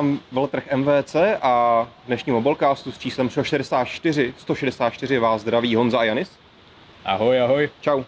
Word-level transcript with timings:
Mám 0.00 0.20
veletrh 0.32 0.72
MVC 0.76 1.16
a 1.42 1.82
v 2.04 2.06
dnešním 2.06 2.34
mobilecastu 2.34 2.92
s 2.92 2.98
číslem 2.98 3.30
164, 3.30 4.34
164 4.38 5.18
vás 5.18 5.40
zdraví 5.40 5.74
Honza 5.74 5.98
a 5.98 6.04
Janis. 6.04 6.30
Ahoj, 7.04 7.40
ahoj. 7.40 7.70
Čau. 7.80 8.02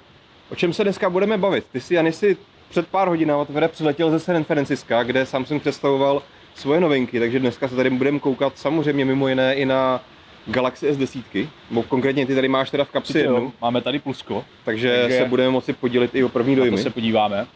O 0.51 0.54
čem 0.56 0.72
se 0.72 0.85
dneska 0.85 1.11
budeme 1.11 1.38
bavit? 1.38 1.66
Ty 1.72 1.80
si, 1.80 1.95
Janisi, 1.95 2.37
před 2.71 2.88
pár 2.88 3.09
hodinami 3.09 3.46
tvrdé 3.46 3.69
přiletěl 3.69 4.11
ze 4.11 4.21
San 4.21 4.45
Francisca, 4.45 5.03
kde 5.03 5.27
Samsung 5.27 5.61
představoval 5.62 6.22
svoje 6.54 6.80
novinky, 6.80 7.21
takže 7.21 7.38
dneska 7.38 7.69
se 7.69 7.77
tady 7.77 7.91
budeme 7.91 8.18
koukat 8.18 8.59
samozřejmě 8.59 9.05
mimo 9.05 9.29
jiné 9.29 9.55
i 9.55 9.66
na 9.66 10.00
Galaxy 10.46 10.91
S10, 10.93 11.48
bo 11.70 11.82
konkrétně 11.82 12.27
ty 12.27 12.34
tady 12.34 12.48
máš 12.48 12.70
teda 12.70 12.84
v 12.84 12.91
kapsi 12.91 13.18
jednu, 13.18 13.52
Máme 13.61 13.80
tady 13.80 13.98
plusko, 13.98 14.45
takže, 14.64 14.98
Takže 15.02 15.18
se 15.18 15.25
budeme 15.25 15.50
moci 15.50 15.73
podělit 15.73 16.14
i 16.14 16.25
o 16.25 16.29
první 16.29 16.57
na 16.57 16.61
to 16.61 16.64
dojmy. 16.70 16.82
se 16.82 16.91
podíváme. 16.91 17.46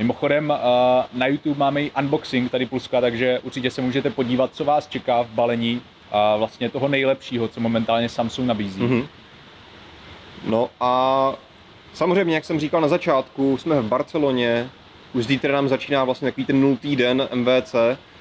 Mimochodem, 0.00 0.52
eh, 0.52 1.06
na 1.12 1.26
YouTube 1.26 1.58
máme 1.58 1.82
i 1.82 1.90
unboxing 1.98 2.50
tady 2.50 2.66
pluska, 2.66 3.00
takže 3.00 3.38
určitě 3.38 3.70
se 3.70 3.82
můžete 3.82 4.10
podívat, 4.10 4.54
co 4.54 4.64
vás 4.64 4.88
čeká 4.88 5.22
v 5.22 5.28
balení 5.28 5.82
a 6.12 6.36
vlastně 6.36 6.70
toho 6.70 6.88
nejlepšího, 6.88 7.48
co 7.48 7.60
momentálně 7.60 8.08
Samsung 8.08 8.48
nabízí. 8.48 8.82
Mhm. 8.82 9.06
No 10.44 10.70
a 10.80 11.34
samozřejmě, 11.92 12.34
jak 12.34 12.44
jsem 12.44 12.60
říkal 12.60 12.80
na 12.80 12.88
začátku, 12.88 13.58
jsme 13.58 13.80
v 13.80 13.88
Barceloně, 13.88 14.70
už 15.12 15.26
zítra 15.26 15.52
nám 15.52 15.68
začíná 15.68 16.04
vlastně 16.04 16.28
takový 16.28 16.46
ten 16.46 16.60
nultý 16.60 16.96
den 16.96 17.28
MVC, 17.34 17.74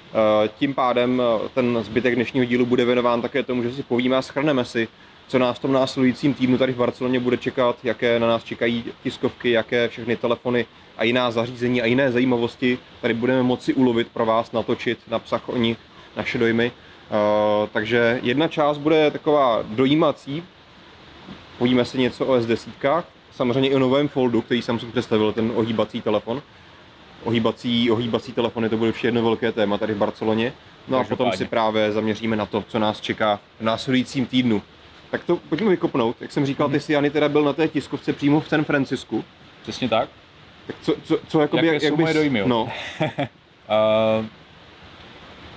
Eh, 0.10 0.50
tím 0.58 0.74
pádem 0.74 1.22
eh, 1.22 1.50
ten 1.54 1.80
zbytek 1.84 2.16
dnešního 2.16 2.46
dílu 2.46 2.66
bude 2.66 2.86
věnován 2.86 3.22
také 3.22 3.44
tomu, 3.44 3.64
že 3.64 3.72
si 3.72 3.84
povíme 3.84 4.18
a 4.18 4.22
schrneme 4.22 4.66
si, 4.66 4.88
co 5.30 5.40
nás 5.40 5.58
v 5.58 5.62
tom 5.62 5.72
následujícím 5.72 6.34
týdnu 6.34 6.58
tady 6.58 6.74
v 6.74 6.78
Barceloně 6.78 7.20
bude 7.20 7.38
čekat, 7.38 7.78
jaké 7.84 8.20
na 8.20 8.28
nás 8.28 8.44
čekají 8.44 8.84
tiskovky, 9.04 9.52
jaké 9.52 9.88
všechny 9.88 10.16
telefony 10.16 10.66
a 10.98 11.04
jiná 11.04 11.32
zařízení 11.32 11.82
a 11.82 11.86
jiné 11.86 12.12
zajímavosti 12.12 12.80
tady 13.02 13.14
budeme 13.14 13.44
moci 13.44 13.74
ulovit 13.74 14.08
pro 14.08 14.26
vás, 14.26 14.52
natočit, 14.52 15.00
napsat 15.08 15.42
o 15.48 15.58
nich 15.58 15.78
naše 16.18 16.38
dojmy. 16.38 16.72
Eh, 16.72 17.70
takže 17.74 18.20
jedna 18.24 18.48
část 18.48 18.78
bude 18.78 19.12
taková 19.12 19.64
dojímací, 19.64 20.44
povíme 21.58 21.86
si 21.86 21.98
něco 21.98 22.26
o 22.26 22.38
S10, 22.38 23.04
samozřejmě 23.32 23.70
i 23.70 23.76
o 23.76 23.80
novém 23.80 24.08
foldu, 24.08 24.42
který 24.42 24.62
Samsung 24.62 24.92
představil, 24.92 25.34
ten 25.34 25.52
ohýbací 25.56 26.02
telefon. 26.02 26.42
Ohýbací, 27.24 27.92
ohýbací 27.92 28.34
telefony, 28.34 28.70
to 28.70 28.78
bude 28.78 28.90
určitě 28.90 29.08
jedno 29.08 29.24
velké 29.24 29.52
téma 29.52 29.78
tady 29.78 29.94
v 29.94 29.98
Barceloně. 29.98 30.54
No 30.88 30.98
a 30.98 31.04
potom 31.04 31.32
si 31.32 31.46
právě 31.46 31.92
zaměříme 31.92 32.36
na 32.36 32.46
to, 32.46 32.64
co 32.68 32.80
nás 32.80 33.02
čeká 33.02 33.40
v 33.60 33.64
následujícím 33.64 34.26
týdnu. 34.26 34.62
Tak 35.12 35.24
to 35.24 35.36
pojďme 35.38 35.70
vykopnout. 35.70 36.22
Jak 36.22 36.32
jsem 36.32 36.46
říkal, 36.46 36.70
ty 36.70 36.80
si 36.80 36.94
Jany 36.94 37.10
teda 37.10 37.30
byl 37.30 37.44
na 37.44 37.54
té 37.54 37.68
tiskovce 37.68 38.14
přímo 38.14 38.40
v 38.40 38.50
San 38.50 38.64
Francisku. 38.64 39.24
Přesně 39.62 39.90
tak. 39.90 40.10
Tak 40.68 40.76
co, 40.82 40.94
co, 41.04 41.18
co 41.28 41.42
jakoby, 41.42 41.68
Jaké 41.68 41.88
jsou 41.88 41.96
bys- 41.96 42.02
moje 42.02 42.14
dojmy, 42.14 42.40
jo? 42.40 42.48
No, 42.48 42.70
Uh, 44.20 44.26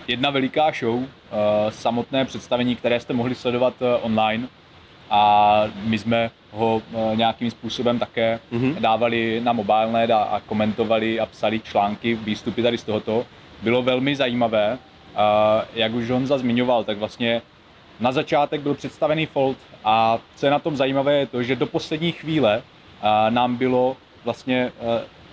jedna 0.08 0.30
veliká 0.30 0.70
show, 0.80 0.94
uh, 0.94 1.06
samotné 1.70 2.24
představení, 2.24 2.76
které 2.76 3.00
jste 3.00 3.12
mohli 3.12 3.34
sledovat 3.34 3.74
uh, 3.80 3.88
online 4.06 4.48
a 5.10 5.62
my 5.84 5.98
jsme 5.98 6.30
ho 6.52 6.82
uh, 6.92 7.16
nějakým 7.16 7.50
způsobem 7.50 7.98
také 7.98 8.40
Mhm. 8.50 8.76
dávali 8.80 9.40
na 9.44 9.52
mobilenet 9.52 10.10
a, 10.10 10.18
a 10.22 10.40
komentovali 10.40 11.20
a 11.20 11.26
psali 11.26 11.60
články, 11.60 12.14
výstupy 12.14 12.62
tady 12.62 12.78
z 12.78 12.84
tohoto. 12.84 13.26
Bylo 13.62 13.82
velmi 13.82 14.16
zajímavé, 14.16 14.78
uh, 15.14 15.18
jak 15.74 15.92
už 15.94 16.10
Honza 16.10 16.38
zmiňoval, 16.38 16.84
tak 16.84 16.98
vlastně 16.98 17.42
na 18.00 18.12
začátek 18.12 18.60
byl 18.60 18.74
představený 18.74 19.26
Fold 19.26 19.56
a 19.84 20.18
co 20.36 20.46
je 20.46 20.50
na 20.50 20.58
tom 20.58 20.76
zajímavé 20.76 21.14
je 21.18 21.26
to, 21.26 21.42
že 21.42 21.56
do 21.56 21.66
poslední 21.66 22.12
chvíle 22.12 22.62
a, 23.02 23.30
nám 23.30 23.56
bylo 23.56 23.96
vlastně 24.24 24.72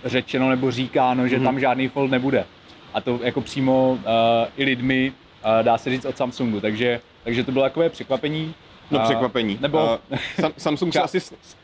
e, 0.05 0.09
řečeno 0.09 0.49
nebo 0.49 0.71
říkáno, 0.71 1.27
že 1.27 1.35
Mhm. 1.35 1.45
tam 1.45 1.59
žádný 1.59 1.87
Fold 1.87 2.11
nebude. 2.11 2.45
A 2.93 3.01
to 3.01 3.19
jako 3.23 3.41
přímo 3.41 3.99
e, 4.05 4.47
i 4.57 4.63
lidmi, 4.63 5.13
dá 5.61 5.77
se 5.77 5.89
říct 5.89 6.05
od 6.05 6.17
Samsungu, 6.17 6.61
takže, 6.61 7.01
takže 7.23 7.43
to 7.43 7.51
bylo 7.51 7.63
takové 7.63 7.89
překvapení. 7.89 8.53
No 8.91 8.99
A- 9.01 9.03
překvapení. 9.03 9.57
Nebo, 9.61 9.79
A 9.79 9.99
Sam, 10.41 10.51
Samsung 10.57 10.93
se 10.93 11.01
asi 11.01 11.19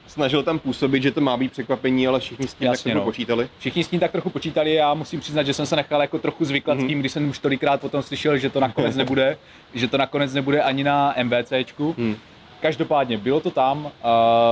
snažil 0.08 0.44
tam 0.44 0.60
působit, 0.60 1.04
že 1.04 1.12
to 1.12 1.22
má 1.22 1.38
být 1.38 1.52
překvapení, 1.52 2.08
ale 2.08 2.20
všichni 2.20 2.48
s 2.48 2.54
tím 2.54 2.68
Jasně, 2.68 2.84
tak 2.84 2.92
trochu 2.94 3.06
no. 3.06 3.12
počítali. 3.12 3.50
Všichni 3.60 3.84
s 3.84 3.88
tím 3.88 4.00
tak 4.00 4.12
trochu 4.12 4.30
počítali, 4.30 4.74
já 4.74 4.94
musím 4.94 5.20
přiznat, 5.20 5.44
že 5.44 5.54
jsem 5.54 5.66
se 5.66 5.76
nechal 5.76 6.02
jako 6.02 6.20
trochu 6.20 6.46
zvyklat 6.46 6.78
Mhm. 6.78 6.86
s 6.86 6.90
tím, 6.90 7.00
když 7.00 7.12
jsem 7.12 7.30
už 7.30 7.40
tolikrát 7.40 7.82
potom 7.82 8.02
slyšel, 8.04 8.38
že 8.38 8.50
to 8.50 8.60
nakonec 8.60 8.96
nebude, 8.96 9.38
že 9.74 9.88
to 9.88 9.98
nakonec 9.98 10.34
nebude 10.34 10.62
ani 10.62 10.84
na 10.84 11.16
MVCčku. 11.24 11.96
Hmm. 11.98 12.16
Každopádně 12.62 13.18
bylo 13.18 13.40
to 13.40 13.52
tam, 13.52 13.86
uh, 13.86 13.92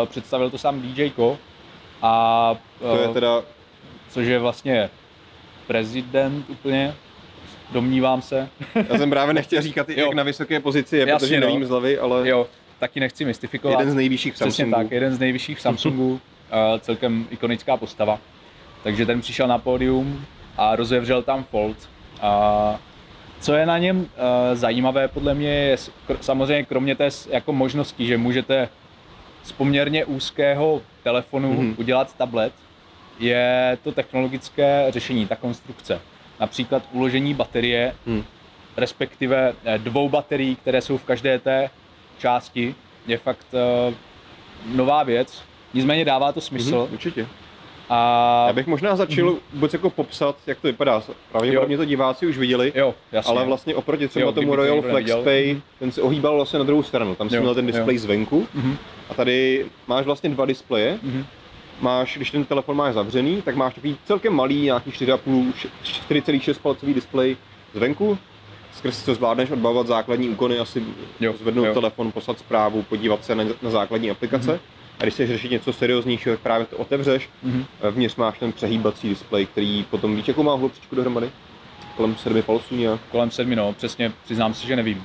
představil 0.06 0.50
to 0.50 0.58
sám 0.58 0.82
DJ 0.82 1.10
Ko 1.10 1.38
a 2.02 2.56
To 2.82 2.98
je 2.98 3.08
uh, 3.08 3.14
teda 3.14 3.42
což 4.10 4.28
je 4.28 4.40
vlastně 4.40 4.90
prezident 5.68 6.46
úplně, 6.50 6.94
domnívám 7.72 8.22
se. 8.22 8.50
Já 8.90 8.98
jsem 8.98 9.10
právě 9.10 9.34
nechtěl 9.40 9.62
říkat, 9.62 9.90
Jo. 9.90 10.06
jak 10.06 10.14
na 10.14 10.24
vysoké 10.24 10.60
pozici 10.60 10.98
je, 10.98 11.08
Jasně, 11.08 11.20
protože 11.28 11.40
no. 11.40 11.48
nevím 11.48 11.66
z 11.66 11.70
hlavy, 11.70 12.00
ale 12.00 12.30
Jo, 12.30 12.48
taky 12.80 13.00
nechci 13.00 13.26
mystifikovat. 13.26 13.80
jeden 13.80 13.92
z 13.92 13.96
nejvyšších 13.96 14.34
Přesně 14.34 14.52
Samsungů. 14.52 14.76
tak, 14.76 14.92
jeden 14.92 15.16
z 15.16 15.20
nejvyšších 15.20 15.58
v 15.58 15.62
Samsungu, 15.62 16.22
celkem 16.80 17.28
ikonická 17.30 17.78
postava. 17.78 18.20
Takže 18.84 19.06
ten 19.06 19.22
přišel 19.22 19.48
na 19.48 19.58
pódium 19.58 20.26
a 20.58 20.76
rozevřel 20.76 21.22
tam 21.24 21.44
Fold. 21.44 21.78
A 22.22 22.80
co 23.40 23.54
je 23.54 23.66
na 23.66 23.78
něm 23.78 23.98
uh, 24.00 24.06
zajímavé 24.54 25.08
podle 25.08 25.34
mě 25.34 25.50
je 25.50 25.78
samozřejmě 26.22 26.64
kromě 26.66 26.96
té 26.96 27.10
jako 27.30 27.54
možnosti, 27.54 28.06
že 28.08 28.18
můžete 28.18 28.70
z 29.44 29.52
poměrně 29.52 30.06
úzkého 30.06 30.82
telefonu 31.04 31.54
Mhm. 31.54 31.62
mm-hmm. 31.62 31.76
udělat 31.80 32.18
tablet, 32.18 32.54
je 33.20 33.78
to 33.84 33.92
technologické 33.92 34.86
řešení, 34.90 35.28
ta 35.28 35.36
konstrukce. 35.36 36.02
Například 36.40 36.84
uložení 36.92 37.34
baterie, 37.34 37.94
Hmm. 38.08 38.24
respektive 38.78 39.54
eh, 39.66 39.78
dvou 39.78 40.10
baterií, 40.10 40.56
které 40.56 40.82
jsou 40.82 40.98
v 40.98 41.04
každé 41.04 41.40
té 41.40 41.70
části, 42.28 42.76
je 43.08 43.18
fakt 43.18 43.48
uh, 43.54 43.94
nová 44.76 45.04
věc. 45.04 45.42
Nicméně 45.74 46.06
dává 46.06 46.32
to 46.32 46.42
smysl. 46.42 46.82
Mhm, 46.84 46.94
určitě. 46.94 47.28
A 47.90 48.44
Já 48.48 48.54
bych 48.54 48.68
možná 48.68 48.96
začal 48.96 49.26
Mhm. 49.26 49.36
vůbec 49.54 49.74
jako 49.74 49.90
popsat, 49.90 50.36
jak 50.48 50.60
to 50.60 50.68
vypadá. 50.68 51.04
Pravděpodobně 51.32 51.78
to 51.78 51.86
diváci 51.86 52.28
už 52.28 52.38
viděli, 52.38 52.72
jo, 52.76 52.96
jasně. 53.12 53.32
ale 53.34 53.46
vlastně 53.46 53.76
oproti 53.76 54.08
třeba 54.08 54.26
Jo, 54.26 54.32
tomu 54.32 54.56
Royal. 54.56 54.82
FlexPay, 54.82 55.54
Mhm. 55.54 55.62
ten 55.80 55.92
se 55.92 56.02
ohýbal 56.02 56.36
vlastně 56.36 56.60
na 56.60 56.66
druhou 56.66 56.84
stranu. 56.84 57.16
Tam 57.16 57.30
si 57.30 57.36
Jo, 57.36 57.42
měl 57.42 57.56
ten 57.56 57.66
jo. 57.66 57.72
displej 57.72 57.98
zvenku 57.98 58.48
Mhm, 58.54 58.78
a 59.10 59.14
tady 59.14 59.66
máš 59.88 60.06
vlastně 60.06 60.30
dva 60.30 60.46
displeje. 60.46 61.00
mhm. 61.04 61.26
Máš, 61.82 62.16
když 62.18 62.32
ten 62.32 62.46
telefon 62.46 62.76
máš 62.78 62.94
zavřený, 62.94 63.42
tak 63.42 63.56
máš 63.56 63.74
takový 63.76 63.98
celkem 64.06 64.34
malý, 64.34 64.62
nějaký 64.62 64.92
4,5, 64.92 65.54
4,6 65.84 66.60
palcový 66.60 66.94
displej 66.94 67.38
zvenku, 67.74 68.18
skrz 68.84 69.04
co 69.06 69.16
zvládneš 69.16 69.52
odbavovat 69.52 69.88
základní 69.88 70.30
úkony, 70.30 70.60
asi 70.60 70.84
Jo, 71.20 71.34
zvednout 71.40 71.66
jo. 71.66 71.74
telefon, 71.74 72.12
poslat 72.12 72.40
zprávu, 72.40 72.84
podívat 72.84 73.26
se 73.26 73.36
na, 73.36 73.44
na 73.62 73.70
základní 73.70 74.12
aplikace. 74.12 74.52
Mhm. 74.52 74.60
A 75.00 75.04
když 75.04 75.14
chceš 75.14 75.30
řešit 75.30 75.52
něco 75.52 75.74
serióznějšího, 75.74 76.36
tak 76.36 76.42
právě 76.44 76.66
to 76.66 76.78
otevřeš. 76.78 77.30
Mhm. 77.44 77.66
Vnitř 77.92 78.16
máš 78.16 78.40
ten 78.40 78.52
přehýbací 78.52 79.10
displej, 79.10 79.46
který 79.46 79.84
potom 79.90 80.16
víš, 80.16 80.28
jakou 80.28 80.44
má 80.44 80.56
hloubčičku 80.56 80.96
dohromady? 80.96 81.30
Kolem 81.98 82.16
7 82.16 82.42
palců 82.42 82.76
nějak. 82.76 83.00
Kolem 83.12 83.32
sedmi, 83.32 83.56
no, 83.56 83.74
přesně, 83.74 84.12
přiznám 84.26 84.54
si, 84.54 84.68
že 84.68 84.76
nevím. 84.76 85.04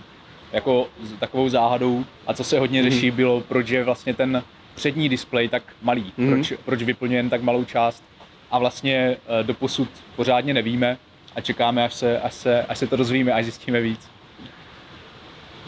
Jako 0.53 0.89
s 1.03 1.13
takovou 1.13 1.49
záhadou, 1.49 2.05
a 2.27 2.35
co 2.35 2.45
se 2.45 2.59
hodně 2.59 2.83
Mhm. 2.83 2.91
řeší, 2.91 3.11
bylo, 3.11 3.41
proč 3.41 3.69
je 3.71 3.85
vlastně 3.85 4.15
ten 4.15 4.43
přední 4.75 5.09
displej 5.09 5.49
tak 5.49 5.63
malý, 5.83 6.13
Mhm. 6.17 6.29
proč, 6.35 6.53
proč 6.65 6.83
vyplňuje 6.83 7.19
jen 7.19 7.31
tak 7.31 7.43
malou 7.43 7.65
část. 7.65 8.05
A 8.51 8.59
vlastně 8.59 9.17
eh, 9.41 9.43
doposud 9.45 9.89
pořádně 10.17 10.55
nevíme 10.55 10.99
a 11.39 11.41
čekáme, 11.41 11.85
až 11.85 11.95
se, 11.95 12.21
až 12.21 12.35
se, 12.35 12.63
až 12.63 12.79
se 12.79 12.87
to 12.87 12.97
dozvíme, 12.97 13.33
až 13.33 13.45
zjistíme 13.45 13.81
víc. 13.81 14.01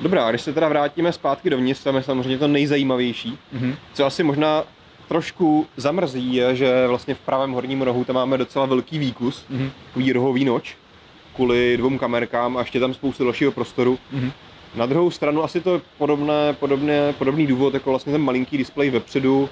Dobrá, 0.02 0.26
a 0.26 0.30
když 0.30 0.42
se 0.42 0.52
teda 0.52 0.68
vrátíme 0.68 1.12
zpátky 1.12 1.50
dovnitř, 1.50 1.82
tam 1.82 1.96
je 1.96 2.02
samozřejmě 2.02 2.38
to 2.38 2.48
nejzajímavější. 2.48 3.38
Mhm. 3.52 3.74
Co 3.94 4.06
asi 4.06 4.22
možná 4.22 4.64
trošku 5.08 5.66
zamrzí, 5.76 6.34
je, 6.34 6.56
že 6.56 6.86
vlastně 6.86 7.14
v 7.14 7.18
pravém 7.20 7.52
horním 7.52 7.82
rohu 7.82 8.04
tam 8.04 8.16
máme 8.16 8.38
docela 8.38 8.66
velký 8.66 8.98
výkus, 8.98 9.44
Mhm. 9.50 9.70
takový 9.86 10.12
rohový 10.12 10.44
noč, 10.44 10.76
kvůli 11.34 11.76
dvou 11.76 11.98
kamerkám 11.98 12.56
a 12.56 12.60
ještě 12.60 12.80
tam 12.80 12.94
spoustu 12.94 13.24
dalšího 13.24 13.52
prostoru. 13.52 13.98
Mhm. 14.12 14.32
Na 14.74 14.86
druhou 14.86 15.10
stranu 15.10 15.44
asi 15.44 15.60
to 15.60 15.74
je 15.74 15.80
podobné, 15.98 16.52
podobné, 16.52 17.12
podobný 17.12 17.46
důvod 17.46 17.74
jako 17.74 17.90
vlastně 17.90 18.12
ten 18.12 18.22
malinký 18.22 18.58
displej 18.58 18.90
vepředu. 18.90 19.48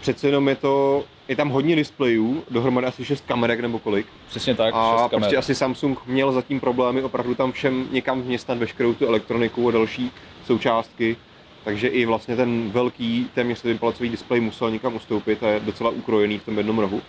Přece 0.00 0.28
jenom 0.28 0.48
je 0.48 0.56
to, 0.56 1.04
je 1.32 1.36
tam 1.36 1.48
hodně 1.48 1.76
displejů, 1.76 2.44
dohromady 2.50 2.86
asi 2.86 3.04
6 3.04 3.24
kamerek 3.26 3.60
nebo 3.60 3.78
kolik. 3.78 4.06
Přesně 4.28 4.54
tak, 4.54 4.74
A 4.76 4.92
šest 4.92 5.00
kamer. 5.00 5.10
prostě 5.10 5.36
asi 5.36 5.54
Samsung 5.54 5.98
měl 6.06 6.32
zatím 6.32 6.60
problémy 6.60 7.02
opravdu 7.02 7.34
tam 7.34 7.52
všem 7.52 7.88
někam 7.90 8.22
vměstnat 8.22 8.58
veškerou 8.58 8.94
tu 8.94 9.06
elektroniku 9.06 9.68
a 9.68 9.72
další 9.72 10.10
součástky. 10.46 11.16
Takže 11.64 11.88
i 11.88 12.04
vlastně 12.04 12.36
ten 12.36 12.70
velký, 12.70 13.30
téměř 13.34 13.58
7 13.58 13.78
palcový 13.78 14.08
displej 14.08 14.40
musel 14.40 14.70
někam 14.70 14.94
ustoupit 14.94 15.42
a 15.42 15.48
je 15.48 15.60
docela 15.60 15.90
ukrojený 15.90 16.38
v 16.38 16.44
tom 16.44 16.58
jednom 16.58 16.78
rohu. 16.78 17.02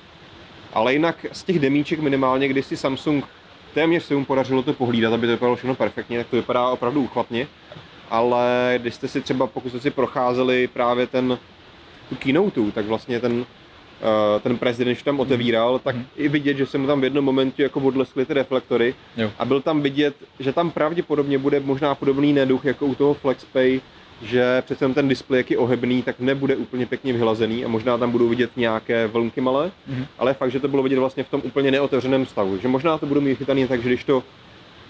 Ale 0.73 0.93
jinak 0.93 1.25
z 1.31 1.43
těch 1.43 1.59
demíček 1.59 1.99
minimálně, 1.99 2.47
kdy 2.47 2.63
si 2.63 2.77
Samsung 2.77 3.25
téměř 3.73 4.03
se 4.03 4.15
mu 4.15 4.25
podařilo 4.25 4.63
to 4.63 4.73
pohlídat, 4.73 5.13
aby 5.13 5.27
to 5.27 5.31
vypadalo 5.33 5.55
všechno 5.55 5.75
perfektně, 5.75 6.17
tak 6.17 6.27
to 6.27 6.35
vypadá 6.35 6.69
opravdu 6.69 7.01
uchvatně. 7.01 7.47
Ale 8.09 8.75
když 8.81 8.93
jste 8.93 9.07
si 9.07 9.21
třeba, 9.21 9.47
pokud 9.47 9.69
jste 9.69 9.79
si 9.79 9.91
procházeli 9.91 10.67
právě 10.67 11.07
ten 11.07 11.39
tu 12.09 12.15
keynote, 12.15 12.61
tak 12.73 12.85
vlastně 12.85 13.19
ten 13.19 13.45
ten 14.43 14.57
prezident, 14.57 14.93
když 14.93 15.03
tam 15.03 15.19
otevíral, 15.19 15.79
tak 15.79 15.95
Mhm. 15.95 16.05
i 16.15 16.27
vidět, 16.29 16.57
že 16.57 16.65
se 16.65 16.77
mu 16.77 16.87
tam 16.87 17.01
v 17.01 17.03
jednom 17.03 17.25
momentě 17.25 17.63
jako 17.63 17.79
odleskly 17.79 18.25
ty 18.25 18.33
reflektory 18.33 18.95
Jo. 19.17 19.31
a 19.39 19.45
byl 19.45 19.61
tam 19.61 19.81
vidět, 19.81 20.15
že 20.39 20.53
tam 20.53 20.71
pravděpodobně 20.71 21.37
bude 21.37 21.59
možná 21.59 21.95
podobný 21.95 22.33
neduch 22.33 22.65
jako 22.65 22.85
u 22.85 22.95
toho 22.95 23.13
FlexPay, 23.13 23.81
že 24.21 24.61
přece 24.61 24.89
ten 24.89 25.07
displej, 25.07 25.37
jak 25.39 25.51
je 25.51 25.57
ohebný, 25.57 26.03
tak 26.03 26.19
nebude 26.19 26.55
úplně 26.55 26.85
pěkně 26.85 27.13
vyhlazený 27.13 27.65
a 27.65 27.67
možná 27.67 27.97
tam 27.97 28.11
budou 28.11 28.27
vidět 28.29 28.51
nějaké 28.55 29.07
vlnky 29.07 29.41
malé, 29.41 29.71
Mhm. 29.87 30.05
ale 30.19 30.33
fakt, 30.33 30.51
že 30.51 30.59
to 30.59 30.67
bylo 30.67 30.83
vidět 30.83 30.99
vlastně 30.99 31.23
v 31.23 31.29
tom 31.29 31.41
úplně 31.45 31.71
neotevřeném 31.71 32.25
stavu. 32.25 32.57
Že 32.57 32.67
možná 32.67 32.97
to 32.97 33.05
budou 33.05 33.21
mít 33.21 33.37
chytaný 33.37 33.67
tak, 33.67 33.83
že 33.83 33.89
když 33.89 34.03
to 34.03 34.23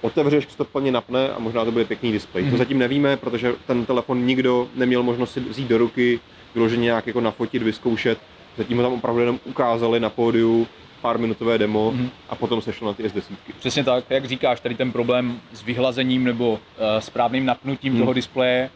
otevřeš, 0.01 0.45
to 0.45 0.65
plně 0.65 0.91
napne 0.91 1.29
a 1.29 1.39
možná 1.39 1.65
to 1.65 1.71
bude 1.71 1.85
pěkný 1.85 2.11
displej. 2.11 2.43
Mhm. 2.43 2.51
To 2.51 2.57
zatím 2.57 2.79
nevíme, 2.79 3.17
protože 3.17 3.53
ten 3.67 3.85
telefon 3.85 4.25
nikdo 4.25 4.67
neměl 4.75 5.03
možnost 5.03 5.33
si 5.33 5.39
vzít 5.39 5.67
do 5.67 5.77
ruky, 5.77 6.19
vyloženě 6.55 6.83
nějak 6.83 7.07
jako 7.07 7.21
nafotit, 7.21 7.63
vyzkoušet. 7.63 8.17
Zatím 8.57 8.77
ho 8.77 8.83
tam 8.83 8.93
opravdu 8.93 9.19
jenom 9.19 9.39
ukázali 9.45 9.99
na 9.99 10.09
pódiu, 10.09 10.67
pár 11.01 11.17
minutové 11.17 11.57
demo 11.57 11.91
Mhm. 11.91 12.09
a 12.29 12.35
potom 12.35 12.61
se 12.61 12.73
šlo 12.73 12.87
na 12.87 12.93
ty 12.93 13.03
S10. 13.03 13.35
Přesně 13.59 13.83
tak, 13.83 14.03
jak 14.09 14.25
říkáš, 14.25 14.59
tady 14.59 14.75
ten 14.75 14.91
problém 14.91 15.39
s 15.53 15.63
vyhlazením 15.63 16.23
nebo 16.23 16.51
uh, 16.51 16.57
správným 16.99 17.45
napnutím 17.45 17.93
Hmm. 17.93 18.01
toho 18.01 18.13
displeje, 18.13 18.69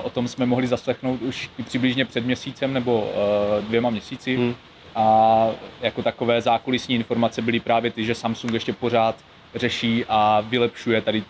uh, 0.00 0.06
o 0.06 0.10
tom 0.10 0.28
jsme 0.28 0.46
mohli 0.46 0.66
zaslechnout 0.66 1.22
už 1.22 1.50
i 1.58 1.62
přibližně 1.62 2.04
před 2.04 2.26
měsícem 2.26 2.72
nebo 2.72 3.00
uh, 3.00 3.64
dvěma 3.64 3.90
měsíci. 3.90 4.36
Hmm. 4.36 4.54
A 4.96 5.46
jako 5.80 6.02
takové 6.02 6.40
zákulisní 6.40 6.94
informace 6.94 7.42
byly 7.42 7.60
právě 7.60 7.90
ty, 7.90 8.04
že 8.04 8.14
Samsung 8.14 8.52
ještě 8.54 8.72
pořád 8.72 9.16
řeší 9.54 10.04
a 10.08 10.40
vylepšuje 10.40 11.00
tady, 11.00 11.22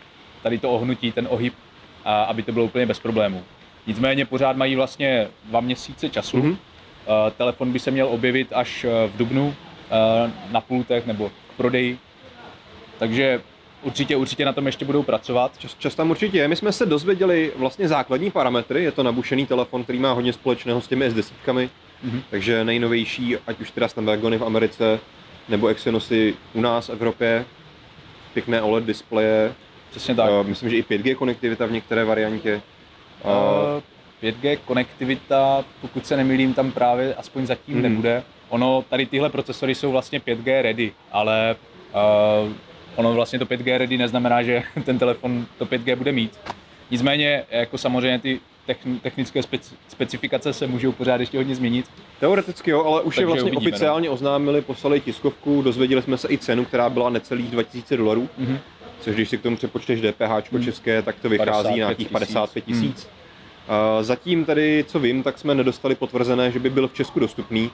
tady 0.43 0.59
to 0.59 0.71
ohnutí, 0.71 1.13
ten 1.13 1.27
ohyb, 1.31 1.55
a 2.05 2.23
aby 2.23 2.43
to 2.43 2.53
bylo 2.53 2.65
úplně 2.65 2.87
bez 2.87 2.99
problémů. 2.99 3.43
Nicméně 3.87 4.25
pořád 4.27 4.57
mají 4.57 4.77
vlastně 4.77 5.29
dva 5.45 5.61
měsíce 5.61 6.09
času. 6.09 6.37
Mhm. 6.37 6.57
Uh, 7.07 7.33
telefon 7.37 7.73
by 7.73 7.79
se 7.79 7.91
měl 7.91 8.07
objevit 8.09 8.49
až 8.53 8.85
uh, 8.85 8.91
v 9.11 9.17
dubnu 9.17 9.47
uh, 9.47 10.31
na 10.53 10.61
pultech 10.61 11.07
nebo 11.07 11.29
k 11.29 11.57
prodeji. 11.57 11.99
Takže 12.99 13.41
určitě, 13.83 14.17
určitě 14.17 14.45
na 14.45 14.53
tom 14.53 14.67
ještě 14.67 14.85
budou 14.85 15.03
pracovat. 15.03 15.59
Čas, 15.59 15.75
čas 15.79 15.95
tam 15.95 16.11
určitě 16.11 16.39
je. 16.39 16.49
My 16.49 16.57
jsme 16.57 16.73
se 16.73 16.87
dozvěděli 16.87 17.53
vlastně 17.57 17.89
základní 17.89 18.31
parametry. 18.31 18.85
Je 18.85 18.93
to 18.93 19.03
nabušený 19.03 19.47
telefon, 19.47 19.85
který 19.85 19.99
má 19.99 20.13
hodně 20.13 20.33
společného 20.33 20.81
s 20.81 20.89
těmi 20.89 21.09
S10, 21.09 21.69
Mhm. 22.03 22.23
takže 22.31 22.65
nejnovější, 22.65 23.37
ať 23.47 23.61
už 23.61 23.71
teda 23.71 23.89
Snapdragony 23.89 24.39
v 24.39 24.45
Americe, 24.45 25.01
nebo 25.49 25.67
Exynosy 25.67 26.35
u 26.55 26.61
nás 26.61 26.89
v 26.89 26.93
Evropě, 26.93 27.45
pěkné 28.35 28.63
OLED 28.63 28.85
displeje, 28.85 29.55
Přesně 29.95 30.15
tak. 30.15 30.31
Uh, 30.31 30.47
myslím, 30.47 30.71
že 30.71 30.77
i 30.77 30.83
5G 30.83 31.15
konektivita 31.15 31.67
v 31.67 31.73
některé 31.73 32.05
variantě. 32.05 32.63
Uh, 33.25 33.83
5G 34.25 34.59
konektivita, 34.65 35.65
pokud 35.81 36.07
se 36.07 36.17
nemýlím, 36.17 36.55
tam 36.55 36.73
právě 36.73 37.15
aspoň 37.15 37.47
zatím 37.47 37.75
Mhm. 37.75 37.83
nebude. 37.83 38.23
Ono, 38.49 38.85
tady 38.91 39.07
tyhle 39.07 39.31
procesory 39.31 39.75
jsou 39.75 39.91
vlastně 39.93 40.19
5G 40.21 40.63
ready, 40.63 40.93
ale 41.13 41.57
uh, 42.47 42.53
ono 42.97 43.15
vlastně 43.15 43.39
to 43.39 43.45
5G 43.47 43.79
ready 43.79 43.99
neznamená, 43.99 44.43
že 44.43 44.63
ten 44.85 44.99
telefon 44.99 45.47
to 45.59 45.67
5G 45.67 45.97
bude 45.97 46.13
mít. 46.13 46.39
Nicméně, 46.91 47.45
jako 47.51 47.79
samozřejmě 47.79 48.19
ty 48.19 48.41
techn- 48.69 49.01
technické 49.01 49.41
speci- 49.41 49.75
specifikace 49.89 50.53
se 50.53 50.67
můžou 50.67 50.93
pořád 50.93 51.21
ještě 51.21 51.37
hodně 51.39 51.55
změnit. 51.55 51.87
teoreticky 52.21 52.71
jo, 52.71 52.85
ale 52.85 53.03
už 53.03 53.17
je 53.17 53.19
Takže 53.21 53.27
vlastně 53.27 53.43
uvidíme, 53.43 53.65
no. 53.65 53.69
oficiálně 53.71 54.11
oznámili, 54.11 54.61
poslali 54.63 55.01
tiskovku, 55.01 55.63
dozvěděli 55.63 56.03
jsme 56.03 56.19
se 56.19 56.29
i 56.31 56.39
cenu, 56.39 56.65
která 56.65 56.91
byla 56.91 57.11
necelých 57.11 57.51
2000 57.51 57.97
dolarů, 57.97 58.29
Mhm. 58.39 58.59
což 59.01 59.15
když 59.15 59.29
si 59.29 59.39
k 59.39 59.43
tomu 59.43 59.57
přepočteš 59.57 60.01
DPH 60.01 60.51
Mhm. 60.53 60.65
české, 60.65 61.03
tak 61.03 61.17
to 61.23 61.29
vychází 61.29 61.47
55 61.51 61.71
na 61.71 61.77
nějakých 61.77 62.09
55 62.09 62.65
tisíc. 62.65 62.95
tisíc. 62.95 63.09
Zatím 64.01 64.45
tady, 64.45 64.85
co 64.89 65.01
vím, 65.01 65.23
tak 65.23 65.39
jsme 65.39 65.55
nedostali 65.55 65.95
potvrzené, 65.95 66.51
že 66.51 66.59
by 66.59 66.71
byl 66.71 66.89
v 66.89 66.95
Česku 66.95 67.21
dostupný, 67.21 67.71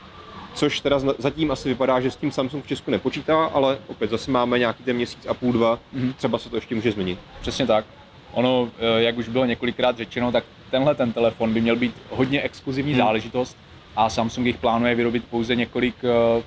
což 0.54 0.80
teda 0.80 0.98
zatím 1.18 1.50
asi 1.50 1.68
vypadá, 1.68 2.00
že 2.00 2.10
s 2.10 2.16
tím 2.16 2.30
Samsung 2.30 2.64
v 2.64 2.68
Česku 2.68 2.90
nepočítá, 2.90 3.44
ale 3.44 3.78
opět 3.86 4.10
zase 4.10 4.30
máme 4.30 4.58
nějaký 4.58 4.82
ten 4.84 4.96
měsíc 4.96 5.26
a 5.26 5.34
půl, 5.34 5.52
dva, 5.52 5.78
Mhm. 5.92 6.12
třeba 6.12 6.38
se 6.38 6.50
to 6.50 6.56
ještě 6.56 6.74
může 6.74 6.92
změnit. 6.92 7.18
Přesně 7.40 7.66
tak. 7.66 7.84
Ono, 8.32 8.68
eh, 8.78 9.02
jak 9.02 9.18
už 9.18 9.28
bylo 9.28 9.44
několikrát 9.44 9.96
řečeno, 9.96 10.32
tak 10.32 10.44
tenhle 10.70 10.94
ten 10.94 11.12
telefon 11.12 11.52
by 11.54 11.60
měl 11.60 11.76
být 11.76 11.94
hodně 12.10 12.42
exkluzivní 12.42 12.92
Hmm. 12.92 12.98
záležitost 13.02 13.56
a 13.96 14.10
Samsung 14.10 14.46
jich 14.46 14.56
plánuje 14.58 14.94
vyrobit 14.94 15.24
pouze 15.30 15.54
několik 15.56 15.94
eh, 16.04 16.42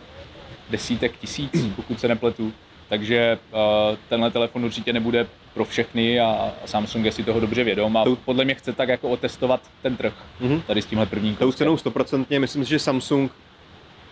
desítek 0.70 1.18
tisíc, 1.18 1.52
pokud 1.76 2.00
se 2.00 2.08
nepletu. 2.08 2.54
Takže 2.94 3.18
eh, 3.54 3.98
tenhle 4.10 4.32
telefon 4.32 4.66
určitě 4.66 4.94
nebude 4.94 5.28
pro 5.54 5.66
všechny 5.66 6.20
a 6.20 6.52
Samsung 6.66 7.06
je 7.06 7.12
si 7.12 7.24
toho 7.24 7.40
dobře 7.40 7.64
vědom 7.64 7.98
a 7.98 8.04
podle 8.26 8.46
mě 8.46 8.56
chce 8.56 8.74
tak 8.74 8.90
jako 8.90 9.10
otestovat 9.10 9.62
ten 9.82 9.98
trh 9.98 10.14
Mhm. 10.40 10.62
tady 10.68 10.82
s 10.82 10.86
tímhle 10.86 11.06
prvním 11.06 11.36
Tou 11.36 11.52
cenou 11.52 11.78
stoprocentně, 11.78 12.40
myslím 12.40 12.64
si, 12.66 12.70
že 12.70 12.80
Samsung 12.80 13.32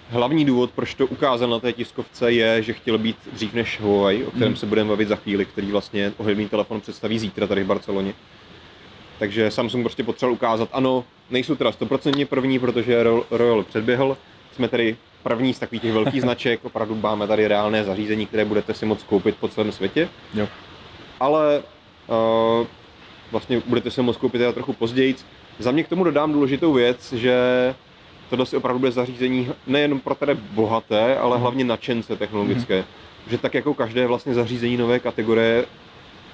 hlavní 0.09 0.45
důvod, 0.45 0.71
proč 0.71 0.93
to 0.93 1.05
ukázal 1.07 1.49
na 1.49 1.59
té 1.59 1.73
tiskovce, 1.73 2.31
je, 2.31 2.61
že 2.63 2.73
chtěl 2.73 2.97
být 2.97 3.17
dřív 3.33 3.53
než 3.53 3.79
Huawei, 3.79 4.23
o 4.23 4.31
kterém 4.31 4.47
Mhm. 4.51 4.57
se 4.57 4.65
budeme 4.65 4.89
bavit 4.89 5.07
za 5.07 5.15
chvíli, 5.15 5.45
který 5.45 5.71
vlastně 5.71 6.13
ohledný 6.17 6.49
telefon 6.49 6.81
představí 6.81 7.19
zítra 7.19 7.47
tady 7.47 7.63
v 7.63 7.67
Barceloně. 7.67 8.13
Takže 9.19 9.51
Samsung 9.51 9.83
prostě 9.83 10.03
potřeboval 10.03 10.33
ukázat, 10.33 10.69
ano, 10.73 11.03
nejsou 11.29 11.55
teda 11.55 11.71
stoprocentně 11.71 12.25
první, 12.25 12.59
protože 12.59 13.03
Ro- 13.03 13.23
Royal 13.31 13.63
předběhl, 13.63 14.17
jsme 14.55 14.67
tady 14.67 14.95
první 15.23 15.53
z 15.53 15.59
takových 15.59 15.81
těch 15.81 15.93
velkých 15.93 16.21
značek, 16.27 16.59
opravdu 16.65 16.95
máme 16.95 17.27
tady 17.27 17.47
reálné 17.47 17.83
zařízení, 17.83 18.25
které 18.25 18.45
budete 18.45 18.73
si 18.73 18.85
moct 18.85 19.03
koupit 19.03 19.35
po 19.39 19.47
celém 19.47 19.71
světě, 19.71 20.09
Jo. 20.33 20.47
ale 21.19 21.63
uh, 22.07 22.67
vlastně 23.31 23.61
budete 23.65 23.91
si 23.91 24.01
moct 24.01 24.17
koupit 24.17 24.37
teda 24.37 24.51
trochu 24.51 24.73
později. 24.73 25.15
Za 25.59 25.71
mě 25.71 25.83
k 25.83 25.87
tomu 25.87 26.03
dodám 26.03 26.33
důležitou 26.33 26.73
věc, 26.73 27.13
že 27.13 27.35
tohle 28.29 28.45
si 28.45 28.57
opravdu 28.57 28.79
bude 28.79 28.91
zařízení 28.91 29.49
nejen 29.67 29.99
pro 29.99 30.15
tedy 30.15 30.33
bohaté, 30.51 31.17
ale 31.17 31.35
Mhm. 31.35 31.41
hlavně 31.41 31.63
nadšence 31.63 32.15
technologické. 32.15 32.83
Že 33.29 33.37
tak 33.37 33.53
jako 33.53 33.73
každé 33.73 34.07
vlastně 34.07 34.33
zařízení 34.33 34.77
nové 34.77 34.99
kategorie, 34.99 35.65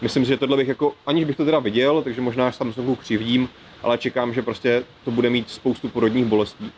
myslím 0.02 0.26
si, 0.26 0.30
že 0.30 0.38
tohle 0.38 0.58
bych 0.58 0.68
jako, 0.68 0.94
aniž 1.06 1.26
bych 1.26 1.36
to 1.38 1.46
teda 1.46 1.60
viděl, 1.60 2.02
takže 2.02 2.22
možná 2.22 2.52
Samsungu 2.52 2.96
křivdím, 2.96 3.50
ale 3.84 3.98
čekám, 3.98 4.34
že 4.34 4.42
prostě 4.42 4.84
to 5.06 5.12
bude 5.12 5.30
mít 5.30 5.50
spoustu 5.50 5.90
porodních 5.90 6.26
bolestí. 6.26 6.72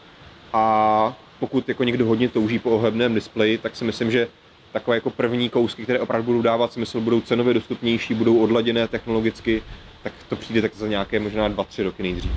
A 0.54 1.14
pokud 1.40 1.70
jako 1.70 1.84
někdo 1.84 2.06
hodně 2.06 2.30
touží 2.30 2.60
po 2.60 2.70
ohebném 2.70 3.14
displeji, 3.16 3.58
tak 3.58 3.76
si 3.76 3.86
myslím, 3.86 4.12
že 4.12 4.28
takové 4.72 4.98
jako 4.98 5.10
první 5.10 5.50
kousky, 5.50 5.84
které 5.84 6.00
opravdu 6.00 6.26
budou 6.26 6.42
dávat 6.42 6.74
smysl, 6.74 7.00
budou 7.00 7.22
cenově 7.22 7.54
dostupnější, 7.54 8.14
budou 8.14 8.38
odladěné 8.44 8.88
technologicky, 8.88 9.64
tak 10.04 10.14
to 10.30 10.36
přijde 10.36 10.62
tak 10.62 10.76
za 10.76 10.88
nějaké 10.88 11.20
možná 11.20 11.48
dva, 11.48 11.64
tři 11.64 11.84
roky 11.84 12.04
nejdřív. 12.04 12.32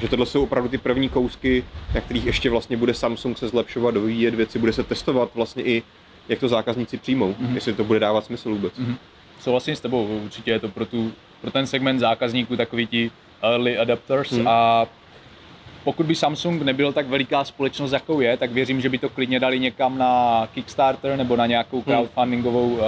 Že 0.00 0.08
tohle 0.08 0.26
jsou 0.26 0.42
opravdu 0.42 0.68
ty 0.68 0.78
první 0.78 1.08
kousky, 1.08 1.64
na 1.94 2.00
kterých 2.00 2.26
ještě 2.26 2.50
vlastně 2.50 2.76
bude 2.76 2.94
Samsung 2.94 3.38
se 3.38 3.48
zlepšovat, 3.48 3.94
dovíjet 3.94 4.34
věci, 4.34 4.58
bude 4.58 4.72
se 4.72 4.82
testovat 4.82 5.30
vlastně 5.34 5.62
i, 5.62 5.82
jak 6.28 6.38
to 6.38 6.48
zákazníci 6.48 6.96
přijmou, 6.98 7.34
Mhm. 7.38 7.54
jestli 7.54 7.72
to 7.72 7.84
bude 7.84 8.00
dávat 8.00 8.24
smysl 8.24 8.50
vůbec. 8.50 8.78
Mhm. 8.78 8.96
Souhlasím 9.40 9.76
s 9.76 9.80
tebou, 9.80 10.20
určitě 10.24 10.50
je 10.50 10.60
to 10.60 10.68
pro, 10.68 10.86
tu, 10.86 11.12
pro 11.40 11.50
ten 11.50 11.66
segment 11.66 11.98
zákazníků 11.98 12.56
takový 12.56 12.86
ti 12.86 13.10
early 13.42 13.78
adapters 13.78 14.30
Hmm. 14.32 14.48
a 14.48 14.86
pokud 15.86 16.06
by 16.06 16.14
Samsung 16.14 16.62
nebyl 16.62 16.92
tak 16.92 17.06
veliká 17.08 17.44
společnost, 17.44 17.92
jakou 17.92 18.20
je, 18.20 18.36
tak 18.36 18.50
věřím, 18.52 18.80
že 18.80 18.88
by 18.88 18.98
to 18.98 19.08
klidně 19.08 19.40
dali 19.40 19.60
někam 19.60 19.98
na 19.98 20.48
Kickstarter 20.54 21.16
nebo 21.16 21.36
na 21.36 21.46
nějakou 21.46 21.82
crowdfundingovou, 21.82 22.78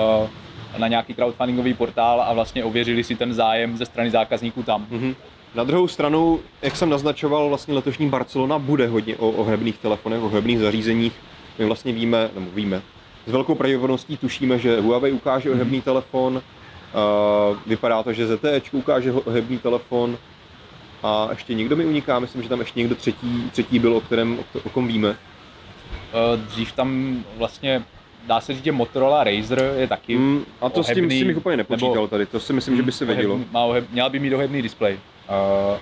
eh, 0.74 0.78
na 0.78 0.88
nějaký 0.88 1.14
crowdfundingový 1.14 1.74
portál 1.74 2.20
a 2.20 2.32
vlastně 2.32 2.64
ověřili 2.64 3.04
si 3.04 3.14
ten 3.14 3.34
zájem 3.34 3.76
ze 3.76 3.86
strany 3.86 4.10
zákazníků 4.10 4.62
tam. 4.62 4.86
Mhm. 4.90 5.14
Na 5.54 5.64
druhou 5.64 5.88
stranu, 5.88 6.40
jak 6.62 6.76
jsem 6.76 6.90
naznačoval, 6.90 7.48
vlastně 7.48 7.74
letošní 7.74 8.08
Barcelona 8.08 8.58
bude 8.58 8.86
hodně 8.86 9.16
o 9.16 9.30
ohebných 9.30 9.78
telefonech, 9.78 10.20
o 10.20 10.26
ohebných 10.26 10.58
zařízeních. 10.58 11.12
My 11.58 11.64
vlastně 11.64 11.92
víme, 11.92 12.30
nebo 12.34 12.50
víme, 12.54 12.82
s 13.26 13.32
velkou 13.32 13.54
pravděpodobností 13.54 14.16
tušíme, 14.16 14.58
že 14.58 14.80
Huawei 14.80 15.12
ukáže 15.12 15.50
ohebný 15.50 15.82
telefon, 15.82 16.34
uh, 16.34 17.56
vypadá 17.66 18.02
to, 18.02 18.12
že 18.12 18.26
ZTE 18.26 18.60
ukáže 18.72 19.12
ohebný 19.12 19.58
telefon 19.58 20.18
a 21.02 21.26
ještě 21.30 21.54
někdo 21.54 21.76
mi 21.76 21.84
uniká, 21.86 22.18
myslím, 22.18 22.42
že 22.42 22.48
tam 22.48 22.60
ještě 22.60 22.78
někdo 22.80 22.94
třetí, 22.94 23.48
třetí 23.52 23.78
byl, 23.78 23.96
o 23.96 24.00
kterém, 24.00 24.38
o, 24.64 24.70
kom 24.70 24.88
víme. 24.88 25.16
Eh, 26.12 26.36
Dřív 26.36 26.72
tam 26.72 27.18
vlastně 27.36 27.82
dá 28.26 28.40
se 28.40 28.52
říct, 28.54 28.64
že 28.64 28.72
Motorola 28.72 29.24
Razer 29.24 29.74
je 29.78 29.86
taky 29.88 30.16
Mm, 30.18 30.44
a 30.60 30.68
to 30.68 30.82
s 30.82 30.86
tím, 30.86 30.94
s 30.94 30.98
ohebný, 30.98 31.18
tím 31.18 31.26
bych 31.26 31.36
úplně 31.36 31.56
nepočítal 31.56 31.94
nebo- 31.94 32.06
tady, 32.08 32.26
to 32.26 32.40
si 32.40 32.52
myslím, 32.52 32.76
že 32.76 32.82
by 32.82 32.92
se 32.92 33.04
vědělo. 33.04 33.34
Ohebný, 33.34 33.52
má 33.52 33.64
oheb, 33.64 33.90
měla 33.90 34.08
by 34.08 34.18
mít 34.18 34.34
ohebný 34.34 34.62
displej. 34.62 34.94
Uh, 34.94 35.78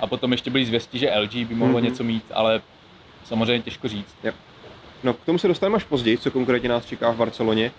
a 0.00 0.06
potom 0.06 0.32
ještě 0.32 0.50
byly 0.50 0.66
zvěsti, 0.66 0.98
že 0.98 1.10
LG 1.18 1.44
by 1.44 1.54
mohlo 1.54 1.74
Mhm. 1.78 1.84
něco 1.84 2.04
mít, 2.04 2.24
ale 2.34 2.60
samozřejmě 3.24 3.62
těžko 3.62 3.88
říct. 3.88 4.16
No, 5.02 5.14
k 5.14 5.24
tomu 5.24 5.38
se 5.38 5.48
dostaneme 5.48 5.76
až 5.76 5.84
později, 5.84 6.18
co 6.18 6.30
konkrétně 6.30 6.68
nás 6.68 6.86
čeká 6.86 7.10
v 7.10 7.16
Barceloně. 7.16 7.72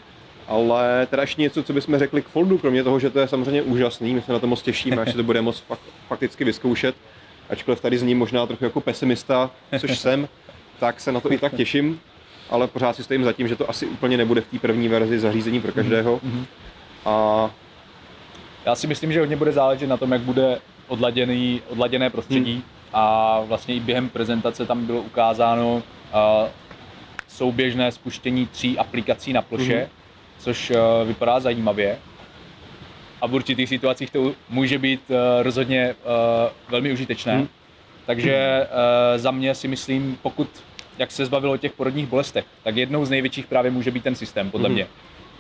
Ale 0.52 1.08
teda 1.10 1.24
ještě 1.24 1.42
něco, 1.42 1.64
co 1.64 1.74
bychom 1.74 1.98
řekli 1.98 2.22
k 2.22 2.28
Foldu, 2.28 2.58
kromě 2.58 2.84
toho, 2.84 3.00
že 3.00 3.10
to 3.10 3.20
je 3.20 3.28
samozřejmě 3.28 3.62
úžasný, 3.62 4.14
my 4.14 4.22
se 4.22 4.34
na 4.34 4.40
to 4.40 4.48
moc 4.48 4.62
těšíme, 4.62 5.02
až 5.02 5.12
se 5.12 5.18
to 5.18 5.24
bude 5.24 5.42
moc 5.42 5.60
fak, 5.60 5.80
fakticky 6.08 6.44
vyzkoušet. 6.44 6.96
Ačkoliv 7.50 7.82
tady 7.82 7.98
zní 7.98 8.16
možná 8.16 8.46
trochu 8.48 8.64
jako 8.64 8.82
pesimista, 8.82 9.52
což 9.80 10.00
jsem, 10.00 10.28
tak 10.80 11.00
se 11.00 11.12
na 11.12 11.20
to 11.20 11.32
i 11.32 11.38
tak 11.38 11.56
těším. 11.56 12.00
Ale 12.50 12.68
pořád 12.68 12.96
si 12.96 13.04
stojím 13.04 13.24
za 13.24 13.34
tím, 13.34 13.48
že 13.48 13.56
to 13.56 13.70
asi 13.70 13.86
úplně 13.86 14.18
nebude 14.18 14.42
v 14.42 14.48
té 14.48 14.60
první 14.60 14.88
verzi 14.88 15.20
zařízení 15.20 15.62
pro 15.62 15.72
každého. 15.72 16.20
Mhm. 16.24 16.46
A 17.06 17.50
Já 18.66 18.76
si 18.76 18.88
myslím, 18.88 19.12
že 19.14 19.20
hodně 19.20 19.36
bude 19.36 19.52
záležet 19.52 19.88
na 19.88 19.98
tom, 19.98 20.12
jak 20.12 20.22
bude 20.22 20.60
odladěný, 20.88 21.62
odladěné 21.70 22.10
prostředí. 22.10 22.64
a 22.94 23.40
vlastně 23.46 23.76
i 23.76 23.80
během 23.80 24.10
prezentace 24.10 24.66
tam 24.66 24.86
bylo 24.86 25.02
ukázáno 25.02 25.76
uh, 25.76 25.82
souběžné 27.28 27.92
spuštění 27.92 28.48
tří 28.48 28.78
aplikací 28.78 29.34
na 29.34 29.42
ploše, 29.42 29.74
mm-hmm. 29.74 30.01
Což 30.42 30.70
uh, 30.70 30.78
vypadá 31.08 31.40
zajímavě. 31.40 31.98
A 33.22 33.28
v 33.28 33.34
určitých 33.34 33.70
situacích 33.70 34.10
to 34.10 34.34
může 34.50 34.78
být 34.78 35.02
uh, 35.10 35.16
rozhodně 35.42 35.96
uh, 36.04 36.12
velmi 36.70 36.94
užitečné. 36.94 37.38
Mm. 37.38 37.48
Takže 38.06 38.68
za 39.16 39.32
mě 39.32 39.56
si 39.56 39.68
myslím, 39.68 40.18
pokud 40.22 40.48
jak 40.98 41.12
se 41.12 41.26
zbavilo 41.26 41.58
těch 41.58 41.74
porodních 41.74 42.08
bolestech, 42.08 42.46
tak 42.64 42.76
jednou 42.76 43.06
z 43.06 43.10
největších 43.10 43.46
právě 43.46 43.72
může 43.72 43.92
být 43.92 44.04
ten 44.04 44.16
systém, 44.16 44.52
podle 44.52 44.70
mm. 44.70 44.76
mě. 44.76 44.88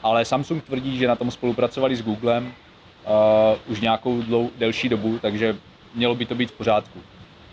Ale 0.03 0.25
Samsung 0.25 0.63
tvrdí, 0.63 0.97
že 0.97 1.07
na 1.07 1.15
tom 1.15 1.31
spolupracovali 1.31 1.95
s 1.95 2.01
Googlem 2.01 2.45
uh, 2.45 3.71
už 3.71 3.81
nějakou 3.81 4.21
dlou, 4.21 4.49
delší 4.57 4.89
dobu, 4.89 5.19
takže 5.21 5.55
mělo 5.95 6.15
by 6.15 6.25
to 6.25 6.35
být 6.35 6.51
v 6.51 6.57
pořádku. 6.57 6.99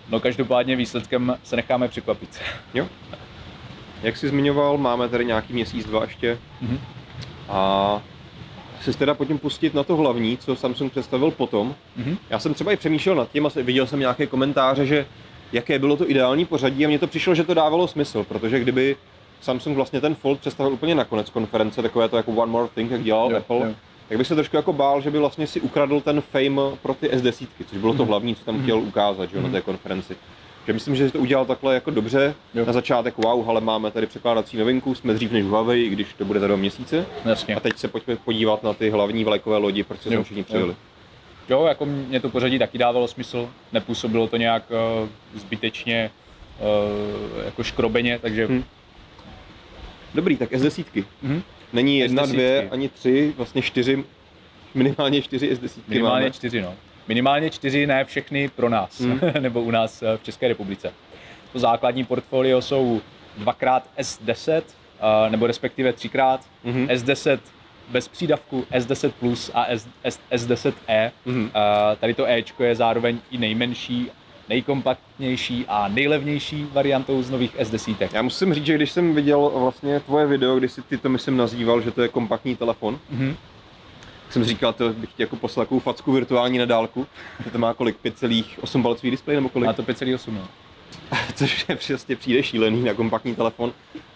No 0.08 0.20
každopádně 0.20 0.76
výsledkem 0.76 1.36
se 1.44 1.56
necháme 1.56 1.88
překvapit. 1.88 2.40
Jo. 2.74 2.88
Jak 4.02 4.16
jsi 4.16 4.28
zmiňoval, 4.28 4.78
máme 4.78 5.08
tady 5.08 5.24
nějaký 5.24 5.52
měsíc, 5.52 5.86
dva 5.86 6.04
ještě. 6.04 6.38
Mm-hmm. 6.62 6.78
A 7.48 8.02
se 8.80 8.98
teda 8.98 9.14
pojďme 9.14 9.38
pustit 9.38 9.74
na 9.74 9.84
to 9.84 9.96
hlavní, 9.96 10.36
co 10.36 10.56
Samsung 10.56 10.92
představil 10.92 11.30
potom. 11.30 11.74
Mm-hmm. 11.98 12.16
Já 12.30 12.38
jsem 12.38 12.54
třeba 12.54 12.72
i 12.72 12.76
přemýšlel 12.76 13.14
nad 13.14 13.30
tím 13.30 13.46
a 13.46 13.50
viděl 13.56 13.86
jsem 13.86 14.00
nějaké 14.00 14.26
komentáře, 14.26 14.86
že 14.86 15.06
jaké 15.52 15.78
bylo 15.78 15.96
to 15.96 16.10
ideální 16.10 16.44
pořadí 16.44 16.84
a 16.84 16.88
mně 16.88 16.98
to 16.98 17.06
přišlo, 17.06 17.34
že 17.34 17.44
to 17.44 17.54
dávalo 17.54 17.88
smysl, 17.88 18.24
protože 18.24 18.60
kdyby 18.60 18.96
Samsung 19.40 19.76
vlastně 19.76 20.00
ten 20.00 20.14
Fold 20.14 20.40
představil 20.40 20.72
úplně 20.72 20.94
na 20.94 21.04
konec 21.04 21.30
konference, 21.30 21.82
takové 21.82 22.08
to 22.08 22.16
jako 22.16 22.32
One 22.32 22.52
More 22.52 22.68
Thing, 22.74 22.90
jak 22.90 23.02
dělal 23.02 23.30
jo, 23.30 23.36
Apple, 23.36 23.56
jo. 23.56 23.74
tak 24.08 24.18
bych 24.18 24.26
se 24.26 24.34
trošku 24.34 24.56
jako 24.56 24.72
bál, 24.72 25.00
že 25.00 25.10
by 25.10 25.18
vlastně 25.18 25.46
si 25.46 25.60
ukradl 25.60 26.00
ten 26.00 26.20
fame 26.20 26.76
pro 26.82 26.94
ty 26.94 27.08
S10, 27.08 27.46
což 27.66 27.78
bylo 27.78 27.92
to 27.92 28.02
mhm. 28.02 28.08
hlavní, 28.08 28.34
co 28.34 28.44
tam 28.44 28.56
mm-hmm. 28.56 28.62
chtěl 28.62 28.78
ukázat 28.78 29.30
že, 29.30 29.36
mm-hmm. 29.36 29.42
na 29.42 29.48
té 29.48 29.60
konferenci. 29.60 30.16
Že 30.68 30.72
myslím, 30.72 30.96
že 30.96 31.10
to 31.10 31.18
udělal 31.18 31.44
takhle 31.44 31.74
jako 31.74 31.90
dobře. 31.90 32.34
Jo. 32.54 32.66
Na 32.66 32.72
začátek, 32.72 33.18
wow, 33.18 33.50
ale 33.50 33.60
máme 33.60 33.90
tady 33.90 34.06
překládací 34.06 34.56
novinku, 34.56 34.94
jsme 34.94 35.14
dřív 35.14 35.32
než 35.32 35.44
Huawei, 35.44 35.82
i 35.84 35.88
když 35.88 36.14
to 36.18 36.24
bude 36.24 36.40
za 36.40 36.46
dva 36.46 36.56
měsíce. 36.56 37.06
Jasně. 37.24 37.54
A 37.54 37.60
teď 37.60 37.78
se 37.78 37.88
pojďme 37.88 38.16
podívat 38.16 38.62
na 38.62 38.72
ty 38.72 38.90
hlavní 38.90 39.24
vlajkové 39.24 39.56
lodi, 39.56 39.82
proč 39.82 40.00
se 40.00 40.10
tam 40.10 40.24
všichni 40.24 40.44
přijeli. 40.44 40.68
Jo. 40.68 40.76
jo, 41.48 41.66
jako 41.66 41.84
mě 41.86 42.20
to 42.20 42.28
pořadí 42.28 42.58
taky 42.58 42.78
dávalo 42.78 43.08
smysl, 43.08 43.48
nepůsobilo 43.72 44.26
to 44.26 44.36
nějak 44.36 44.62
uh, 44.70 45.08
zbytečně 45.40 46.10
uh, 46.60 47.44
jako 47.44 47.62
škrobeně, 47.62 48.18
takže... 48.18 48.46
Hmm. 48.46 48.64
Dobrý, 50.14 50.36
tak 50.36 50.52
S10. 50.52 51.04
Hmm. 51.22 51.42
Není 51.72 51.98
jedna, 51.98 52.22
S10. 52.22 52.32
dvě, 52.32 52.68
ani 52.70 52.88
tři, 52.88 53.34
vlastně 53.36 53.62
čtyři, 53.62 54.04
minimálně 54.74 55.22
čtyři 55.22 55.52
S10. 55.54 55.80
Minimálně 55.88 56.24
máme. 56.24 56.30
čtyři, 56.30 56.62
no. 56.62 56.74
Minimálně 57.08 57.50
čtyři, 57.50 57.86
ne 57.86 58.04
všechny 58.04 58.48
pro 58.48 58.68
nás, 58.68 59.00
hmm. 59.00 59.20
nebo 59.40 59.62
u 59.62 59.70
nás 59.70 60.02
eh, 60.02 60.16
v 60.16 60.22
České 60.22 60.48
republice. 60.48 60.92
To 61.52 61.58
základní 61.58 62.04
portfolio 62.04 62.62
jsou 62.62 63.00
dvakrát 63.36 63.88
S10, 63.98 64.62
eh, 64.66 65.30
nebo 65.30 65.46
respektive 65.46 65.92
třikrát 65.92 66.40
hmm. 66.64 66.86
S10 66.86 67.38
bez 67.88 68.08
přídavku, 68.08 68.66
S10 68.72 69.12
Plus 69.20 69.50
a 69.54 69.66
S, 69.68 69.88
S, 70.04 70.20
S10e. 70.32 71.10
Hmm. 71.26 71.50
Tady 72.00 72.14
to 72.14 72.26
Ečko 72.26 72.64
je 72.64 72.74
zároveň 72.74 73.18
i 73.30 73.38
nejmenší 73.38 74.10
nejkompaktnější 74.48 75.64
a 75.68 75.88
nejlevnější 75.88 76.66
variantou 76.72 77.22
z 77.22 77.30
nových 77.30 77.56
S10. 77.56 78.08
Já 78.12 78.22
musím 78.22 78.54
říct, 78.54 78.66
že 78.66 78.74
když 78.74 78.90
jsem 78.90 79.14
viděl 79.14 79.52
vlastně 79.54 80.00
tvoje 80.00 80.26
video, 80.26 80.56
kdy 80.56 80.68
si 80.68 80.82
ty 80.82 80.96
to 80.98 81.08
myslím 81.08 81.36
nazýval, 81.36 81.80
že 81.80 81.90
to 81.90 82.02
je 82.02 82.08
kompaktní 82.08 82.56
telefon, 82.56 82.98
mm-hmm 83.14 83.34
jsem 84.30 84.44
říkal, 84.44 84.72
to 84.72 84.92
bych 84.92 85.12
ti 85.12 85.22
jako 85.22 85.36
poslal 85.36 85.66
takovou 85.66 85.80
facku 85.80 86.12
virtuální 86.12 86.58
na 86.58 86.64
dálku, 86.64 87.06
to 87.52 87.58
má 87.58 87.74
kolik, 87.74 87.96
5,8 88.04 88.82
palcový 88.82 89.10
displej 89.10 89.36
nebo 89.36 89.48
kolik? 89.48 89.66
Má 89.66 89.72
to 89.72 89.82
5,8, 89.82 90.32
no. 90.32 90.48
Což 91.34 91.64
je 91.68 91.76
přesně 91.76 92.16
přijde 92.16 92.42
šílený 92.42 92.84
na 92.84 92.94
kompaktní 92.94 93.34
telefon. 93.34 93.72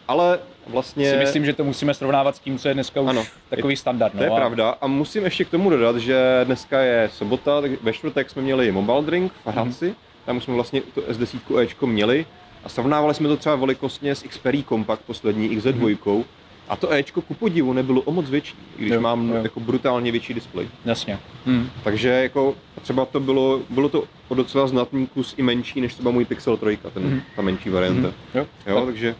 Ale 0.09 0.38
vlastně... 0.66 1.11
Si 1.11 1.16
myslím, 1.16 1.45
že 1.45 1.52
to 1.52 1.64
musíme 1.64 1.95
srovnávat 1.95 2.37
s 2.37 2.38
tím, 2.38 2.59
co 2.59 2.69
je 2.69 2.75
dneska 2.75 3.00
už 3.00 3.09
ano, 3.09 3.25
takový 3.49 3.76
standard. 3.76 4.14
No, 4.14 4.19
to 4.19 4.25
je 4.25 4.31
a... 4.31 4.37
pravda. 4.37 4.71
A 4.81 4.87
musím 4.87 5.25
ještě 5.25 5.45
k 5.45 5.50
tomu 5.50 5.71
dodat, 5.71 5.97
že 5.97 6.40
dneska 6.45 6.81
je 6.81 7.11
sobota, 7.12 7.61
tak 7.61 7.71
ve 7.83 7.92
čtvrtek 7.92 8.31
jsme 8.31 8.42
měli 8.42 8.73
Mobile 8.73 9.02
Drink 9.02 9.33
v 9.45 9.47
Hradci. 9.47 9.90
Mm-hmm. 9.90 10.25
Tam 10.25 10.40
jsme 10.40 10.54
vlastně 10.54 10.81
to 10.81 11.00
S10 11.00 11.59
Ečko 11.59 11.87
měli. 11.87 12.26
A 12.64 12.69
srovnávali 12.69 13.14
jsme 13.14 13.28
to 13.28 13.37
třeba 13.37 13.57
velikostně 13.57 14.14
s 14.14 14.23
Xperia 14.23 14.64
Compact 14.69 15.02
poslední 15.02 15.50
XZ2. 15.50 15.97
Mm-hmm 15.97 16.25
a 16.69 16.76
to 16.76 16.92
Ečko 16.92 17.21
ku 17.21 17.35
podivu 17.35 17.73
nebylo 17.73 18.00
o 18.00 18.12
moc 18.12 18.31
větší, 18.31 18.54
i 18.78 18.81
když 18.81 18.92
jo, 18.92 19.00
mám 19.00 19.31
jo. 19.31 19.37
jako 19.42 19.61
brutálně 19.61 20.12
větší 20.12 20.35
displej. 20.35 20.69
Jasně. 20.85 21.19
Hmm. 21.47 21.71
Takže 21.85 22.09
jako 22.09 22.54
třeba 22.83 23.04
to 23.04 23.21
bylo, 23.21 23.61
bylo 23.71 23.88
to 23.88 24.04
o 24.28 24.35
docela 24.35 24.66
znatný 24.66 25.07
kus 25.07 25.35
i 25.37 25.42
menší 25.42 25.81
než 25.81 25.95
třeba 25.95 26.11
můj 26.11 26.25
Pixel 26.25 26.57
3, 26.57 26.78
ten, 26.95 27.02
hmm. 27.02 27.21
ta 27.37 27.42
menší 27.42 27.71
varianta. 27.71 28.09
Hmm. 28.09 28.16
Jo, 28.35 28.47
jo 28.66 28.75
tak. 28.76 28.85
takže 28.85 29.14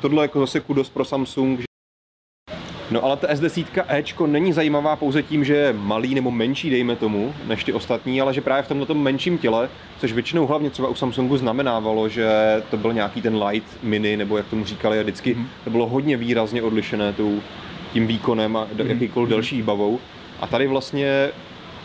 tohle 0.00 0.24
jako 0.24 0.40
zase 0.40 0.60
kudos 0.60 0.90
pro 0.90 1.04
Samsung, 1.04 1.60
No 2.92 3.04
ale 3.04 3.16
ta 3.16 3.28
S10 3.28 3.84
Ečko 3.88 4.26
není 4.26 4.52
zajímavá 4.52 4.96
pouze 4.96 5.22
tím, 5.22 5.44
že 5.44 5.54
je 5.54 5.72
malý 5.72 6.14
nebo 6.14 6.30
menší, 6.30 6.70
dejme 6.70 6.96
tomu, 6.96 7.34
než 7.46 7.64
ty 7.64 7.72
ostatní, 7.72 8.20
ale 8.20 8.34
že 8.34 8.40
právě 8.40 8.62
v 8.62 8.68
tomto 8.68 8.94
menším 8.94 9.38
těle, 9.38 9.68
což 9.98 10.12
většinou 10.12 10.46
hlavně 10.46 10.70
třeba 10.70 10.88
u 10.88 10.94
Samsungu 10.94 11.36
znamenávalo, 11.36 12.08
že 12.08 12.28
to 12.70 12.76
byl 12.76 12.92
nějaký 12.92 13.22
ten 13.22 13.42
light 13.42 13.82
mini, 13.82 14.16
nebo 14.16 14.36
jak 14.36 14.46
tomu 14.46 14.64
říkali, 14.64 14.98
a 14.98 15.02
vždycky 15.02 15.34
mm. 15.34 15.46
to 15.64 15.70
bylo 15.70 15.86
hodně 15.86 16.16
výrazně 16.16 16.62
odlišené 16.62 17.12
tou, 17.12 17.40
tím 17.92 18.06
výkonem 18.06 18.56
a 18.56 18.66
mm. 18.82 18.90
jakýkoliv 18.90 19.28
mm. 19.28 19.30
další 19.32 19.62
bavou. 19.62 19.98
A 20.40 20.46
tady 20.46 20.66
vlastně 20.66 21.28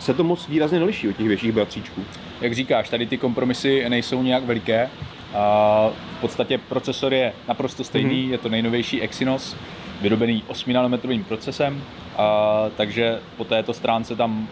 se 0.00 0.14
to 0.14 0.24
moc 0.24 0.48
výrazně 0.48 0.78
neliší 0.78 1.08
od 1.08 1.16
těch 1.16 1.28
větších 1.28 1.52
bratříčků. 1.52 2.04
Jak 2.40 2.54
říkáš, 2.54 2.88
tady 2.88 3.06
ty 3.06 3.18
kompromisy 3.18 3.84
nejsou 3.88 4.22
nějak 4.22 4.44
veliké. 4.44 4.90
A 5.34 5.90
v 6.16 6.20
podstatě 6.20 6.58
procesor 6.58 7.14
je 7.14 7.32
naprosto 7.48 7.84
stejný, 7.84 8.26
mm-hmm. 8.26 8.30
je 8.30 8.38
to 8.38 8.48
nejnovější 8.48 9.02
Exynos 9.02 9.56
vyrobený 10.00 10.42
8 10.46 10.72
nanometrovým 10.72 11.24
procesem, 11.24 11.82
a, 12.16 12.64
takže 12.76 13.18
po 13.36 13.44
této 13.44 13.72
stránce 13.74 14.16
tam 14.16 14.48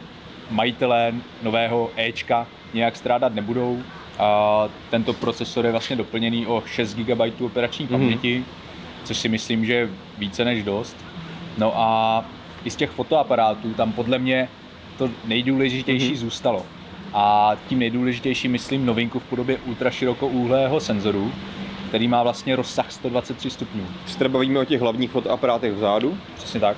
majitelé 0.50 1.12
nového 1.42 1.90
Ečka 1.96 2.46
nějak 2.74 2.96
strádat 2.96 3.34
nebudou. 3.34 3.82
A 4.18 4.68
tento 4.90 5.12
procesor 5.12 5.66
je 5.66 5.72
vlastně 5.72 5.96
doplněný 5.96 6.46
o 6.46 6.62
6 6.66 6.94
GB 6.94 7.40
operační 7.40 7.86
mm-hmm. 7.86 7.90
paměti, 7.90 8.44
což 9.04 9.16
si 9.16 9.28
myslím, 9.28 9.66
že 9.66 9.74
je 9.74 9.88
více 10.18 10.44
než 10.44 10.62
dost. 10.62 10.96
No 11.58 11.72
a 11.76 12.24
i 12.64 12.70
z 12.70 12.76
těch 12.76 12.90
fotoaparátů 12.90 13.74
tam 13.74 13.92
podle 13.92 14.18
mě 14.18 14.48
to 14.98 15.10
nejdůležitější 15.24 16.12
mm-hmm. 16.12 16.16
zůstalo. 16.16 16.66
A 17.14 17.56
tím 17.68 17.78
nejdůležitější 17.78 18.48
myslím 18.48 18.86
novinku 18.86 19.18
v 19.18 19.24
podobě 19.24 19.58
ultraširokouhlého 19.66 20.80
senzoru, 20.80 21.32
který 21.96 22.08
má 22.08 22.22
vlastně 22.22 22.56
rozsah 22.56 22.92
123 22.92 23.50
stupňů. 23.50 23.86
Se 24.06 24.28
bavíme 24.28 24.60
o 24.60 24.64
těch 24.64 24.80
hlavních 24.80 25.10
fotoaparátech 25.10 25.72
vzadu. 25.72 26.18
Přesně 26.34 26.60
tak. 26.60 26.76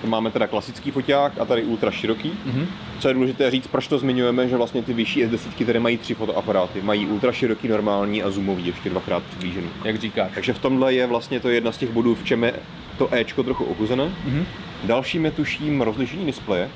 To 0.00 0.06
máme 0.06 0.30
teda 0.30 0.46
klasický 0.46 0.90
foťák 0.90 1.38
a 1.40 1.44
tady 1.44 1.62
ultra 1.62 1.90
široký. 1.90 2.32
Mm-hmm. 2.46 2.66
Co 2.98 3.08
je 3.08 3.14
důležité 3.14 3.50
říct, 3.50 3.66
proč 3.66 3.88
to 3.88 3.98
zmiňujeme, 3.98 4.48
že 4.48 4.56
vlastně 4.56 4.82
ty 4.82 4.92
vyšší 4.92 5.24
S10 5.24 5.66
tady 5.66 5.78
mají 5.78 5.98
tři 5.98 6.14
fotoaparáty. 6.14 6.82
Mají 6.82 7.06
ultra 7.06 7.32
široký, 7.32 7.68
normální 7.68 8.22
a 8.22 8.30
zoomový, 8.30 8.66
ještě 8.66 8.90
dvakrát 8.90 9.22
přiblížený. 9.22 9.68
Jak 9.84 9.98
říkáš. 9.98 10.30
Takže 10.34 10.52
v 10.52 10.58
tomhle 10.58 10.94
je 10.94 11.06
vlastně 11.06 11.40
to 11.40 11.48
jedna 11.48 11.72
z 11.72 11.78
těch 11.78 11.90
bodů, 11.90 12.14
v 12.14 12.24
čem 12.24 12.44
je 12.44 12.54
to 12.98 13.14
Ečko 13.14 13.42
trochu 13.42 13.64
okuzené. 13.64 14.04
Mm-hmm. 14.04 14.44
Dalším 14.84 15.24
je 15.24 15.30
tuším 15.30 15.80
rozlišení 15.80 16.26
displeje. 16.26 16.70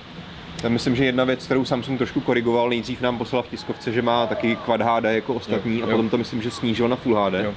Myslím, 0.68 0.96
že 0.96 1.04
jedna 1.04 1.24
věc, 1.24 1.44
kterou 1.44 1.64
Samsung 1.64 1.98
trošku 1.98 2.20
korigoval, 2.20 2.68
nejdřív 2.68 3.00
nám 3.00 3.18
poslal 3.18 3.42
v 3.42 3.48
tiskovce, 3.48 3.92
že 3.92 4.02
má 4.02 4.26
taky 4.26 4.56
Quad 4.56 4.80
HD 4.80 5.04
jako 5.04 5.34
ostatní 5.34 5.78
jo, 5.78 5.80
jo. 5.80 5.86
a 5.86 5.90
potom 5.90 6.08
to 6.08 6.18
myslím, 6.18 6.42
že 6.42 6.50
snížil 6.50 6.88
na 6.88 6.96
Full 6.96 7.24
HD. 7.24 7.34
Jo. 7.34 7.54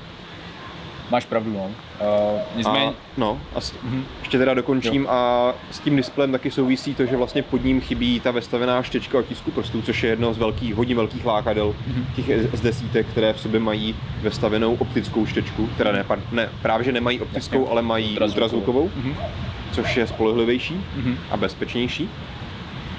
Máš 1.12 1.26
pravdu, 1.26 1.54
no. 1.54 1.66
Uh, 1.66 2.42
nicméně... 2.56 2.86
A, 2.88 2.94
no, 3.18 3.40
a 3.56 3.62
s, 3.62 3.74
mm-hmm. 3.74 4.04
ještě 4.20 4.38
teda 4.38 4.54
dokončím 4.54 5.02
jo. 5.04 5.10
a 5.10 5.54
s 5.72 5.80
tím 5.80 5.96
displejem 5.96 6.32
taky 6.32 6.52
souvisí 6.52 6.96
to, 6.96 7.06
že 7.06 7.18
vlastně 7.18 7.42
pod 7.44 7.64
ním 7.64 7.82
chybí 7.82 8.20
ta 8.20 8.32
vestavená 8.32 8.84
štěčka 8.84 9.20
otisku 9.20 9.52
prstů, 9.52 9.82
což 9.82 10.04
je 10.04 10.10
jedno 10.10 10.34
z 10.34 10.38
velkých, 10.38 10.76
hodně 10.76 10.96
velkých 10.96 11.26
lákadel 11.26 11.76
mm-hmm. 11.90 12.16
těch 12.16 12.54
s 12.54 12.62
desítek, 12.62 13.08
které 13.08 13.34
v 13.34 13.40
sobě 13.40 13.60
mají 13.60 13.96
vestavenou 14.22 14.76
optickou 14.76 15.26
štěčku, 15.26 15.68
která 15.68 15.92
ne, 15.92 16.06
ne 16.32 16.50
právě 16.62 16.86
že 16.86 16.92
nemají 16.92 17.22
optickou, 17.22 17.60
Jasně. 17.60 17.72
ale 17.72 17.82
mají 17.82 18.20
ultrazvukovou, 18.20 18.88
mm-hmm. 18.88 19.16
což 19.72 19.98
je 19.98 20.08
spolehlivější 20.08 20.74
mm-hmm. 20.74 21.16
a 21.32 21.38
bezpečnější 21.38 22.10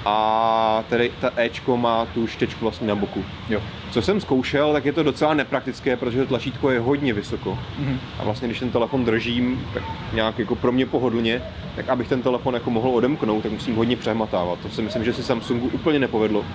a 0.05 0.83
tedy 0.89 1.11
ta 1.21 1.31
Ečko 1.35 1.77
má 1.77 2.05
tu 2.05 2.27
štečku 2.27 2.65
vlastně 2.65 2.87
na 2.87 2.95
boku. 2.95 3.23
Jo. 3.49 3.61
Co 3.91 4.01
jsem 4.01 4.21
zkoušel, 4.21 4.73
tak 4.73 4.85
je 4.85 4.93
to 4.93 5.03
docela 5.03 5.33
nepraktické, 5.33 5.97
protože 5.97 6.25
tlačítko 6.25 6.69
je 6.69 6.79
hodně 6.79 7.13
vysoko. 7.13 7.59
Mm-hmm. 7.79 7.97
A 8.19 8.23
vlastně 8.23 8.47
když 8.47 8.59
ten 8.59 8.71
telefon 8.71 9.05
držím 9.05 9.67
tak 9.73 9.83
nějak 10.13 10.39
jako 10.39 10.55
pro 10.55 10.71
mě 10.71 10.85
pohodlně, 10.85 11.41
tak 11.75 11.89
abych 11.89 12.07
ten 12.07 12.21
telefon 12.21 12.53
jako 12.53 12.69
mohl 12.69 12.89
odemknout, 12.89 13.43
tak 13.43 13.51
musím 13.51 13.75
hodně 13.75 13.95
přehmatávat. 13.95 14.59
To 14.59 14.69
si 14.69 14.81
myslím, 14.81 15.03
že 15.03 15.13
si 15.13 15.23
Samsungu 15.23 15.69
úplně 15.73 15.99
nepovedlo. 15.99 16.45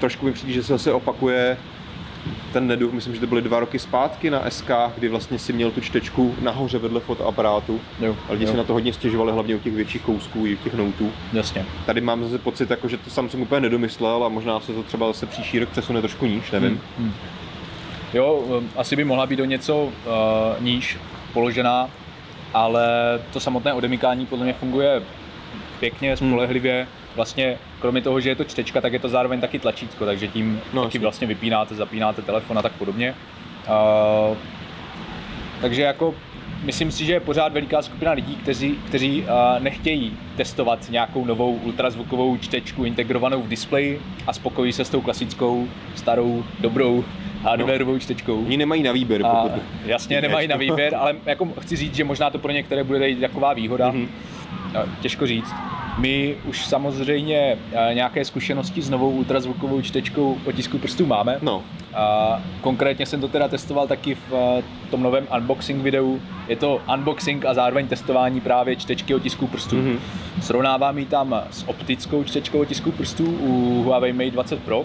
Trošku 0.00 0.26
mi 0.26 0.32
přijde, 0.32 0.52
že 0.52 0.62
se 0.62 0.72
zase 0.72 0.92
opakuje 0.92 1.56
ten 2.52 2.66
neduch, 2.66 2.92
myslím, 2.92 3.14
že 3.14 3.20
to 3.20 3.26
byly 3.26 3.42
dva 3.42 3.60
roky 3.60 3.78
zpátky 3.78 4.30
na 4.30 4.50
SK, 4.50 4.70
kdy 4.96 5.08
vlastně 5.08 5.38
si 5.38 5.52
měl 5.52 5.70
tu 5.70 5.80
čtečku 5.80 6.34
nahoře 6.40 6.78
vedle 6.78 7.00
fotoaparátu. 7.00 7.80
Jo, 8.00 8.16
a 8.28 8.32
lidi 8.32 8.44
jo. 8.44 8.50
si 8.50 8.56
na 8.56 8.64
to 8.64 8.72
hodně 8.72 8.92
stěžovali, 8.92 9.32
hlavně 9.32 9.56
u 9.56 9.58
těch 9.58 9.72
větších 9.72 10.02
kousků 10.02 10.46
i 10.46 10.54
u 10.54 10.56
těch 10.56 10.74
noutů. 10.74 11.12
Jasně. 11.32 11.66
Tady 11.86 12.00
mám 12.00 12.24
zase 12.24 12.38
pocit, 12.38 12.70
jako, 12.70 12.88
že 12.88 12.96
to 12.96 13.10
Samsung 13.10 13.42
úplně 13.42 13.60
nedomyslel 13.60 14.24
a 14.24 14.28
možná 14.28 14.60
se 14.60 14.72
to 14.72 14.82
třeba 14.82 15.06
zase 15.06 15.26
příští 15.26 15.58
rok 15.58 15.68
přesune 15.68 16.00
trošku 16.00 16.26
níž, 16.26 16.50
nevím. 16.50 16.80
Hmm, 16.98 17.06
hmm. 17.06 17.12
Jo, 18.14 18.34
um, 18.34 18.70
asi 18.76 18.96
by 18.96 19.04
mohla 19.04 19.26
být 19.26 19.40
o 19.40 19.44
něco 19.44 19.84
uh, 19.84 19.92
níž 20.60 20.98
položená, 21.32 21.90
ale 22.54 22.84
to 23.32 23.40
samotné 23.40 23.72
odemykání 23.72 24.26
podle 24.26 24.44
mě 24.44 24.54
funguje 24.54 25.02
pěkně, 25.80 26.16
spolehlivě. 26.16 26.86
Vlastně 27.16 27.58
kromě 27.80 28.02
toho, 28.02 28.20
že 28.20 28.28
je 28.28 28.36
to 28.36 28.44
čtečka, 28.44 28.80
tak 28.80 28.92
je 28.92 28.98
to 28.98 29.08
zároveň 29.08 29.40
taky 29.40 29.58
tlačítko, 29.58 30.04
takže 30.06 30.28
tím 30.28 30.60
No, 30.72 30.84
taky 30.84 30.98
vlastně 30.98 31.26
vypínáte, 31.26 31.74
zapínáte 31.74 32.22
telefon 32.22 32.58
a 32.58 32.62
tak 32.62 32.72
podobně. 32.72 33.14
Uh, 34.30 34.36
takže 35.60 35.82
jako 35.82 36.14
myslím 36.62 36.90
si, 36.90 37.04
že 37.04 37.12
je 37.12 37.20
pořád 37.20 37.52
veliká 37.52 37.82
skupina 37.82 38.12
lidí, 38.12 38.36
kteří, 38.36 38.78
kteří 38.86 39.22
uh, 39.22 39.28
nechtějí 39.62 40.16
testovat 40.36 40.90
nějakou 40.90 41.24
novou 41.24 41.52
ultrazvukovou 41.54 42.36
čtečku 42.36 42.84
integrovanou 42.84 43.42
v 43.42 43.48
displeji 43.48 44.00
a 44.26 44.32
spokojí 44.32 44.72
se 44.72 44.84
s 44.84 44.90
tou 44.90 45.00
klasickou, 45.00 45.68
starou, 45.94 46.44
dobrou 46.60 47.04
hardwareovou 47.42 47.98
čtečkou. 47.98 48.44
Oni 48.44 48.56
nemají 48.56 48.82
na 48.82 48.92
výběr, 48.92 49.26
A 49.26 49.42
pokud... 49.42 49.62
jasně 49.86 50.20
nemají 50.20 50.48
na 50.48 50.56
výběr, 50.56 50.94
ale 50.94 51.16
jako 51.26 51.48
chci 51.60 51.76
říct, 51.76 51.94
že 51.94 52.04
možná 52.04 52.30
to 52.30 52.38
pro 52.38 52.52
některé 52.52 52.84
bude 52.84 53.14
taková 53.16 53.52
výhoda. 53.52 53.90
Mhm. 53.90 54.08
Mm-hmm. 54.72 54.88
Těžko 55.00 55.26
říct. 55.26 55.54
My 56.00 56.36
už 56.44 56.66
samozřejmě 56.66 57.58
eh, 57.72 57.94
nějaké 57.94 58.24
zkušenosti 58.24 58.82
s 58.82 58.90
novou 58.90 59.10
ultrazvukovou 59.10 59.82
čtečkou 59.82 60.38
otisku 60.46 60.78
prstů 60.78 61.06
máme. 61.06 61.38
No, 61.42 61.62
A 61.94 62.40
konkrétně 62.60 63.06
jsem 63.06 63.20
to 63.20 63.28
teda 63.28 63.48
testoval 63.48 63.86
taky 63.86 64.14
v 64.14 64.32
eh, 64.32 64.62
tom 64.90 65.02
novém 65.02 65.28
unboxing 65.36 65.82
videu. 65.82 66.20
Je 66.48 66.56
to 66.56 66.82
unboxing 66.94 67.44
a 67.44 67.54
zároveň 67.54 67.88
testování 67.88 68.40
právě 68.40 68.76
čtečky 68.76 69.14
otisků 69.14 69.46
prstů. 69.46 69.76
Mhm. 69.76 69.86
Mm-hmm. 69.86 70.42
Srovnávám 70.42 70.98
ji 70.98 71.06
tam 71.06 71.42
s 71.50 71.68
optickou 71.68 72.24
čtečkou 72.24 72.60
otisků 72.60 72.92
prstů 72.92 73.24
u 73.40 73.82
Huawei 73.82 74.12
Mate 74.12 74.30
20 74.30 74.62
Pro. 74.62 74.84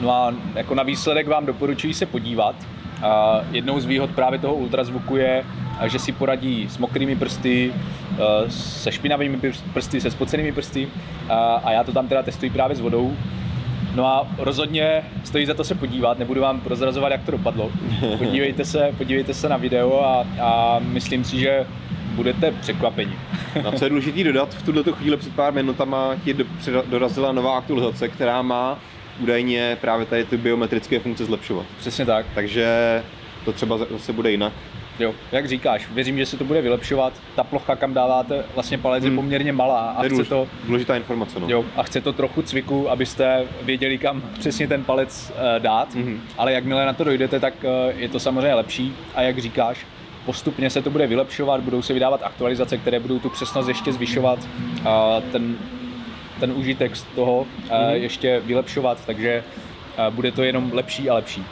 No 0.00 0.10
a 0.10 0.34
jako 0.54 0.74
na 0.74 0.82
výsledek 0.82 1.26
vám 1.26 1.46
doporučuji 1.46 1.94
se 1.94 2.06
podívat. 2.06 2.54
A 3.02 3.40
jednou 3.50 3.80
z 3.80 3.84
výhod 3.84 4.10
právě 4.10 4.38
toho 4.38 4.54
ultrazvuku 4.54 5.16
je, 5.16 5.44
a 5.78 5.88
že 5.88 5.98
si 5.98 6.12
poradí 6.12 6.66
s 6.70 6.78
mokrými 6.78 7.16
prsty, 7.16 7.72
eh, 8.12 8.50
se 8.50 8.92
špinavými 8.92 9.36
prs- 9.36 9.62
prsty, 9.72 10.00
se 10.00 10.10
spocenými 10.10 10.52
prsty 10.52 10.88
a, 11.28 11.60
a 11.64 11.70
já 11.72 11.84
to 11.84 11.92
tam 11.92 12.08
teda 12.08 12.22
testuji 12.22 12.50
právě 12.50 12.76
s 12.76 12.80
vodou. 12.80 13.16
No 13.94 14.06
a 14.06 14.28
rozhodně 14.38 15.02
stojí 15.24 15.46
za 15.46 15.54
to 15.54 15.64
se 15.64 15.74
podívat, 15.74 16.18
nebudu 16.18 16.40
vám 16.40 16.60
prozrazovat, 16.60 17.12
jak 17.12 17.24
to 17.24 17.30
dopadlo. 17.30 17.70
Podívejte 18.18 18.64
se, 18.64 18.94
podívejte 18.98 19.34
se 19.34 19.48
na 19.48 19.56
video 19.56 20.04
a, 20.04 20.26
a 20.42 20.78
myslím 20.78 21.24
si, 21.24 21.38
že 21.38 21.66
budete 22.14 22.50
překvapeni. 22.50 23.12
a 23.68 23.72
co 23.72 23.84
je 23.84 23.88
důležité 23.88 24.24
dodat, 24.24 24.54
v 24.54 24.62
tuto 24.62 24.92
chvíli 24.92 25.16
před 25.16 25.34
pár 25.34 25.52
minutama 25.52 26.16
ti 26.24 26.36
dorazila 26.90 27.32
nová 27.32 27.58
aktualizace, 27.58 28.08
která 28.08 28.42
má 28.42 28.78
údajně 29.20 29.76
právě 29.80 30.06
tady 30.06 30.24
ty 30.24 30.36
biometrické 30.36 30.98
funkce 31.00 31.24
zlepšovat. 31.24 31.66
Přesně 31.78 32.06
tak. 32.06 32.26
Takže 32.34 32.66
to 33.44 33.52
třeba 33.52 33.78
zase 33.78 34.12
bude 34.12 34.30
jinak. 34.30 34.52
Jo, 34.98 35.14
jak 35.32 35.48
říkáš, 35.48 35.88
věřím, 35.92 36.18
že 36.18 36.26
se 36.26 36.36
to 36.36 36.44
bude 36.44 36.62
vylepšovat. 36.62 37.12
Ta 37.36 37.44
plocha, 37.44 37.76
kam 37.76 37.94
dáváte 37.94 38.44
vlastně 38.54 38.78
palec, 38.78 39.04
je 39.04 39.10
Hmm. 39.10 39.16
poměrně 39.18 39.52
malá 39.52 39.90
a 39.90 40.04
je 40.04 40.10
chce 40.10 40.24
to, 40.24 40.48
důležitá 40.66 40.96
informace. 40.96 41.40
No. 41.40 41.46
jo, 41.50 41.64
a 41.76 41.82
chce 41.82 42.00
to 42.00 42.12
trochu 42.12 42.42
cviku, 42.42 42.90
abyste 42.90 43.44
věděli, 43.62 43.98
kam 43.98 44.22
přesně 44.38 44.68
ten 44.68 44.84
palec 44.84 45.32
eh, 45.56 45.60
dát. 45.60 45.94
Mhm. 45.94 46.20
Ale 46.38 46.52
jakmile 46.52 46.86
na 46.86 46.92
to 46.92 47.04
dojdete, 47.04 47.40
tak 47.40 47.54
eh, 47.64 47.92
je 47.96 48.08
to 48.08 48.20
samozřejmě 48.20 48.54
lepší. 48.54 48.94
A 49.14 49.22
jak 49.22 49.38
říkáš, 49.38 49.86
postupně 50.26 50.70
se 50.70 50.82
to 50.82 50.90
bude 50.90 51.06
vylepšovat, 51.06 51.60
budou 51.60 51.82
se 51.82 51.92
vydávat 51.94 52.20
aktualizace, 52.22 52.78
které 52.78 53.00
budou 53.00 53.18
tu 53.18 53.28
přesnost 53.30 53.68
ještě 53.68 53.92
zvyšovat 53.92 54.38
a 54.88 55.20
ten, 55.32 55.56
ten 56.40 56.52
užitek 56.52 56.96
z 56.96 57.02
toho 57.02 57.46
Mhm. 57.60 57.70
ještě 57.92 58.40
vylepšovat, 58.44 58.98
takže 59.06 59.44
bude 60.10 60.32
to 60.32 60.42
jenom 60.42 60.70
lepší 60.72 61.10
a 61.10 61.14
lepší. 61.14 61.44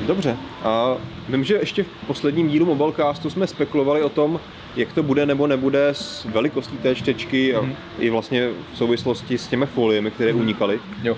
Dobře. 0.00 0.36
A 0.64 0.96
vím, 1.28 1.44
že 1.44 1.54
ještě 1.54 1.82
v 1.82 1.88
posledním 2.06 2.48
dílu 2.48 2.66
Mobilecastu 2.66 3.30
jsme 3.30 3.46
spekulovali 3.46 4.02
o 4.02 4.08
tom, 4.08 4.40
jak 4.76 4.92
to 4.92 5.02
bude 5.02 5.26
nebo 5.26 5.46
nebude 5.46 5.88
s 5.88 6.24
velikostí 6.24 6.76
té 6.78 6.94
čtečky 6.94 7.54
a 7.54 7.60
Mhm. 7.60 7.74
i 7.98 8.10
vlastně 8.10 8.48
v 8.72 8.78
souvislosti 8.78 9.38
s 9.38 9.46
těmi 9.48 9.66
foliemi, 9.66 10.10
které 10.10 10.32
unikaly. 10.32 10.80
Jo. 11.02 11.16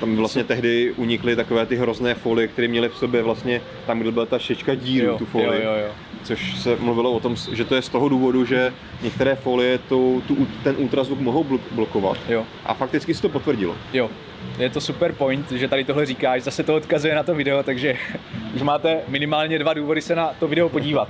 Tam 0.00 0.16
vlastně 0.16 0.44
tehdy 0.44 0.92
unikly 0.96 1.36
takové 1.36 1.66
ty 1.66 1.76
hrozné 1.76 2.14
folie, 2.14 2.48
které 2.48 2.68
měly 2.68 2.88
v 2.88 2.96
sobě 2.96 3.22
vlastně 3.22 3.60
tam, 3.86 3.98
kde 4.00 4.10
byla 4.12 4.26
ta 4.26 4.38
šečka 4.38 4.74
díru, 4.74 5.06
Jo, 5.06 5.18
tu 5.18 5.26
folii. 5.26 5.46
jo, 5.64 5.70
jo, 5.72 5.78
jo. 5.86 5.92
Což 6.22 6.60
se 6.60 6.76
mluvilo 6.80 7.12
o 7.12 7.20
tom, 7.20 7.36
že 7.52 7.64
to 7.64 7.74
je 7.74 7.82
z 7.82 7.88
toho 7.88 8.08
důvodu, 8.08 8.44
že 8.44 8.72
některé 9.02 9.34
folie 9.34 9.78
tu, 9.78 10.22
tu, 10.28 10.46
ten 10.64 10.74
ultrazvuk 10.78 11.20
mohou 11.20 11.44
blo- 11.44 11.60
blokovat. 11.70 12.16
Jo. 12.28 12.44
A 12.66 12.74
fakticky 12.74 13.14
se 13.14 13.22
to 13.22 13.28
potvrdilo. 13.28 13.74
Jo, 13.92 14.10
je 14.58 14.70
to 14.70 14.80
super 14.80 15.12
point, 15.12 15.52
že 15.52 15.68
tady 15.68 15.84
tohle 15.84 16.06
říkáš, 16.06 16.42
zase 16.42 16.62
to 16.62 16.74
odkazuje 16.74 17.14
na 17.14 17.22
to 17.22 17.34
video, 17.34 17.62
takže 17.62 17.96
už 18.56 18.62
máte 18.62 19.00
minimálně 19.08 19.58
dva 19.58 19.74
důvody 19.74 20.02
se 20.02 20.14
na 20.14 20.30
to 20.40 20.48
video 20.48 20.68
podívat. 20.68 21.08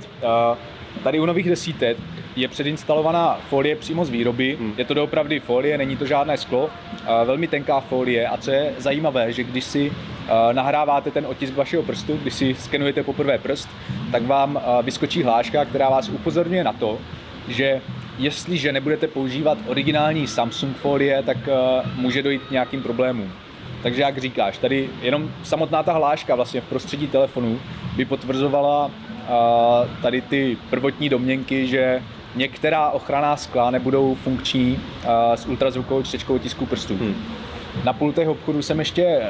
Uh, 0.53 0.59
Tady 1.05 1.21
u 1.21 1.27
nových 1.27 1.49
desítek 1.49 1.97
je 2.37 2.49
předinstalovaná 2.49 3.41
folie 3.49 3.77
přímo 3.77 4.05
z 4.05 4.11
výroby, 4.11 4.57
Hmm. 4.59 4.75
je 4.79 4.85
to 4.85 4.95
doopravdy 4.95 5.41
folie, 5.41 5.79
není 5.79 5.97
to 5.97 6.07
žádné 6.07 6.37
sklo, 6.37 6.71
velmi 7.25 7.47
tenká 7.49 7.81
folie 7.81 8.29
a 8.29 8.37
co 8.37 8.51
je 8.51 8.73
zajímavé, 8.79 9.33
že 9.33 9.45
když 9.45 9.65
si 9.65 9.93
nahráváte 10.53 11.11
ten 11.11 11.27
otisk 11.27 11.55
vašeho 11.57 11.83
prstu, 11.83 12.19
když 12.23 12.35
si 12.35 12.55
skenujete 12.55 13.03
poprvé 13.03 13.39
prst, 13.39 13.69
tak 14.13 14.23
vám 14.27 14.61
vyskočí 14.83 15.23
hláška, 15.23 15.65
která 15.65 15.89
vás 15.91 16.09
upozorňuje 16.09 16.65
na 16.65 16.73
to, 16.73 16.99
že 17.49 17.81
jestliže 18.19 18.73
nebudete 18.73 19.07
používat 19.07 19.59
originální 19.67 20.27
Samsung 20.27 20.77
folie, 20.77 21.23
tak 21.23 21.37
může 21.97 22.23
dojít 22.23 22.43
k 22.43 22.51
nějakým 22.51 22.83
problémům. 22.83 23.33
Takže 23.83 24.03
jak 24.03 24.19
říkáš, 24.19 24.59
tady 24.59 24.89
jenom 25.03 25.31
samotná 25.43 25.83
ta 25.83 25.93
hláška 25.93 26.35
vlastně 26.35 26.61
v 26.61 26.65
prostředí 26.65 27.09
telefonu 27.09 27.59
by 27.97 28.05
potvrzovala 28.05 28.87
uh, 28.87 28.93
tady 30.03 30.21
ty 30.21 30.57
prvotní 30.71 31.09
domněnky, 31.09 31.67
že 31.67 32.03
některá 32.35 32.91
ochranná 32.91 33.37
skla 33.37 33.71
nebudou 33.71 34.15
funkční 34.15 34.73
uh, 34.73 35.11
s 35.35 35.47
ultrazvukovou 35.47 36.03
čtečkou 36.03 36.39
tisku 36.39 36.67
prstů. 36.67 36.97
Hmm. 36.97 37.25
Na 37.85 37.93
pultech 37.93 38.29
obchodu 38.29 38.63
jsem 38.63 38.79
ještě 38.79 39.23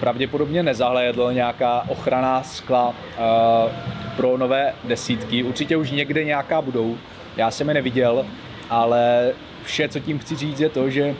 pravděpodobně 0.00 0.62
nezahlédl 0.62 1.32
nějaká 1.32 1.84
ochranná 1.88 2.42
skla 2.42 2.88
uh, 2.88 2.94
pro 4.16 4.36
nové 4.36 4.74
desítky. 4.84 5.42
Určitě 5.42 5.76
už 5.76 5.90
někde 5.90 6.24
nějaká 6.24 6.62
budou. 6.62 6.96
Já 7.36 7.50
jsem 7.50 7.68
je 7.68 7.74
neviděl, 7.74 8.26
ale 8.70 9.32
vše, 9.64 9.88
co 9.88 10.00
tím 10.00 10.18
chci 10.18 10.36
říct, 10.36 10.60
je 10.60 10.68
to, 10.68 10.90
že 10.90 11.14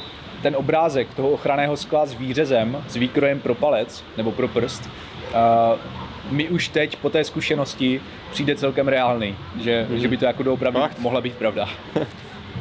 ten 0.47 0.57
obrázek 0.57 1.15
toho 1.15 1.31
ochranného 1.31 1.77
skla 1.77 2.07
s 2.07 2.15
výřezem, 2.15 2.85
s 2.89 2.97
výkrojem 2.97 3.41
pro 3.41 3.55
palec 3.55 4.05
nebo 4.17 4.33
pro 4.33 4.49
prst, 4.49 4.91
mi 6.31 6.49
už 6.49 6.69
teď 6.69 6.97
po 6.97 7.11
té 7.11 7.25
zkušenosti 7.25 8.01
přijde 8.31 8.55
celkem 8.57 8.89
reálný, 8.89 9.37
že, 9.61 9.87
Mhm. 9.91 9.99
že 10.01 10.09
by 10.09 10.17
to 10.17 10.25
jako 10.25 10.43
doopravdy 10.43 10.81
Fakt? 10.81 10.99
mohla 10.99 11.21
být 11.21 11.35
pravda. 11.35 11.69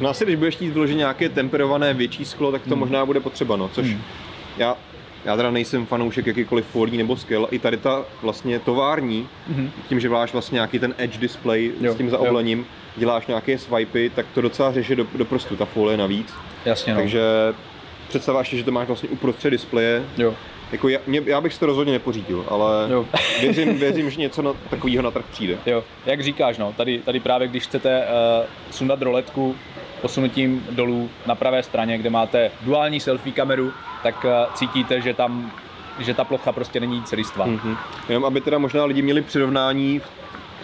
No 0.00 0.08
asi, 0.10 0.24
když 0.24 0.36
budeš 0.36 0.54
chtít 0.54 0.70
vyložit 0.70 0.96
nějaké 0.96 1.28
temperované 1.28 1.94
větší 1.94 2.24
sklo, 2.24 2.52
tak 2.52 2.62
to 2.62 2.70
Hmm. 2.70 2.78
možná 2.78 3.06
bude 3.06 3.20
potřeba, 3.20 3.56
no. 3.56 3.68
Což 3.68 3.86
Hmm. 3.86 4.02
já, 4.58 4.76
já 5.24 5.36
teda 5.36 5.50
nejsem 5.50 5.86
fanoušek 5.86 6.26
jakýkoliv 6.26 6.66
folí 6.66 6.96
nebo 6.96 7.16
skel. 7.16 7.48
I 7.50 7.58
tady 7.58 7.76
ta 7.76 8.04
vlastně 8.22 8.58
tovární, 8.58 9.28
Mhm. 9.48 9.70
tím, 9.88 10.00
že 10.00 10.08
máš 10.08 10.32
vlastně 10.32 10.56
nějaký 10.56 10.78
ten 10.78 10.94
edge 10.98 11.18
display 11.18 11.72
Jo, 11.80 11.92
s 11.92 11.96
tím 11.96 12.06
jo. 12.06 12.10
zaoblením, 12.10 12.66
děláš 12.96 13.26
nějaké 13.26 13.58
swipey, 13.58 14.10
tak 14.10 14.26
to 14.34 14.40
docela 14.40 14.72
řeší 14.72 14.94
do, 14.96 15.06
do 15.14 15.24
prstu, 15.24 15.56
ta 15.56 15.64
folie 15.64 15.96
navíc. 15.96 16.34
Jasně 16.64 16.94
no. 16.94 17.00
Představa 18.08 18.38
ještě, 18.38 18.56
že 18.56 18.64
to 18.64 18.72
máš 18.72 18.86
vlastně 18.86 19.08
uprostřed 19.08 19.50
displeje. 19.50 20.04
Jo. 20.18 20.34
Jako 20.72 20.88
já, 20.88 20.98
mě, 21.06 21.22
já 21.26 21.40
bych 21.40 21.54
si 21.54 21.60
to 21.60 21.66
rozhodně 21.66 21.92
nepořídil, 21.92 22.44
ale 22.48 22.86
Jo. 22.90 23.06
věřím, 23.40 23.78
věřím, 23.78 24.10
že 24.10 24.20
něco 24.20 24.42
na, 24.42 24.52
takového 24.70 25.02
na 25.02 25.10
trh 25.10 25.24
přijde. 25.30 25.58
Jo, 25.66 25.84
jak 26.06 26.22
říkáš, 26.22 26.58
no, 26.58 26.74
tady, 26.76 26.98
tady 26.98 27.20
právě 27.20 27.48
když 27.48 27.64
chcete 27.64 27.98
uh, 27.98 28.46
sundat 28.70 29.02
roletku 29.02 29.56
posunutím 30.00 30.66
dolů 30.70 31.10
na 31.26 31.34
pravé 31.34 31.62
straně, 31.62 31.98
kde 31.98 32.10
máte 32.10 32.50
duální 32.62 33.00
selfie 33.00 33.32
kameru, 33.32 33.72
tak 34.02 34.24
uh, 34.24 34.54
cítíte, 34.54 35.00
že 35.00 35.14
tam 35.14 35.52
že 35.98 36.14
ta 36.14 36.24
plocha 36.24 36.52
prostě 36.52 36.80
není 36.80 37.02
celistvá. 37.02 37.44
Hmm. 37.44 37.54
Mhm. 37.54 37.76
Jenom 38.08 38.24
aby 38.24 38.40
teda 38.40 38.58
možná 38.58 38.84
lidi 38.84 39.02
měli 39.02 39.22
přirovnání 39.22 40.00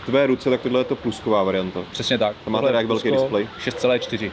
k 0.02 0.06
tvé 0.06 0.26
ruce, 0.26 0.50
tak 0.50 0.60
tohle 0.60 0.80
je 0.80 0.84
to 0.84 0.96
plusková 0.96 1.42
varianta. 1.42 1.80
Přesně 1.90 2.18
tak. 2.18 2.36
To 2.44 2.50
máte 2.50 2.72
jak 2.72 2.86
velký 2.86 3.10
displej? 3.10 3.48
6,4. 3.64 4.30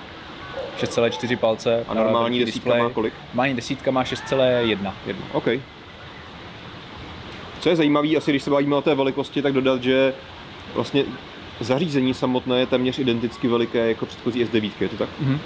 6,4 0.80 1.38
palce. 1.38 1.86
A 1.88 1.94
normální 1.94 2.40
desítka 2.40 2.76
má 2.76 2.90
kolik? 2.90 3.14
Normální 3.34 3.56
desítka 3.56 3.92
má 3.92 4.04
6,1. 4.04 4.94
Jedno. 5.06 5.24
OK. 5.34 5.48
Co 7.60 7.70
je 7.70 7.76
zajímavé, 7.76 8.16
asi 8.16 8.32
když 8.32 8.44
se 8.44 8.50
bavíme 8.50 8.76
o 8.76 8.82
té 8.82 8.96
velikosti, 8.96 9.42
tak 9.42 9.54
dodat, 9.54 9.84
že 9.84 10.14
vlastně 10.76 11.04
zařízení 11.60 12.14
samotné 12.14 12.60
je 12.60 12.66
téměř 12.66 13.00
identicky 13.00 13.48
veliké 13.48 13.88
jako 13.88 14.06
předchozí 14.06 14.46
S9, 14.46 14.72
je 14.80 14.90
to 14.90 14.98
tak? 14.98 15.10
Mhm. 15.20 15.40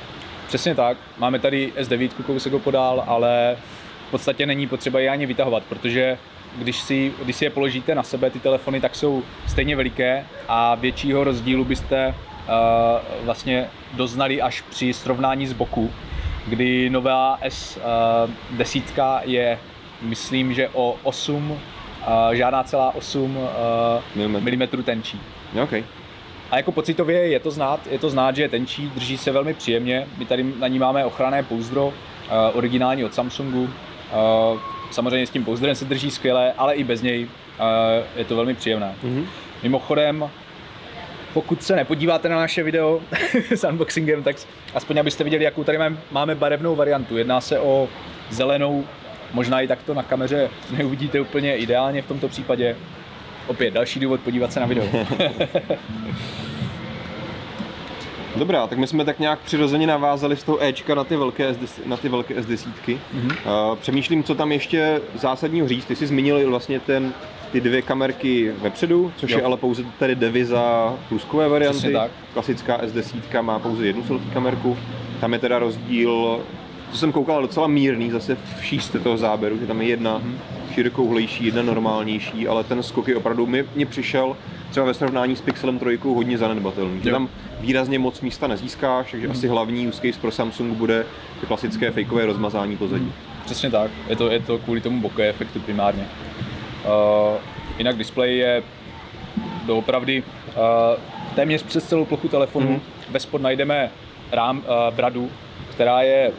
Přesně 0.48 0.76
tak. 0.76 0.98
Máme 1.18 1.40
tady 1.40 1.74
S9, 1.78 2.10
kousek 2.26 2.54
ho 2.54 2.60
podál, 2.60 3.04
ale 3.08 3.58
v 4.08 4.12
podstatě 4.12 4.46
není 4.46 4.68
potřeba 4.68 5.00
je 5.00 5.10
ani 5.10 5.26
vytahovat, 5.26 5.64
protože 5.64 6.18
když 6.58 6.82
si, 6.82 7.14
když 7.24 7.36
si 7.36 7.46
je 7.46 7.50
položíte 7.50 7.96
na 7.96 8.04
sebe, 8.04 8.30
ty 8.30 8.40
telefony, 8.40 8.82
tak 8.82 8.96
jsou 8.96 9.24
stejně 9.48 9.76
veliké 9.76 10.26
a 10.48 10.76
většího 10.76 11.24
rozdílu 11.24 11.66
byste 11.66 12.16
vlastně 13.24 13.70
doznali 13.94 14.42
až 14.42 14.62
při 14.62 14.94
srovnání 14.94 15.48
z 15.48 15.54
boku, 15.54 15.92
kdy 16.48 16.90
nová 16.90 17.40
S10 17.42 19.22
je 19.24 19.60
myslím, 20.04 20.54
že 20.54 20.70
o 20.74 20.96
8, 21.04 21.52
uh, 21.52 21.58
žádná 22.32 22.64
celá 22.64 22.96
8 22.96 23.38
uh, 23.38 24.42
Milimetr. 24.42 24.78
mm 24.78 24.84
tenčí. 24.84 25.22
Okay. 25.64 25.84
A 26.52 26.58
jako 26.58 26.72
pocitově 26.72 27.28
je 27.28 27.40
to 27.40 27.52
znát, 27.52 27.88
je 27.92 28.00
to 28.00 28.10
znát, 28.10 28.36
že 28.36 28.42
je 28.42 28.50
tenčí, 28.50 28.92
drží 28.96 29.18
se 29.18 29.32
velmi 29.32 29.54
příjemně. 29.54 30.08
My 30.18 30.26
tady 30.26 30.44
na 30.60 30.68
ní 30.68 30.80
máme 30.80 31.06
ochranné 31.06 31.44
pouzdro, 31.44 31.88
uh, 31.88 31.94
originální 32.54 33.06
od 33.06 33.14
Samsungu. 33.14 33.64
Uh, 33.64 34.60
samozřejmě 34.92 35.28
s 35.28 35.30
tím 35.30 35.46
pouzdrem 35.46 35.76
se 35.76 35.86
drží 35.86 36.12
skvěle, 36.12 36.54
ale 36.58 36.76
i 36.76 36.84
bez 36.84 37.02
něj 37.02 37.24
uh, 37.24 37.30
je 38.16 38.26
to 38.26 38.36
velmi 38.36 38.54
příjemné. 38.54 38.96
Mm-hmm. 39.04 39.26
Mimochodem, 39.64 40.30
pokud 41.34 41.64
se 41.64 41.76
nepodíváte 41.76 42.30
na 42.30 42.36
naše 42.36 42.64
video 42.64 43.02
s 43.56 43.68
unboxingem, 43.68 44.24
tak 44.24 44.36
aspoň 44.74 44.98
abyste 44.98 45.24
viděli, 45.24 45.44
jakou 45.44 45.64
tady 45.64 45.78
máme 46.12 46.36
barevnou 46.36 46.76
variantu. 46.76 47.18
Jedná 47.18 47.42
se 47.42 47.60
o 47.60 47.90
zelenou, 48.30 48.86
možná 49.34 49.62
i 49.62 49.68
takto 49.68 49.94
na 49.94 50.04
kameře 50.04 50.50
neuvidíte 50.78 51.22
úplně 51.22 51.58
ideálně 51.58 52.02
v 52.02 52.08
tomto 52.08 52.28
případě. 52.28 52.76
Opět 53.48 53.74
další 53.74 54.00
důvod 54.00 54.22
podívat 54.22 54.54
se 54.54 54.60
na 54.60 54.66
video. 54.66 54.86
Dobrá, 58.36 58.68
tak 58.68 58.78
my 58.78 58.88
jsme 58.88 59.06
tak 59.06 59.20
nějak 59.20 59.40
přirozeně 59.40 59.88
navázali 59.88 60.36
z 60.36 60.44
toho 60.44 60.64
Ečka 60.64 60.96
na 60.96 61.04
ty 61.04 61.16
velké 61.16 61.54
SD, 61.54 61.86
na 61.86 61.98
ty 61.98 62.10
velké 62.10 62.34
S10. 62.34 62.68
Mm-hmm. 62.78 63.70
Uh, 63.72 63.78
přemýšlím, 63.78 64.24
co 64.24 64.36
tam 64.36 64.52
ještě 64.52 65.02
zásadního 65.16 65.68
říct. 65.68 65.86
Ty 65.86 65.96
jsi 65.96 66.08
zmínil 66.08 66.50
vlastně 66.50 66.80
ten, 66.80 67.14
ty 67.54 67.62
dvě 67.62 67.82
kamerky 67.82 68.52
vepředu, 68.62 69.12
což 69.18 69.32
jo. 69.32 69.38
je 69.38 69.44
ale 69.44 69.58
pouze 69.58 69.84
tady 70.00 70.16
deviza 70.16 70.94
pluskové 71.10 71.50
varianty. 71.50 71.94
tak. 71.94 72.12
Klasická 72.34 72.82
S10 72.82 73.42
má 73.42 73.60
pouze 73.60 73.88
jednu 73.88 74.04
selfie 74.04 74.34
kamerku. 74.34 74.78
Tam 75.20 75.34
je 75.34 75.40
teda 75.40 75.60
rozdíl, 75.60 76.40
co 76.92 76.98
jsem 76.98 77.12
koukal, 77.12 77.42
docela 77.42 77.68
mírný 77.68 78.12
zase 78.12 78.36
v 78.36 78.64
šířce 78.66 79.00
toho 79.00 79.18
záběru, 79.18 79.58
že 79.58 79.68
tam 79.68 79.82
je 79.82 79.88
jedna 79.88 80.20
mm-hmm. 80.20 80.74
širokouhlejší, 80.74 81.46
jedna 81.46 81.62
normálnější, 81.62 82.48
ale 82.48 82.64
ten 82.64 82.84
skok 82.84 83.08
je 83.08 83.16
opravdu, 83.16 83.46
mi, 83.46 83.66
mě 83.76 83.86
přišel 83.86 84.38
třeba 84.70 84.86
ve 84.86 84.94
srovnání 84.94 85.36
s 85.36 85.42
Pixelem 85.42 85.80
3 85.80 86.00
hodně 86.04 86.38
zanedbatelný. 86.38 87.02
Že 87.04 87.12
tam 87.12 87.30
výrazně 87.60 88.00
moc 88.00 88.22
místa 88.22 88.48
nezískáš, 88.48 89.12
takže 89.12 89.28
hmm. 89.28 89.36
asi 89.36 89.48
hlavní 89.48 89.88
use 89.88 90.02
case 90.02 90.22
pro 90.22 90.32
Samsung 90.32 90.78
bude 90.78 91.06
ty 91.40 91.46
klasické 91.46 91.92
fakeové 91.92 92.26
rozmazání 92.26 92.78
pozadí. 92.78 93.04
Hmm. 93.04 93.14
Přesně 93.46 93.72
tak, 93.72 93.92
je 94.08 94.16
to, 94.16 94.32
je 94.32 94.40
to 94.40 94.58
kvůli 94.58 94.82
tomu 94.82 95.02
bokeh 95.02 95.30
efektu 95.30 95.60
primárně. 95.60 96.08
Uh, 96.86 97.38
jinak 97.78 97.98
display 97.98 98.38
je 98.38 98.64
doopravdy 99.66 100.24
uh, 100.24 100.54
téměř 101.36 101.64
přes 101.64 101.88
celou 101.88 102.06
plochu 102.06 102.28
telefonu. 102.28 102.68
Hmm. 102.68 102.82
Ve 103.10 103.20
spod 103.20 103.42
najdeme 103.42 103.92
rám, 104.32 104.58
uh, 104.58 104.96
bradu, 104.96 105.32
která 105.70 106.02
je 106.02 106.32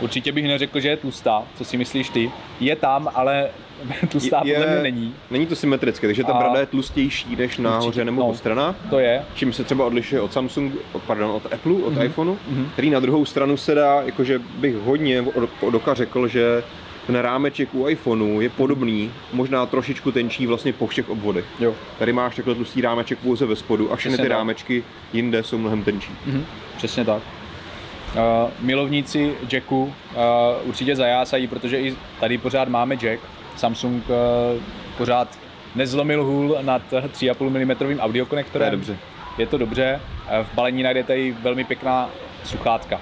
Určitě 0.00 0.32
bych 0.32 0.44
neřekl, 0.44 0.80
že 0.80 0.88
je 0.88 0.96
tlustá, 0.96 1.42
co 1.56 1.64
si 1.64 1.76
myslíš 1.76 2.08
ty. 2.08 2.30
Je 2.60 2.76
tam, 2.76 3.08
ale 3.14 3.48
tlustá 4.08 4.40
je, 4.44 4.54
podle 4.54 4.72
mě 4.72 4.82
není. 4.82 5.14
Není 5.30 5.46
to 5.46 5.56
symetrické, 5.56 6.06
takže 6.06 6.24
ta 6.24 6.32
a... 6.32 6.38
brada 6.38 6.60
je 6.60 6.66
tlustější 6.66 7.36
než 7.36 7.58
nahoře 7.58 8.04
nebo 8.04 8.20
no, 8.20 8.28
po 8.28 8.34
stranách. 8.34 8.76
To 8.90 8.98
je. 8.98 9.24
Čím 9.34 9.52
se 9.52 9.64
třeba 9.64 9.86
odlišuje 9.86 10.20
od 10.20 10.32
Samsung, 10.32 10.72
pardon, 11.06 11.30
od 11.30 11.52
Apple, 11.52 11.72
od 11.72 11.92
mm-hmm. 11.92 12.04
iPhoneu, 12.04 12.34
mm-hmm. 12.34 12.66
který 12.72 12.90
na 12.90 13.00
druhou 13.00 13.24
stranu 13.24 13.56
se 13.56 13.74
dá, 13.74 14.02
jakože 14.02 14.38
bych 14.38 14.76
hodně 14.76 15.24
od 15.60 15.74
oka 15.74 15.94
řekl, 15.94 16.28
že 16.28 16.62
ten 17.08 17.16
rámeček 17.16 17.74
u 17.74 17.88
iPhoneu 17.88 18.40
je 18.40 18.48
podobný, 18.48 19.10
možná 19.32 19.66
trošičku 19.66 20.12
tenčí 20.12 20.46
vlastně 20.46 20.72
po 20.72 20.86
všech 20.86 21.08
obvodech. 21.08 21.44
Jo. 21.60 21.74
Tady 21.98 22.12
máš 22.12 22.36
takhle 22.36 22.54
tlustý 22.54 22.80
rámeček 22.80 23.18
pouze 23.18 23.46
ve 23.46 23.56
spodu 23.56 23.92
a 23.92 23.96
všechny 23.96 24.16
ty 24.16 24.22
tak. 24.22 24.30
rámečky 24.30 24.84
jinde 25.12 25.42
jsou 25.42 25.58
mnohem 25.58 25.84
tenčí. 25.84 26.10
Mm-hmm. 26.28 26.42
Přesně 26.76 27.04
tak. 27.04 27.22
Uh, 27.22 28.50
milovníci 28.60 29.34
Jacku 29.52 29.82
uh, 29.82 30.68
určitě 30.68 30.96
zajásají, 30.96 31.46
protože 31.46 31.80
i 31.80 31.96
tady 32.20 32.38
pořád 32.38 32.68
máme 32.68 32.96
Jack. 32.96 33.20
Samsung 33.56 34.04
uh, 34.08 34.62
pořád 34.98 35.38
nezlomil 35.74 36.24
hůl 36.24 36.58
nad 36.60 36.82
3,5 36.92 37.50
mm 37.50 38.00
audiokonektorem. 38.00 38.68
To 38.68 38.72
je 38.72 38.76
dobře. 38.76 38.96
Je 39.38 39.46
to 39.46 39.58
dobře. 39.58 40.00
V 40.42 40.54
balení 40.54 40.82
najdete 40.82 41.18
i 41.18 41.32
velmi 41.32 41.64
pěkná 41.64 42.10
sluchátka. 42.44 43.00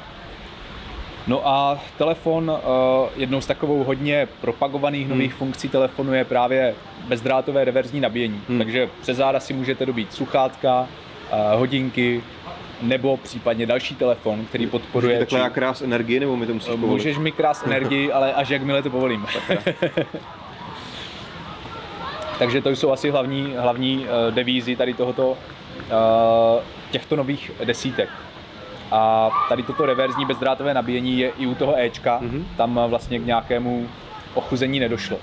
No 1.27 1.49
a 1.49 1.81
telefon, 1.99 2.53
jednou 3.17 3.41
z 3.41 3.47
takovou 3.47 3.85
hodně 3.85 4.29
propagovaných 4.41 5.07
hmm. 5.07 5.11
nových 5.11 5.31
hmm. 5.31 5.39
funkcí 5.39 5.69
telefonu 5.69 6.15
je 6.15 6.25
právě 6.25 6.75
bezdrátové 7.09 7.65
reverzní 7.65 8.01
nabíjení. 8.01 8.41
Hmm. 8.49 8.59
Takže 8.59 8.89
přes 9.03 9.17
záda 9.17 9.41
si 9.41 9.53
můžete 9.53 9.87
dobít 9.87 10.12
sluchátka, 10.12 10.89
hodinky, 11.57 12.23
nebo 12.83 13.17
případně 13.17 13.67
další 13.67 13.95
telefon, 13.95 14.45
který 14.45 14.67
podporuje... 14.67 15.19
Takhle 15.19 15.39
či... 15.39 15.43
já 15.43 15.51
krás 15.51 15.83
energii, 15.83 16.21
nebo 16.21 16.37
mi 16.37 16.47
to 16.47 16.55
musíš 16.55 16.71
povolit? 16.71 16.93
Můžeš 16.93 17.19
mi 17.19 17.33
krás 17.33 17.67
energii, 17.67 18.12
ale 18.17 18.33
až 18.33 18.49
jakmile 18.49 18.83
to 18.83 18.91
povolím. 18.91 19.27
Takže 22.39 22.62
to 22.62 22.71
jsou 22.71 22.93
asi 22.93 23.11
hlavní, 23.11 23.55
hlavní 23.59 24.07
devízy 24.31 24.77
tady 24.77 24.95
tohoto, 24.95 25.39
těchto 26.91 27.17
nových 27.17 27.51
desítek. 27.65 28.09
A 28.92 29.31
tady 29.49 29.62
toto 29.62 29.87
reverzní 29.87 30.27
bezdrátové 30.27 30.75
nabíjení 30.75 31.18
je 31.18 31.33
i 31.38 31.46
u 31.46 31.55
toho 31.55 31.79
Ečka, 31.79 32.20
mm-hmm. 32.20 32.44
tam 32.57 32.81
vlastně 32.88 33.18
k 33.18 33.27
nějakému 33.27 33.88
ochuzení 34.35 34.81
nedošlo. 34.81 35.18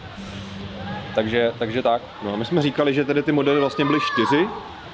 Takže, 1.16 1.54
takže 1.60 1.82
tak. 1.82 2.02
No 2.24 2.34
a 2.34 2.36
my 2.36 2.46
jsme 2.46 2.62
říkali, 2.62 2.94
že 2.94 3.06
tady 3.06 3.24
ty 3.24 3.32
modely 3.32 3.60
vlastně 3.60 3.86
byly 3.86 4.00
čtyři, 4.00 4.48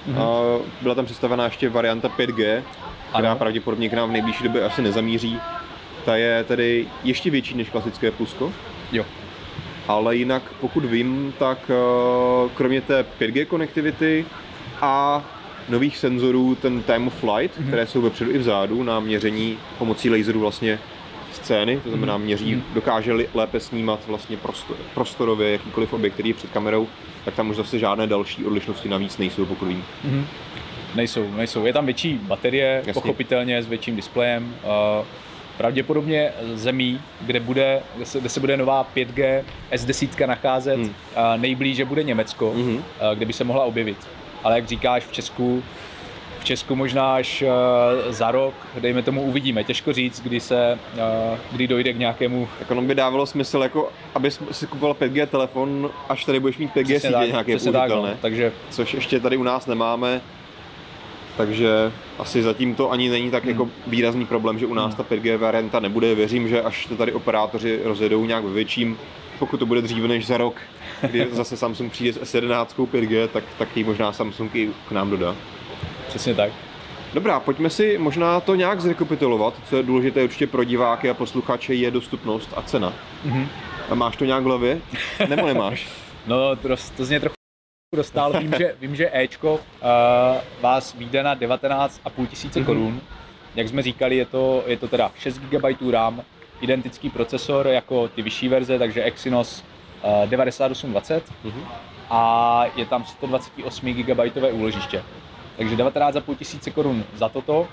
Mm-hmm. 0.07 0.61
Byla 0.81 0.95
tam 0.95 1.05
představená 1.05 1.45
ještě 1.45 1.69
varianta 1.69 2.09
5G, 2.09 2.63
která 3.09 3.29
ano. 3.29 3.35
pravděpodobně 3.39 3.89
k 3.89 3.93
nám 3.93 4.09
v 4.09 4.11
nejbližší 4.11 4.43
době 4.43 4.65
asi 4.65 4.81
nezamíří. 4.81 5.39
Ta 6.05 6.15
je 6.15 6.43
tedy 6.43 6.87
ještě 7.03 7.29
větší 7.29 7.55
než 7.55 7.69
klasické 7.69 8.11
plusko. 8.11 8.53
Jo. 8.91 9.05
Ale 9.87 10.15
jinak, 10.15 10.43
pokud 10.61 10.85
vím, 10.85 11.33
tak 11.39 11.57
eh, 11.69 12.49
kromě 12.55 12.81
té 12.81 13.05
5G 13.19 13.45
konektivity 13.45 14.25
a 14.81 15.23
nových 15.69 15.97
senzorů, 15.97 16.55
ten 16.55 16.81
time 16.81 17.07
of 17.07 17.13
flight, 17.13 17.59
mm-hmm. 17.59 17.67
které 17.67 17.87
jsou 17.87 18.01
vepředu 18.01 18.31
i 18.31 18.37
vzadu 18.37 18.83
na 18.83 18.99
měření 18.99 19.57
pomocí 19.77 20.09
laseru 20.09 20.39
vlastně 20.39 20.79
scény, 21.31 21.79
to 21.83 21.89
znamená 21.89 22.17
mhm. 22.17 22.25
měří, 22.25 22.55
mm-hmm. 22.55 22.73
dokáže 22.73 23.13
lépe 23.33 23.59
snímat 23.59 23.99
vlastně 24.07 24.37
prostor, 24.37 24.77
prostorově 24.93 25.51
jakýkoliv 25.51 25.93
objekt, 25.93 26.13
který 26.13 26.29
je 26.29 26.35
před 26.35 26.49
kamerou, 26.49 26.87
tak 27.25 27.33
tam 27.35 27.49
už 27.49 27.55
zase 27.55 27.79
žádné 27.79 28.07
další 28.07 28.45
odlišnosti 28.45 28.89
navíc 28.89 29.17
nejsou, 29.17 29.45
pokud 29.45 29.65
vím. 29.65 29.83
Mm-hmm. 30.05 30.23
Nejsou, 30.95 31.31
nejsou. 31.31 31.65
Je 31.65 31.73
tam 31.73 31.85
větší 31.85 32.19
baterie, 32.23 32.75
Jasně. 32.77 32.93
pochopitelně 32.93 33.63
s 33.63 33.67
větším 33.67 33.95
displejem. 33.95 34.55
Uh, 34.63 35.05
pravděpodobně 35.57 36.31
zemí, 36.53 37.01
kde, 37.21 37.39
bude, 37.39 37.81
kde, 37.95 38.05
se, 38.05 38.19
kde 38.19 38.29
se 38.29 38.39
bude 38.39 38.57
nová 38.57 38.87
5G 38.95 39.43
S10 39.71 40.27
nacházet, 40.27 40.77
hmm. 40.77 40.85
uh, 40.85 40.93
nejblíže 41.37 41.85
bude 41.85 42.03
Německo, 42.03 42.51
hmm. 42.51 42.75
uh, 42.75 42.83
kde 43.15 43.25
by 43.25 43.33
se 43.33 43.43
mohla 43.43 43.63
objevit. 43.63 43.97
Ale 44.43 44.55
jak 44.55 44.67
říkáš, 44.67 45.03
v 45.03 45.11
Česku 45.11 45.63
v 46.39 46.43
Česku 46.43 46.75
možná 46.75 47.15
až 47.15 47.41
uh, 47.41 48.11
za 48.13 48.31
rok, 48.31 48.53
dejme 48.79 49.01
tomu, 49.01 49.21
uvidíme. 49.21 49.63
Těžko 49.63 49.93
říct, 49.93 50.21
kdy 50.21 50.39
se, 50.39 50.79
uh, 50.93 51.37
kdy 51.51 51.67
dojde 51.67 51.93
k 51.93 51.97
nějakému... 51.97 52.47
Tak 52.59 52.71
ono 52.71 52.81
by 52.81 52.95
dávalo 52.95 53.25
smysl, 53.25 53.59
jako, 53.59 53.89
aby 54.15 54.31
si 54.31 54.67
kupoval 54.67 54.95
5G 54.95 55.27
telefon, 55.27 55.89
až 56.09 56.25
tady 56.25 56.39
budeš 56.39 56.57
mít 56.57 56.71
5G 56.75 56.99
sítě 56.99 57.31
nějaké 57.31 57.59
tak, 57.71 57.89
no. 57.89 58.09
takže... 58.21 58.51
Což 58.69 58.93
ještě 58.93 59.19
tady 59.19 59.37
u 59.37 59.43
nás 59.43 59.65
nemáme. 59.65 60.21
Takže 61.37 61.91
asi 62.19 62.43
zatím 62.43 62.75
to 62.75 62.91
ani 62.91 63.09
není 63.09 63.31
tak 63.31 63.43
hmm. 63.43 63.51
jako 63.51 63.69
výrazný 63.87 64.25
problém, 64.25 64.59
že 64.59 64.65
u 64.65 64.73
nás 64.73 64.95
hmm. 64.95 65.05
ta 65.05 65.15
5G 65.15 65.37
varianta 65.37 65.79
nebude. 65.79 66.15
Věřím, 66.15 66.47
že 66.47 66.61
až 66.61 66.85
to 66.85 66.95
tady 66.95 67.13
operátoři 67.13 67.79
rozjedou 67.83 68.25
nějak 68.25 68.43
ve 68.43 68.53
větším, 68.53 68.97
pokud 69.39 69.57
to 69.57 69.65
bude 69.65 69.81
dříve 69.81 70.07
než 70.07 70.27
za 70.27 70.37
rok, 70.37 70.61
kdy 71.01 71.27
zase 71.31 71.57
Samsung 71.57 71.91
přijde 71.91 72.13
s 72.13 72.33
S11 72.33 72.65
5G, 72.65 73.27
tak, 73.27 73.43
tak 73.57 73.77
ji 73.77 73.83
možná 73.83 74.13
Samsung 74.13 74.55
i 74.55 74.69
k 74.87 74.91
nám 74.91 75.09
dodá. 75.09 75.35
Přesně 76.07 76.35
tak. 76.35 76.51
Dobrá, 77.13 77.39
pojďme 77.39 77.69
si 77.69 77.97
možná 77.97 78.39
to 78.39 78.55
nějak 78.55 78.81
zrekapitulovat. 78.81 79.53
Co 79.69 79.77
je 79.77 79.83
důležité 79.83 80.23
určitě 80.23 80.47
pro 80.47 80.63
diváky 80.63 81.09
a 81.09 81.13
posluchače 81.13 81.73
je 81.73 81.91
dostupnost 81.91 82.49
a 82.55 82.61
cena. 82.61 82.93
Mm-hmm. 83.25 83.47
A 83.89 83.95
máš 83.95 84.15
to 84.15 84.25
nějak 84.25 84.43
v 84.43 84.45
hlavě? 84.45 84.81
Nebo 85.29 85.47
nemáš? 85.47 85.87
no, 86.27 86.55
to, 86.55 86.69
to 86.97 87.05
zně 87.05 87.19
trochu 87.19 87.35
dostal. 87.95 88.39
Vím, 88.39 88.53
že, 88.57 88.75
vím, 88.79 88.95
že 88.95 89.09
Ečko 89.13 89.53
uh, 89.53 89.59
vás 90.61 90.93
vyjde 90.93 91.23
na 91.23 91.35
19,5 91.35 92.27
tisíce 92.27 92.59
mm-hmm. 92.59 92.65
korun. 92.65 93.01
Jak 93.55 93.67
jsme 93.67 93.81
říkali, 93.81 94.17
je 94.17 94.25
to, 94.25 94.63
je 94.67 94.77
to 94.77 94.87
teda 94.87 95.11
6 95.19 95.37
GB 95.37 95.91
RAM, 95.91 96.21
identický 96.61 97.09
procesor 97.09 97.67
jako 97.67 98.07
ty 98.07 98.21
vyšší 98.21 98.47
verze, 98.47 98.79
takže 98.79 99.03
Exynos 99.03 99.63
9820 100.25 101.23
mm-hmm. 101.45 101.63
a 102.09 102.63
je 102.75 102.85
tam 102.85 103.05
128 103.05 103.93
GB 103.93 104.19
úložiště. 104.51 105.03
Takže 105.57 105.75
19,5 105.75 106.35
tisíce 106.35 106.71
korun 106.71 107.03
za 107.15 107.29
toto. 107.29 107.67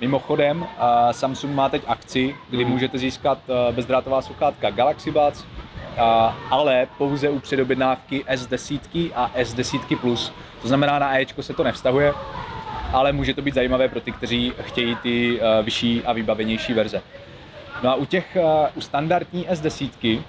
Mimochodem, 0.00 0.62
uh, 0.62 0.68
Samsung 1.10 1.54
má 1.54 1.68
teď 1.68 1.82
akci, 1.86 2.36
kdy 2.50 2.64
mm. 2.64 2.70
můžete 2.70 2.98
získat 2.98 3.38
uh, 3.46 3.74
bezdrátová 3.74 4.22
sluchátka 4.22 4.70
Galaxy 4.70 5.10
Buds, 5.10 5.40
uh, 5.40 5.46
ale 6.50 6.86
pouze 6.98 7.28
u 7.28 7.38
předobjednávky 7.38 8.24
S10 8.24 9.10
a 9.14 9.30
S10 9.38 9.98
Plus. 9.98 10.32
To 10.62 10.68
znamená, 10.68 10.98
na 10.98 11.18
Ečko 11.20 11.42
se 11.42 11.54
to 11.54 11.64
nevztahuje, 11.64 12.12
ale 12.92 13.12
může 13.12 13.34
to 13.34 13.42
být 13.42 13.54
zajímavé 13.54 13.88
pro 13.88 14.00
ty, 14.00 14.12
kteří 14.12 14.52
chtějí 14.60 14.96
ty 14.96 15.40
uh, 15.40 15.46
vyšší 15.64 16.02
a 16.04 16.12
vybavenější 16.12 16.72
verze. 16.72 17.02
No 17.82 17.90
a 17.90 17.94
u 17.94 18.04
těch, 18.04 18.36
uh, 18.40 18.66
u 18.74 18.80
standardní 18.80 19.48
S10 19.48 20.22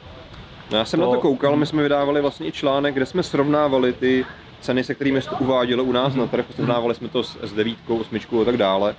No 0.71 0.77
já 0.77 0.85
jsem 0.85 0.99
to... 0.99 1.05
na 1.05 1.11
to 1.11 1.21
koukal, 1.21 1.55
my 1.55 1.65
jsme 1.65 1.83
vydávali 1.83 2.21
vlastně 2.21 2.47
i 2.47 2.51
článek, 2.51 2.93
kde 2.93 3.05
jsme 3.05 3.23
srovnávali 3.23 3.93
ty 3.93 4.25
ceny, 4.61 4.83
se 4.83 4.95
kterými 4.95 5.21
jste 5.21 5.35
uváděli 5.35 5.81
u 5.81 5.91
nás 5.91 6.15
na 6.15 6.27
trh, 6.27 6.45
srovnávali 6.55 6.95
jsme 6.95 7.07
to 7.07 7.23
s 7.23 7.37
S9, 7.37 7.75
8 7.87 8.41
a 8.41 8.45
tak 8.45 8.57
dále. 8.57 8.95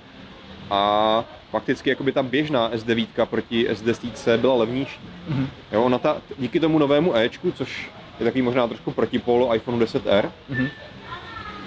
A 0.71 1.23
fakticky 1.51 1.89
jakoby 1.89 2.11
ta 2.11 2.23
běžná 2.23 2.71
S9 2.71 3.25
proti 3.25 3.69
S10 3.69 4.37
byla 4.37 4.55
levnější. 4.55 4.99
Mm-hmm. 5.29 5.47
Jo, 5.71 5.83
ona 5.83 5.97
ta, 5.97 6.17
díky 6.37 6.59
tomu 6.59 6.79
novému 6.79 7.15
Ečku, 7.15 7.51
což 7.51 7.91
je 8.19 8.25
takový 8.25 8.41
možná 8.41 8.67
trošku 8.67 8.91
protipol 8.91 9.49
iPhone 9.55 9.85
10R, 9.85 10.31
mm-hmm. 10.51 10.69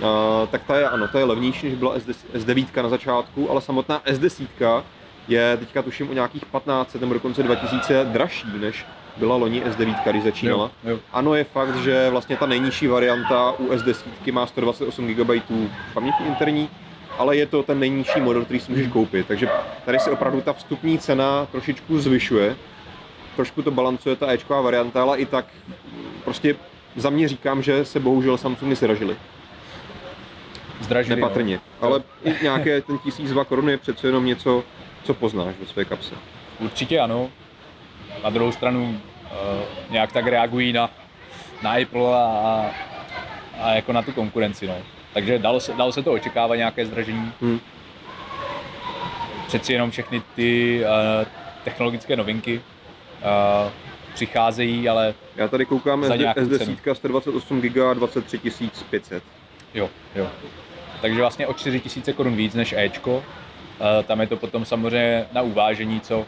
Uh, 0.00 0.48
tak 0.48 0.62
ta 0.66 0.78
je, 0.78 0.88
ano, 0.88 1.08
ta 1.08 1.18
je 1.18 1.24
levnější, 1.24 1.66
než 1.68 1.78
byla 1.78 1.96
S9 2.34 2.82
na 2.82 2.88
začátku, 2.88 3.50
ale 3.50 3.60
samotná 3.60 4.00
S10 4.00 4.82
je 5.28 5.56
teďka 5.56 5.82
tuším 5.82 6.10
o 6.10 6.12
nějakých 6.12 6.46
15 6.46 6.94
nebo 6.94 7.14
dokonce 7.14 7.42
2000 7.42 8.04
dražší, 8.04 8.46
než 8.60 8.86
byla 9.20 9.36
loni 9.36 9.62
S9, 9.62 10.10
když 10.10 10.22
začínala. 10.22 10.70
Jo, 10.84 10.90
jo. 10.90 10.98
Ano, 11.12 11.34
je 11.34 11.44
fakt, 11.44 11.76
že 11.76 12.10
vlastně 12.10 12.36
ta 12.36 12.46
nejnižší 12.46 12.86
varianta 12.86 13.52
u 13.58 13.68
S10 13.68 14.32
má 14.32 14.46
128 14.46 15.14
GB 15.14 15.30
paměti 15.94 16.22
interní, 16.26 16.68
ale 17.18 17.36
je 17.36 17.46
to 17.46 17.62
ten 17.62 17.80
nejnižší 17.80 18.20
model, 18.20 18.44
který 18.44 18.60
si 18.60 18.72
můžeš 18.72 18.88
koupit. 18.88 19.26
Takže 19.26 19.48
tady 19.84 19.98
se 19.98 20.10
opravdu 20.10 20.40
ta 20.40 20.52
vstupní 20.52 20.98
cena 20.98 21.46
trošičku 21.52 21.98
zvyšuje. 21.98 22.56
Trošku 23.36 23.62
to 23.62 23.70
balancuje 23.70 24.16
ta 24.16 24.32
Ečková 24.32 24.60
varianta, 24.60 25.02
ale 25.02 25.18
i 25.18 25.26
tak 25.26 25.46
prostě 26.24 26.56
za 26.96 27.10
mě 27.10 27.28
říkám, 27.28 27.62
že 27.62 27.84
se 27.84 28.00
bohužel 28.00 28.38
Samsungy 28.38 28.76
sražily. 28.76 29.16
Zdražili, 30.80 31.20
Nepatrně. 31.20 31.60
No. 31.82 31.88
Ale 31.88 32.02
i 32.24 32.34
nějaké 32.42 32.80
ten 32.80 32.98
tisíc 32.98 33.30
dva 33.30 33.44
koruny 33.44 33.72
je 33.72 33.78
přece 33.78 34.06
jenom 34.06 34.26
něco, 34.26 34.64
co 35.04 35.14
poznáš 35.14 35.54
ve 35.60 35.66
své 35.66 35.84
kapse. 35.84 36.14
Určitě 36.58 37.00
ano. 37.00 37.30
Na 38.24 38.30
druhou 38.30 38.52
stranu 38.52 39.00
nějak 39.90 40.12
tak 40.12 40.26
reagují 40.26 40.72
na, 40.72 40.90
na 41.62 41.70
Apple 41.70 42.14
a, 42.14 42.70
a 43.60 43.74
jako 43.74 43.92
na 43.92 44.02
tu 44.02 44.12
konkurenci. 44.12 44.66
No. 44.66 44.74
Takže 45.14 45.38
dalo 45.38 45.60
se, 45.60 45.72
dalo 45.72 45.92
se 45.92 46.02
to 46.02 46.12
očekávat 46.12 46.56
nějaké 46.56 46.86
zdražení. 46.86 47.32
Hmm. 47.40 47.60
Přeci 49.46 49.72
jenom 49.72 49.90
všechny 49.90 50.22
ty 50.34 50.80
uh, 50.84 51.26
technologické 51.64 52.16
novinky 52.16 52.60
uh, 52.60 53.72
přicházejí, 54.14 54.88
ale 54.88 55.14
Já 55.36 55.48
tady 55.48 55.66
koukám 55.66 56.02
S10 56.02 56.94
128 56.94 57.60
GB 57.60 57.94
23 57.94 58.40
500. 58.90 59.22
Jo, 59.74 59.90
jo. 60.14 60.26
Takže 61.00 61.20
vlastně 61.20 61.46
o 61.46 61.54
4 61.54 61.82
000 62.06 62.16
korun 62.16 62.36
víc 62.36 62.54
než 62.54 62.74
Ečko. 62.78 63.16
Uh, 63.16 64.04
tam 64.04 64.20
je 64.20 64.26
to 64.26 64.36
potom 64.36 64.64
samozřejmě 64.64 65.26
na 65.32 65.42
uvážení, 65.42 66.00
co, 66.00 66.26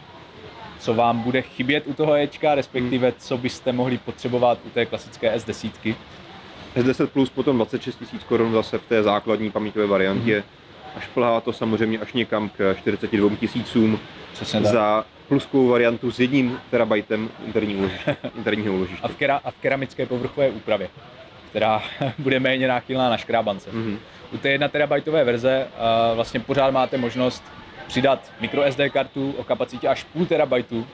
co 0.83 0.93
vám 0.93 1.19
bude 1.19 1.41
chybět 1.41 1.83
u 1.87 1.93
toho 1.93 2.13
Ečka, 2.13 2.55
respektive 2.55 3.07
hmm. 3.07 3.17
co 3.19 3.37
byste 3.37 3.71
mohli 3.71 3.97
potřebovat 3.97 4.59
u 4.65 4.69
té 4.69 4.85
klasické 4.85 5.35
S10. 5.35 5.95
S10 6.75 7.07
Plus 7.07 7.29
potom 7.29 7.55
26 7.55 8.01
000 8.01 8.25
korun 8.27 8.53
zase 8.53 8.77
v 8.77 8.85
té 8.85 9.03
základní 9.03 9.51
paměťové 9.51 9.87
variantě. 9.87 10.33
Hmm. 10.33 10.43
Až 10.95 11.07
plhá 11.07 11.41
to 11.41 11.53
samozřejmě 11.53 11.99
až 11.99 12.13
někam 12.13 12.49
k 12.49 12.75
42 12.79 13.35
tisícům 13.35 13.99
za 14.61 15.05
pluskovou 15.27 15.67
variantu 15.67 16.11
s 16.11 16.19
jedním 16.19 16.59
terabajtem 16.71 17.29
interního, 17.45 17.89
interního 18.37 18.73
uložiště. 18.73 19.03
A 19.03 19.07
v, 19.07 19.15
kera, 19.15 19.41
a 19.43 19.51
v 19.51 19.55
keramické 19.55 20.05
povrchové 20.05 20.49
úpravě, 20.49 20.89
která 21.49 21.81
bude 22.17 22.39
méně 22.39 22.67
náchylná 22.67 23.09
na 23.09 23.17
škrábance. 23.17 23.71
Mm-hmm. 23.71 23.97
U 24.33 24.37
té 24.37 24.49
1 24.49 24.67
terabajtové 24.67 25.23
verze 25.23 25.67
uh, 25.67 26.15
vlastně 26.15 26.39
pořád 26.39 26.71
máte 26.71 26.97
možnost 26.97 27.43
přidat 27.93 28.31
microSD 28.39 28.79
kartu 28.93 29.35
o 29.37 29.43
kapacitě 29.43 29.87
až 29.87 30.03
půl 30.03 30.25
terabajtu, 30.25 30.87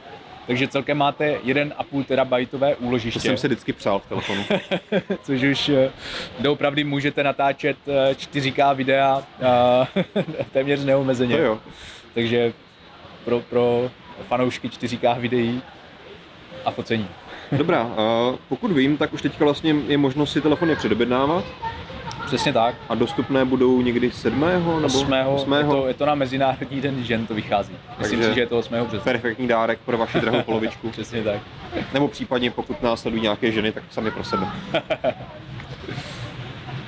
takže 0.48 0.68
celkem 0.68 0.98
máte 0.98 1.38
1,5 1.46 2.04
terabajtové 2.04 2.76
úložiště. 2.76 3.20
To 3.20 3.26
jsem 3.26 3.38
se 3.38 3.48
vždycky 3.48 3.74
přál 3.74 4.00
v 4.00 4.06
telefonu. 4.06 4.44
Což 5.24 5.44
už 5.44 5.70
eh, 5.70 5.92
doopravdy 6.40 6.84
můžete 6.84 7.24
natáčet 7.24 7.78
4K 8.12 8.72
eh, 8.72 8.76
videa 8.76 9.24
téměř 10.52 10.84
neomezeně. 10.84 11.36
To 11.36 11.42
jo. 11.42 11.60
Takže 12.14 12.54
pro, 13.26 13.40
pro 13.40 13.92
fanoušky 14.28 14.68
4K 14.68 15.20
videí 15.20 15.62
a 16.66 16.72
focení. 16.72 17.08
Dobrá, 17.52 17.90
pokud 18.50 18.72
vím, 18.72 18.98
tak 18.98 19.14
už 19.14 19.22
teďka 19.22 19.46
vlastně 19.46 19.76
je 19.88 19.98
možnost 19.98 20.32
si 20.32 20.42
telefony 20.42 20.76
předobjednávat. 20.76 21.46
Přesně 22.30 22.54
tak. 22.54 22.76
A 22.90 22.96
dostupné 22.96 23.46
budou 23.46 23.82
někdy 23.82 24.12
7. 24.12 24.40
nebo 24.40 24.76
8. 24.76 25.14
8. 25.28 25.54
Je, 25.54 25.64
to, 25.64 25.88
je 25.88 25.94
to 25.94 26.06
na 26.06 26.16
Mezinárodní 26.16 26.82
den 26.82 27.04
žen, 27.04 27.28
to 27.28 27.34
vychází. 27.34 27.74
Myslím 28.00 28.20
Takže 28.20 28.32
si, 28.32 28.36
že 28.36 28.42
je 28.42 28.48
to 28.48 28.58
8. 28.60 28.74
března. 28.74 29.04
Perfektní 29.04 29.48
dárek 29.48 29.80
pro 29.86 29.98
vaši 29.98 30.20
drahou 30.20 30.42
polovičku. 30.42 30.90
Přesně 30.92 31.24
tak. 31.24 31.42
Nebo 31.94 32.08
případně 32.08 32.52
pokud 32.52 32.82
následují 32.82 33.22
nějaké 33.22 33.52
ženy, 33.52 33.72
tak 33.72 33.84
sami 33.92 34.12
pro 34.12 34.24
sebe. 34.24 34.48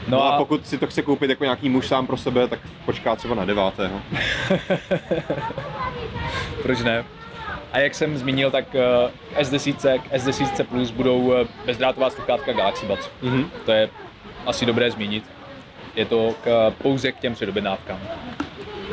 No, 0.08 0.18
no 0.18 0.24
a... 0.24 0.30
a 0.30 0.38
pokud 0.38 0.68
si 0.68 0.78
to 0.78 0.88
chce 0.88 1.02
koupit 1.02 1.30
jako 1.30 1.44
nějaký 1.44 1.70
muž 1.70 1.88
sám 1.88 2.08
pro 2.08 2.18
sebe, 2.18 2.48
tak 2.48 2.60
počká 2.86 3.16
třeba 3.16 3.36
na 3.36 3.46
devátého. 3.46 4.02
Proč 6.64 6.82
ne? 6.82 7.06
A 7.72 7.80
jak 7.80 7.96
jsem 7.96 8.18
zmínil, 8.18 8.52
tak 8.52 8.66
uh, 8.74 8.82
S10, 9.42 10.02
S10 10.14 10.64
Plus 10.64 10.92
budou 10.92 11.20
uh, 11.20 11.34
bezdrátová 11.66 12.10
sluchátka 12.10 12.54
Galaxy 12.54 12.86
Buds. 12.86 13.10
Mm-hmm. 13.24 13.46
To 13.66 13.72
je 13.72 13.90
asi 14.46 14.66
dobré 14.66 14.92
zmínit. 14.92 15.24
Je 15.96 16.06
to 16.06 16.36
k, 16.44 16.72
pouze 16.82 17.12
k 17.12 17.20
těm 17.20 17.34
předobjednávkám. 17.34 18.00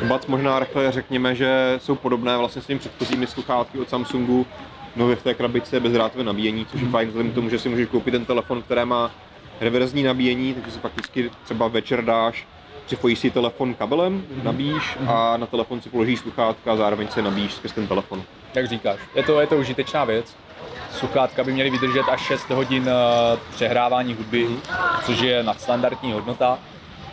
Buds 0.03 0.27
možná 0.27 0.59
rychle 0.59 0.91
řekněme, 0.91 1.35
že 1.35 1.75
jsou 1.77 1.95
podobné 1.95 2.37
vlastně 2.37 2.61
s 2.61 2.65
těmi 2.65 2.79
předchozími 2.79 3.27
sluchátky 3.27 3.79
od 3.79 3.89
Samsungu. 3.89 4.45
Nově 4.95 5.15
v 5.15 5.23
té 5.23 5.33
krabici 5.33 5.75
je 5.75 5.79
bezdrátové 5.79 6.23
nabíjení, 6.23 6.65
což 6.65 6.81
je 6.81 6.87
mm-hmm. 6.87 6.91
fajn 6.91 7.07
vzhledem 7.07 7.31
k 7.31 7.35
tomu, 7.35 7.49
že 7.49 7.59
si 7.59 7.69
můžeš 7.69 7.87
koupit 7.87 8.11
ten 8.11 8.25
telefon, 8.25 8.61
který 8.61 8.85
má 8.85 9.11
reverzní 9.61 10.03
nabíjení, 10.03 10.53
takže 10.53 10.71
si 10.71 10.79
fakticky 10.79 11.31
třeba 11.43 11.67
večer 11.67 12.05
dáš, 12.05 12.47
připojíš 12.85 13.19
si 13.19 13.29
telefon 13.29 13.73
kabelem, 13.73 14.23
nabíjíš 14.43 14.97
mm-hmm. 14.97 15.11
a 15.11 15.37
na 15.37 15.45
telefon 15.45 15.81
si 15.81 15.89
položíš 15.89 16.19
sluchátka 16.19 16.71
a 16.71 16.75
zároveň 16.75 17.07
se 17.07 17.21
nabíjíš 17.21 17.53
skrz 17.53 17.71
ten 17.71 17.87
telefon. 17.87 18.23
Jak 18.53 18.67
říkáš, 18.67 18.99
je 19.15 19.23
to, 19.23 19.41
je 19.41 19.47
to 19.47 19.57
užitečná 19.57 20.05
věc. 20.05 20.35
Sluchátka 20.91 21.43
by 21.43 21.51
měly 21.51 21.69
vydržet 21.69 22.09
až 22.11 22.21
6 22.21 22.49
hodin 22.49 22.83
uh, 22.83 23.39
přehrávání 23.55 24.13
hudby, 24.13 24.47
což 25.05 25.19
je 25.19 25.43
nadstandardní 25.43 26.13
hodnota. 26.13 26.59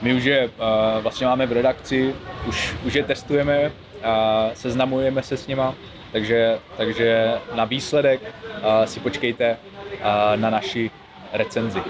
My 0.02 0.14
už 0.14 0.24
je 0.24 0.46
uh, 0.46 0.52
vlastně 1.02 1.26
máme 1.26 1.46
v 1.46 1.52
redakci, 1.52 2.14
už, 2.46 2.74
už 2.84 2.94
je 2.94 3.04
testujeme, 3.04 3.60
uh, 3.64 3.70
seznamujeme 4.54 5.22
se 5.22 5.36
s 5.36 5.46
nima, 5.46 5.74
takže, 6.12 6.58
takže 6.76 7.34
na 7.54 7.64
výsledek 7.64 8.20
si 8.84 9.00
počkejte 9.00 9.56
na 10.36 10.50
naši 10.50 10.90
recenzi. 11.32 11.82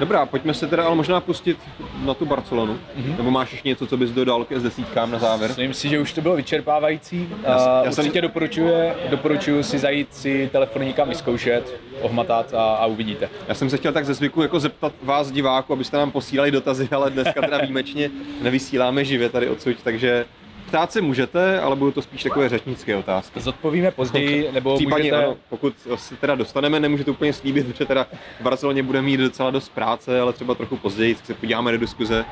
Dobrá, 0.00 0.26
pojďme 0.26 0.54
se 0.54 0.66
teda 0.66 0.84
ale 0.84 0.94
možná 0.94 1.20
pustit 1.20 1.58
na 2.04 2.14
tu 2.14 2.26
Barcelonu. 2.26 2.72
Mm-hmm. 2.74 3.16
Nebo 3.16 3.30
máš 3.30 3.52
ještě 3.52 3.68
něco, 3.68 3.86
co 3.86 3.96
bys 3.96 4.10
dodal 4.10 4.44
ke 4.44 4.58
desítkám 4.58 5.10
na 5.10 5.18
závěr? 5.18 5.50
Myslím 5.50 5.74
si, 5.74 5.88
že 5.88 6.00
už 6.00 6.12
to 6.12 6.20
bylo 6.20 6.36
vyčerpávající. 6.36 7.28
Já, 7.42 7.82
já 7.84 7.90
Určitě 7.90 8.12
jsem... 8.12 8.22
doporučuji, 8.22 8.72
doporučuji 9.10 9.62
si 9.62 9.78
zajít 9.78 10.14
si 10.14 10.48
telefon 10.52 10.84
někam 10.84 11.08
vyzkoušet, 11.08 11.80
ohmatat 12.02 12.54
a, 12.54 12.74
a, 12.74 12.86
uvidíte. 12.86 13.28
Já 13.48 13.54
jsem 13.54 13.70
se 13.70 13.76
chtěl 13.76 13.92
tak 13.92 14.06
ze 14.06 14.14
zvyku 14.14 14.42
jako 14.42 14.60
zeptat 14.60 14.92
vás 15.02 15.30
diváků, 15.30 15.72
abyste 15.72 15.96
nám 15.96 16.10
posílali 16.10 16.50
dotazy, 16.50 16.88
ale 16.92 17.10
dneska 17.10 17.40
teda 17.40 17.58
výjimečně 17.58 18.10
nevysíláme 18.42 19.04
živě 19.04 19.28
tady 19.28 19.48
odsud, 19.48 19.76
takže 19.84 20.26
Ptát 20.70 20.92
se 20.92 21.00
můžete, 21.00 21.60
ale 21.60 21.76
budou 21.76 21.90
to 21.90 22.02
spíš 22.02 22.22
takové 22.22 22.48
řečnické 22.48 22.96
otázky. 22.96 23.40
Zodpovíme 23.40 23.90
později, 23.90 24.52
nebo 24.52 24.76
Případně, 24.76 25.02
můžete... 25.02 25.24
ano, 25.24 25.36
pokud 25.48 25.74
se 25.96 26.16
teda 26.16 26.34
dostaneme, 26.34 26.80
nemůžete 26.80 27.10
úplně 27.10 27.32
slíbit, 27.32 27.76
že 27.76 27.84
teda 27.84 28.06
v 28.40 28.42
Barceloně 28.42 28.82
budeme 28.82 29.06
mít 29.06 29.16
docela 29.16 29.50
dost 29.50 29.68
práce, 29.68 30.20
ale 30.20 30.32
třeba 30.32 30.54
trochu 30.54 30.76
později 30.76 31.16
se 31.24 31.34
podíváme 31.34 31.72
do 31.72 31.78
diskuze 31.78 32.24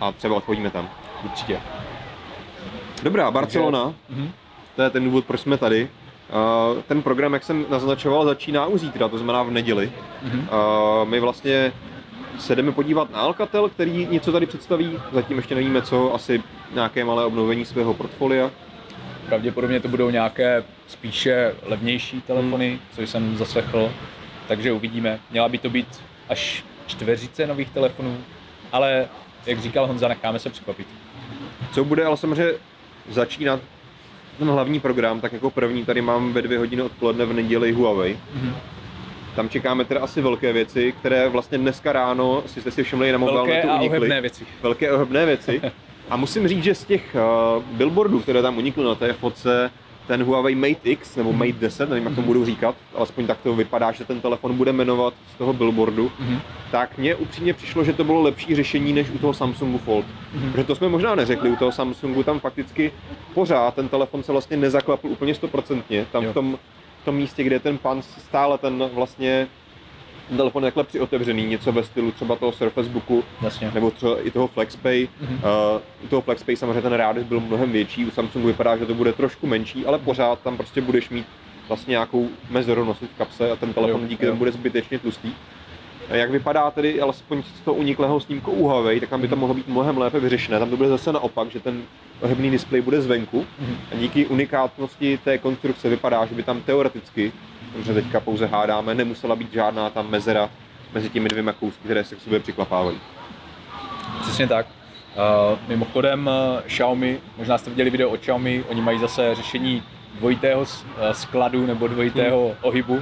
a 0.00 0.12
třeba 0.12 0.34
odpovíme 0.34 0.70
tam. 0.70 0.90
Určitě. 1.24 1.60
Dobrá, 3.02 3.30
Barcelona, 3.30 3.94
Takže... 4.08 4.28
to 4.76 4.82
je 4.82 4.90
ten 4.90 5.04
důvod, 5.04 5.24
proč 5.24 5.40
jsme 5.40 5.58
tady. 5.58 5.88
ten 6.86 7.02
program, 7.02 7.32
jak 7.32 7.44
jsem 7.44 7.66
naznačoval, 7.68 8.24
začíná 8.24 8.66
už 8.66 8.80
zítra, 8.80 9.08
to 9.08 9.18
znamená 9.18 9.42
v 9.42 9.50
neděli. 9.50 9.92
Mm-hmm. 10.26 10.48
my 11.04 11.20
vlastně 11.20 11.72
se 12.38 12.56
jdeme 12.56 12.72
podívat 12.72 13.10
na 13.10 13.18
Alcatel, 13.18 13.68
který 13.68 14.06
něco 14.10 14.32
tady 14.32 14.46
představí. 14.46 14.98
Zatím 15.12 15.36
ještě 15.36 15.54
nevíme 15.54 15.82
co, 15.82 16.14
asi 16.14 16.42
nějaké 16.74 17.04
malé 17.04 17.24
obnovení 17.24 17.64
svého 17.64 17.94
portfolia. 17.94 18.50
Pravděpodobně 19.26 19.80
to 19.80 19.88
budou 19.88 20.10
nějaké 20.10 20.64
spíše 20.86 21.54
levnější 21.62 22.20
telefony, 22.20 22.68
hmm. 22.68 22.78
co 22.94 23.02
jsem 23.02 23.36
zaslechl, 23.36 23.92
takže 24.48 24.72
uvidíme. 24.72 25.20
Měla 25.30 25.48
by 25.48 25.58
to 25.58 25.70
být 25.70 26.00
až 26.28 26.64
čtveřice 26.86 27.46
nových 27.46 27.70
telefonů, 27.70 28.18
ale 28.72 29.08
jak 29.46 29.60
říkal 29.60 29.86
Honza, 29.86 30.08
necháme 30.08 30.38
se 30.38 30.50
překvapit. 30.50 30.86
Co 31.72 31.84
bude 31.84 32.04
ale 32.04 32.16
samozřejmě 32.16 32.52
začínat 33.08 33.60
ten 34.38 34.48
hlavní 34.48 34.80
program, 34.80 35.20
tak 35.20 35.32
jako 35.32 35.50
první 35.50 35.84
tady 35.84 36.02
mám 36.02 36.32
ve 36.32 36.42
dvě 36.42 36.58
hodiny 36.58 36.82
odpoledne 36.82 37.24
v 37.24 37.32
neděli 37.32 37.72
Huawei. 37.72 38.18
Mm-hmm 38.36 38.77
tam 39.38 39.48
čekáme 39.48 39.84
teda 39.84 40.00
asi 40.00 40.20
velké 40.22 40.52
věci, 40.52 40.92
které 41.00 41.28
vlastně 41.28 41.58
dneska 41.58 41.92
ráno, 41.92 42.42
si 42.46 42.60
jste 42.60 42.70
si 42.70 42.82
všimli 42.82 43.12
na 43.12 43.18
mobilenetu 43.18 43.68
Velké 43.68 43.84
a 43.86 43.88
ohebné 43.88 44.20
věci. 44.20 44.44
Velké 44.62 44.90
a 44.90 44.94
ohebné 44.94 45.26
věci. 45.26 45.60
A 46.10 46.16
musím 46.16 46.48
říct, 46.48 46.64
že 46.64 46.74
z 46.74 46.84
těch 46.84 47.16
uh, 47.56 47.62
billboardů, 47.76 48.20
které 48.20 48.42
tam 48.42 48.56
unikly 48.58 48.84
na 48.84 48.94
té 48.94 49.12
fotce, 49.12 49.70
ten 50.06 50.22
Huawei 50.24 50.54
Mate 50.54 50.90
X 50.90 51.16
nebo 51.16 51.32
Mate 51.32 51.52
10, 51.52 51.88
nevím, 51.90 52.04
jak 52.06 52.14
to 52.14 52.22
budu 52.22 52.44
říkat, 52.44 52.74
alespoň 52.94 53.26
tak 53.26 53.38
to 53.42 53.54
vypadá, 53.54 53.92
že 53.92 54.04
ten 54.04 54.20
telefon 54.20 54.56
bude 54.56 54.72
jmenovat 54.72 55.14
z 55.34 55.38
toho 55.38 55.52
billboardu, 55.52 56.10
Mhm. 56.20 56.40
tak 56.70 56.98
mně 56.98 57.14
upřímně 57.14 57.54
přišlo, 57.54 57.84
že 57.84 57.92
to 57.92 58.04
bylo 58.04 58.22
lepší 58.22 58.54
řešení 58.54 58.92
než 58.92 59.10
u 59.10 59.18
toho 59.18 59.34
Samsungu 59.34 59.78
Fold. 59.78 60.04
Mhm. 60.34 60.52
Protože 60.52 60.64
to 60.64 60.74
jsme 60.74 60.88
možná 60.88 61.14
neřekli, 61.14 61.50
u 61.50 61.56
toho 61.56 61.72
Samsungu 61.72 62.22
tam 62.22 62.40
fakticky 62.40 62.92
pořád 63.34 63.74
ten 63.74 63.88
telefon 63.88 64.22
se 64.22 64.32
vlastně 64.32 64.56
nezaklapl 64.56 65.06
úplně 65.08 65.34
stoprocentně. 65.34 66.06
Tam 66.12 66.24
Jo. 66.24 66.30
v 66.30 66.34
tom, 66.34 66.58
v 67.02 67.04
tom 67.04 67.16
místě, 67.16 67.42
kde 67.42 67.56
je 67.56 67.60
ten 67.60 67.78
pan 67.78 68.02
stále 68.02 68.58
ten 68.58 68.90
vlastně 68.94 69.48
telefon 70.36 70.64
je 70.64 70.66
takhle 70.66 70.84
přiotevřený, 70.84 71.46
něco 71.46 71.72
ve 71.72 71.84
stylu 71.84 72.12
třeba 72.12 72.36
toho 72.36 72.52
Surface 72.52 72.88
Booku, 72.88 73.24
Jasně. 73.42 73.70
nebo 73.74 73.90
třeba 73.90 74.20
i 74.20 74.30
toho 74.30 74.46
FlexPay. 74.46 75.08
Mhm. 75.20 75.34
Uh, 75.34 75.40
u 76.04 76.08
toho 76.08 76.22
FlexPay 76.22 76.56
samozřejmě 76.56 76.82
ten 76.82 76.92
radius 76.92 77.26
byl 77.26 77.40
mnohem 77.40 77.72
větší, 77.72 78.04
u 78.04 78.10
Samsungu 78.10 78.46
vypadá, 78.46 78.76
že 78.76 78.86
to 78.86 78.94
bude 78.94 79.12
trošku 79.12 79.46
menší, 79.46 79.86
ale 79.86 79.98
pořád 79.98 80.40
tam 80.40 80.56
prostě 80.56 80.80
budeš 80.80 81.10
mít 81.10 81.26
vlastně 81.68 81.90
nějakou 81.90 82.28
mezeru 82.50 82.84
nosit 82.84 83.10
v 83.14 83.18
kapse 83.18 83.50
a 83.50 83.56
ten 83.56 83.72
telefon 83.72 84.00
Jo, 84.02 84.08
díky 84.08 84.24
jo. 84.24 84.30
tomu 84.30 84.38
bude 84.38 84.52
zbytečně 84.52 84.98
tlustý. 84.98 85.32
Jak 86.08 86.30
vypadá 86.30 86.70
tedy 86.70 87.00
alespoň 87.00 87.42
z 87.42 87.60
toho 87.60 87.74
uniklého 87.74 88.20
snímku 88.20 88.50
u 88.52 88.68
Huawei, 88.68 89.00
tak 89.00 89.08
tam 89.08 89.20
by 89.20 89.28
to 89.28 89.36
mohlo 89.36 89.54
být 89.54 89.68
mnohem 89.68 89.98
lépe 89.98 90.20
vyřešené. 90.20 90.58
Tam 90.58 90.70
to 90.70 90.76
bude 90.76 90.88
zase 90.88 91.12
naopak, 91.12 91.50
že 91.50 91.60
ten 91.60 91.82
ohebný 92.20 92.50
displej 92.50 92.80
bude 92.82 93.00
zvenku 93.02 93.46
Mhm. 93.60 93.76
a 93.92 93.94
díky 93.94 94.26
unikátnosti 94.26 95.18
té 95.24 95.38
konstrukce 95.38 95.88
vypadá, 95.88 96.26
že 96.26 96.34
by 96.34 96.42
tam 96.42 96.60
teoreticky, 96.60 97.32
protože 97.72 97.94
teďka 97.94 98.20
pouze 98.20 98.46
hádáme, 98.46 98.94
nemusela 98.94 99.36
být 99.36 99.52
žádná 99.52 99.90
tam 99.90 100.10
mezera 100.10 100.50
mezi 100.94 101.10
těmi 101.10 101.28
dvěma 101.28 101.52
kousky, 101.52 101.80
které 101.84 102.04
se 102.04 102.16
k 102.16 102.20
sobě 102.20 102.40
přiklapávají. 102.40 102.98
Přesně 104.20 104.46
tak. 104.48 104.66
Uh, 104.66 105.58
mimochodem 105.68 106.26
uh, 106.26 106.60
Xiaomi, 106.66 107.20
možná 107.38 107.58
jste 107.58 107.70
viděli 107.70 107.90
video 107.90 108.10
od 108.10 108.20
Xiaomi, 108.20 108.64
oni 108.68 108.80
mají 108.80 108.98
zase 108.98 109.34
řešení 109.34 109.82
dvojitého 110.18 110.60
uh, 110.60 110.66
skladu 111.12 111.66
nebo 111.66 111.88
dvojitého 111.88 112.44
Hmm. 112.44 112.54
ohybu, 112.62 112.94
uh, 112.94 113.00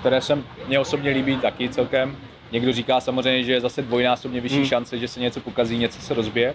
které 0.00 0.20
se 0.20 0.38
mně 0.66 0.78
osobně 0.78 1.10
líbí 1.10 1.36
taky 1.36 1.68
celkem. 1.68 2.16
Někdo 2.52 2.72
říká 2.72 3.00
samozřejmě, 3.00 3.44
že 3.44 3.52
je 3.52 3.60
zase 3.60 3.82
dvojnásobně 3.82 4.40
vyšší 4.40 4.56
Hmm. 4.56 4.66
šance, 4.66 4.98
že 4.98 5.08
se 5.08 5.20
něco 5.20 5.40
pokazí, 5.40 5.78
něco 5.78 6.00
se 6.00 6.14
rozbije, 6.14 6.54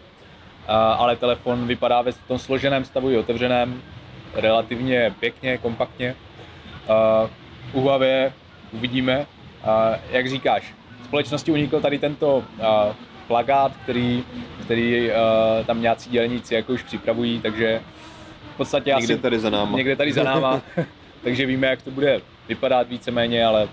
ale 0.98 1.16
telefon 1.16 1.68
vypadá 1.68 2.02
ve 2.02 2.12
tom 2.14 2.40
složeném 2.40 2.86
stavu 2.86 3.10
i 3.12 3.18
otevřeném 3.18 3.82
relativně 4.34 5.14
pěkně, 5.20 5.58
kompaktně. 5.58 6.16
U 7.74 7.82
Huawei 7.82 8.32
uvidíme, 8.72 9.26
jak 10.12 10.30
říkáš, 10.30 10.74
společnosti 11.04 11.52
unikl 11.52 11.82
tady 11.82 12.00
tento 12.00 12.44
plagát, 13.28 13.72
který, 13.84 14.24
který 14.64 15.10
tam 15.66 15.82
nějací 15.82 16.10
dělníci 16.10 16.56
jako 16.56 16.74
už 16.74 16.84
připravují, 16.84 17.40
takže 17.42 17.82
v 18.54 18.58
podstatě 18.58 18.90
Někde 18.96 19.14
asi 19.14 19.22
tady 19.22 19.40
za 19.40 19.50
náma. 19.50 19.78
někde 19.78 19.96
tady 19.96 20.14
za 20.14 20.24
náma, 20.24 20.62
takže 21.24 21.46
víme, 21.46 21.68
jak 21.68 21.82
to 21.82 21.92
bude 21.92 22.22
vypadat 22.48 22.90
víceméně, 22.90 23.46
ale 23.46 23.64
uh, 23.64 23.70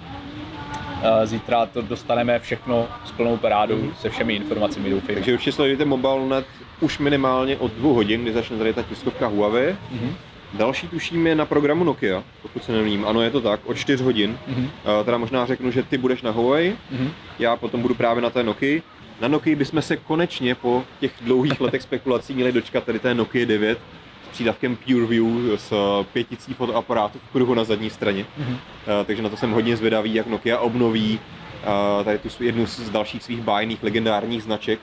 zítra 1.25 1.67
to 1.67 1.83
dostaneme 1.83 2.39
všechno 2.39 2.89
s 3.05 3.13
plnou 3.13 3.37
parádou, 3.37 3.91
se 4.01 4.11
všemi 4.11 4.35
informacemi 4.35 4.91
doufejme. 4.91 5.15
Takže 5.21 5.33
určitě 5.33 5.53
sledujte 5.53 5.85
MobileNet 5.85 6.47
už 6.81 6.99
minimálně 6.99 7.57
od 7.57 7.73
dvou 7.73 7.95
hodin, 7.95 8.23
kdy 8.23 8.33
začne 8.33 8.59
tady 8.59 8.73
ta 8.73 8.83
tiskovka 8.83 9.27
Huawei. 9.27 9.77
Mhm. 9.91 10.15
Další 10.55 10.89
tuším 10.89 11.27
je 11.27 11.35
na 11.35 11.47
programu 11.47 11.85
Nokia, 11.85 12.23
pokud 12.43 12.65
se 12.65 12.73
nemýlím. 12.73 13.07
Ano, 13.07 13.23
je 13.23 13.31
to 13.31 13.41
tak, 13.41 13.61
od 13.65 13.75
4 13.77 14.05
hodin. 14.05 14.39
Mhm. 14.49 14.71
Eh, 15.01 15.05
Teda 15.05 15.19
možná 15.19 15.47
řeknu, 15.47 15.71
že 15.71 15.83
ty 15.83 15.99
budeš 15.99 16.23
na 16.23 16.31
Huawei, 16.31 16.77
Mhm. 16.91 17.11
já 17.39 17.57
potom 17.57 17.83
budu 17.83 17.95
právě 17.95 18.23
na 18.23 18.31
té 18.31 18.43
Nokii. 18.43 18.83
Na 19.21 19.29
Nokii 19.29 19.55
bychom 19.55 19.83
se 19.83 19.97
konečně 19.97 20.55
po 20.55 20.85
těch 21.01 21.13
dlouhých 21.21 21.61
letech 21.61 21.83
spekulací 21.83 22.35
měli 22.35 22.53
dočkat 22.53 22.85
tady 22.85 22.99
té 22.99 23.15
Nokia 23.15 23.47
9 23.47 23.79
s 23.79 24.12
přídavkem 24.33 24.77
PureView 24.77 25.27
s 25.57 25.73
eh, 25.73 26.05
pěticí 26.13 26.55
fotoaparátu 26.55 27.19
v 27.19 27.33
kruhu 27.33 27.55
na 27.55 27.65
zadní 27.65 27.91
straně. 27.91 28.27
Mhm. 28.39 28.57
Eh, 28.57 29.05
takže 29.05 29.23
na 29.23 29.29
to 29.29 29.37
jsem 29.37 29.51
hodně 29.51 29.77
zvědavý, 29.77 30.15
jak 30.15 30.27
Nokia 30.27 30.59
obnoví 30.59 31.21
eh, 32.01 32.05
tady 32.05 32.19
tu 32.19 32.45
jednu 32.45 32.67
z 32.67 32.91
dalších 32.91 33.23
svých 33.23 33.41
bájných 33.41 33.83
legendárních 33.83 34.43
značek. 34.43 34.81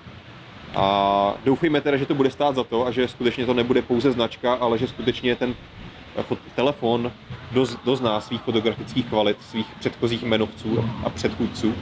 A 0.75 1.33
doufejme 1.45 1.81
teda, 1.81 1.97
že 1.97 2.05
to 2.05 2.15
bude 2.15 2.31
stát 2.31 2.55
za 2.55 2.63
to 2.63 2.87
a 2.87 2.91
že 2.91 3.07
skutečně 3.07 3.45
to 3.45 3.53
nebude 3.53 3.81
pouze 3.81 4.11
značka, 4.11 4.53
ale 4.53 4.77
že 4.77 4.87
skutečně 4.87 5.35
ten 5.35 5.55
telefon 6.55 7.11
doz, 7.51 7.77
dozná 7.85 8.21
svých 8.21 8.41
fotografických 8.41 9.05
kvalit, 9.05 9.37
svých 9.41 9.65
předchozích 9.79 10.23
jmenovců 10.23 10.85
a 11.03 11.09
předchůdců. 11.09 11.73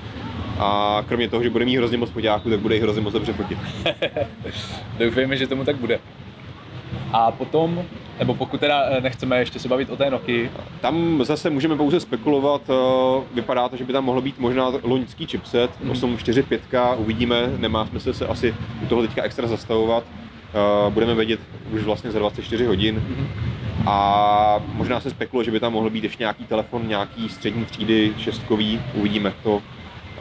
A 0.59 1.03
kromě 1.07 1.29
toho, 1.29 1.43
že 1.43 1.49
bude 1.49 1.65
mít 1.65 1.77
hrozně 1.77 1.97
moc 1.97 2.09
foťáků, 2.09 2.49
tak 2.49 2.59
bude 2.59 2.77
i 2.77 2.79
hrozně 2.79 3.01
moc 3.01 3.13
dobře 3.13 3.33
fotit. 3.33 3.57
Doufejme, 4.99 5.37
že 5.37 5.47
tomu 5.47 5.65
tak 5.65 5.75
bude. 5.75 5.99
A 7.13 7.31
potom, 7.31 7.83
nebo 8.19 8.33
pokud 8.33 8.59
teda 8.59 8.83
eh, 8.89 9.01
nechceme 9.01 9.39
ještě 9.39 9.59
se 9.59 9.67
bavit 9.67 9.89
o 9.89 9.95
té 9.97 10.09
Nokii, 10.09 10.51
Tam 10.81 11.19
zase 11.25 11.49
můžeme 11.49 11.75
pouze 11.75 11.99
spekulovat, 11.99 12.61
eh, 12.69 13.23
vypadá 13.33 13.69
to, 13.69 13.77
že 13.77 13.83
by 13.83 13.93
tam 13.93 14.05
mohl 14.05 14.21
být 14.21 14.39
možná 14.39 14.71
loňský 14.83 15.25
chipset, 15.27 15.71
Mhm. 15.81 15.91
845, 15.91 16.61
uvidíme, 16.97 17.47
nemá 17.57 17.85
smysl 17.85 18.13
se 18.13 18.27
asi 18.27 18.55
u 18.83 18.85
toho 18.85 19.01
teďka 19.01 19.23
extra 19.23 19.47
zastavovat. 19.47 20.03
Eh, 20.07 20.89
Budeme 20.91 21.15
vědět 21.15 21.39
už 21.73 21.81
vlastně 21.83 22.11
za 22.11 22.19
24 22.19 22.65
hodin 22.65 23.03
a 23.85 24.59
možná 24.73 24.99
se 24.99 25.09
spekuluje, 25.09 25.45
že 25.45 25.51
by 25.51 25.59
tam 25.59 25.73
mohl 25.73 25.89
být 25.89 26.03
ještě 26.03 26.23
nějaký 26.23 26.45
telefon, 26.45 26.87
nějaký 26.87 27.29
střední 27.29 27.65
třídy, 27.65 28.13
šestkový, 28.17 28.81
uvidíme 28.93 29.33
to. 29.43 29.61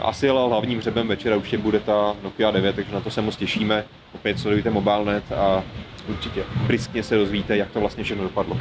Asi 0.03 0.29
ale 0.29 0.49
hlavním 0.49 0.79
hřebem 0.79 1.09
večera 1.09 1.37
určitě 1.37 1.59
bude 1.59 1.81
ta 1.81 2.15
Nokia 2.23 2.51
9, 2.51 2.77
takže 2.77 2.95
na 2.95 3.01
to 3.01 3.11
se 3.11 3.23
moc 3.23 3.37
těšíme. 3.37 3.85
Opět 4.15 4.39
sledujte 4.39 4.71
MobileNet 4.71 5.33
a 5.33 5.63
určitě, 6.09 6.45
briskně 6.67 7.03
se 7.03 7.17
dozvíte, 7.17 7.57
jak 7.57 7.71
to 7.71 7.81
vlastně 7.81 8.05
všechno 8.05 8.23
dopadlo. 8.25 8.61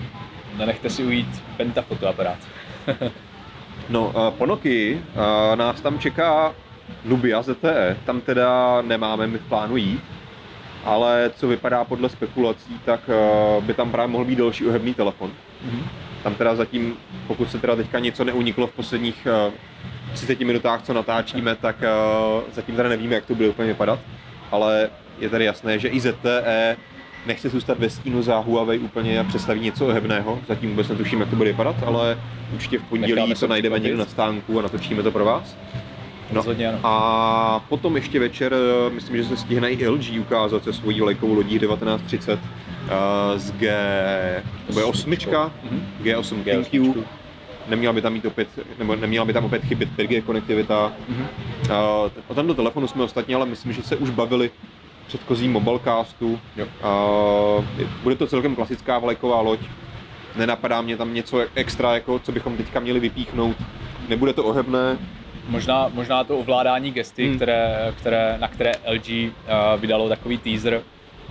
nenechte 0.58 0.89
si 0.89 1.03
ujít 1.03 1.43
pentafotoaparát. 1.58 2.38
No, 3.89 4.13
eh, 4.15 4.31
po 4.38 4.45
Nokii 4.45 5.01
eh, 5.01 5.55
nás 5.55 5.81
tam 5.81 5.99
čeká 5.99 6.53
Nubia 7.05 7.41
ZTE, 7.41 7.97
tam 8.05 8.21
teda 8.21 8.81
nemáme 8.81 9.27
my 9.27 9.38
v 9.38 9.47
plánu 9.49 9.77
jít, 9.77 10.03
ale 10.84 11.31
co 11.36 11.47
vypadá 11.47 11.84
podle 11.84 12.10
spekulací, 12.10 12.79
tak 12.86 12.99
eh, 13.10 13.62
by 13.62 13.73
tam 13.73 13.91
právě 13.91 14.12
mohl 14.12 14.25
být 14.25 14.39
další 14.39 14.67
ohebný 14.67 14.93
telefon. 14.93 15.31
Mhm. 15.65 15.84
Tam 16.23 16.36
teda 16.36 16.55
zatím, 16.55 16.97
pokud 17.27 17.51
se 17.51 17.60
teda 17.60 17.75
teďka 17.75 17.99
něco 17.99 18.23
neuniklo 18.23 18.67
v 18.67 18.71
posledních 18.71 19.27
eh, 19.47 19.51
30 20.13 20.39
minutách, 20.39 20.81
co 20.81 20.93
natáčíme, 20.93 21.55
tak 21.55 21.75
zatím 22.51 22.75
teda 22.75 22.89
nevíme, 22.89 23.15
jak 23.15 23.25
to 23.25 23.36
bude 23.36 23.49
úplně 23.49 23.67
vypadat, 23.67 23.99
ale 24.51 24.89
je 25.19 25.29
tady 25.29 25.45
jasné, 25.45 25.79
že 25.79 25.88
i 25.88 25.99
ZTE 25.99 26.77
nechce 27.25 27.49
zůstat 27.49 27.79
ve 27.79 27.89
stínu 27.89 28.21
za 28.21 28.38
Huawei 28.38 28.79
úplně 28.79 29.19
a 29.19 29.23
představí 29.23 29.59
něco 29.59 29.88
ohebného. 29.88 30.39
Zatím 30.47 30.69
vůbec 30.69 30.88
netuším, 30.88 31.19
jak 31.19 31.29
to 31.29 31.35
bude 31.35 31.49
vypadat, 31.51 31.75
ale 31.85 32.17
určitě 32.53 32.79
v 32.79 32.83
pondělí 32.83 33.11
Necháme 33.15 33.35
to 33.35 33.47
najdeme 33.47 33.79
někde 33.79 33.97
na 33.97 34.05
stánku 34.05 34.59
a 34.59 34.61
natočíme 34.61 35.03
to 35.03 35.11
pro 35.11 35.25
vás. 35.25 35.57
No. 36.31 36.43
A 36.83 37.65
potom 37.69 37.95
ještě 37.95 38.19
večer, 38.19 38.53
eh, 38.53 38.89
myslím, 38.93 39.17
že 39.17 39.23
se 39.23 39.38
stihne 39.38 39.71
i 39.71 39.88
LG 39.88 40.19
ukázat 40.19 40.63
se 40.63 40.73
svojí 40.73 41.01
vlajkovou 41.01 41.33
lodí 41.33 41.59
1930 41.59 42.39
eh, 42.39 43.39
z 43.39 43.51
G... 43.51 43.73
To 44.67 44.73
bude 44.73 44.85
osmička, 44.85 45.51
Mhm. 45.71 45.88
G8 46.03 46.43
G8. 46.43 46.63
ThinQ. 46.63 47.03
Neměla 47.67 47.93
by 47.93 48.01
tam 48.01 48.13
mít 48.13 48.25
opět, 48.25 48.47
nebo 48.79 48.95
neměla 48.95 49.25
by 49.25 49.33
tam 49.33 49.45
opět 49.45 49.65
chybět 49.65 49.89
5G 49.97 50.21
konektivita. 50.21 50.93
Mhm. 51.09 51.27
Uh, 51.69 52.11
o 52.27 52.35
tomto 52.35 52.53
telefonu 52.53 52.88
jsme 52.88 53.03
ostatně, 53.03 53.35
ale 53.35 53.45
myslím, 53.45 53.73
že 53.73 53.83
se 53.83 53.95
už 53.95 54.09
bavili 54.09 54.51
předchozím 55.08 55.52
mobilecastu. 55.52 56.39
Jo. 56.56 56.65
Uh, 57.58 57.88
bude 58.04 58.15
to 58.15 58.28
celkem 58.28 58.56
klasická 58.56 59.00
vlajková 59.00 59.41
loď. 59.41 59.60
Nenapadá 60.36 60.82
mě 60.82 60.98
tam 60.98 61.13
něco 61.13 61.39
extra, 61.56 61.94
jako 61.94 62.20
co 62.20 62.32
bychom 62.32 62.58
teďka 62.58 62.80
měli 62.80 63.00
vypíchnout. 63.00 63.58
Nebude 64.10 64.34
to 64.34 64.44
ohebné, 64.44 64.98
Možná, 65.50 65.89
možná 65.94 66.24
to 66.24 66.38
ovládání 66.38 66.91
gesty, 66.91 67.28
Hmm. 67.28 67.36
které, 67.36 67.94
které, 67.98 68.38
na 68.39 68.48
které 68.48 68.72
LG 68.94 69.10
uh, 69.10 69.82
vydalo 69.82 70.10
takový 70.10 70.38
teaser. 70.38 70.82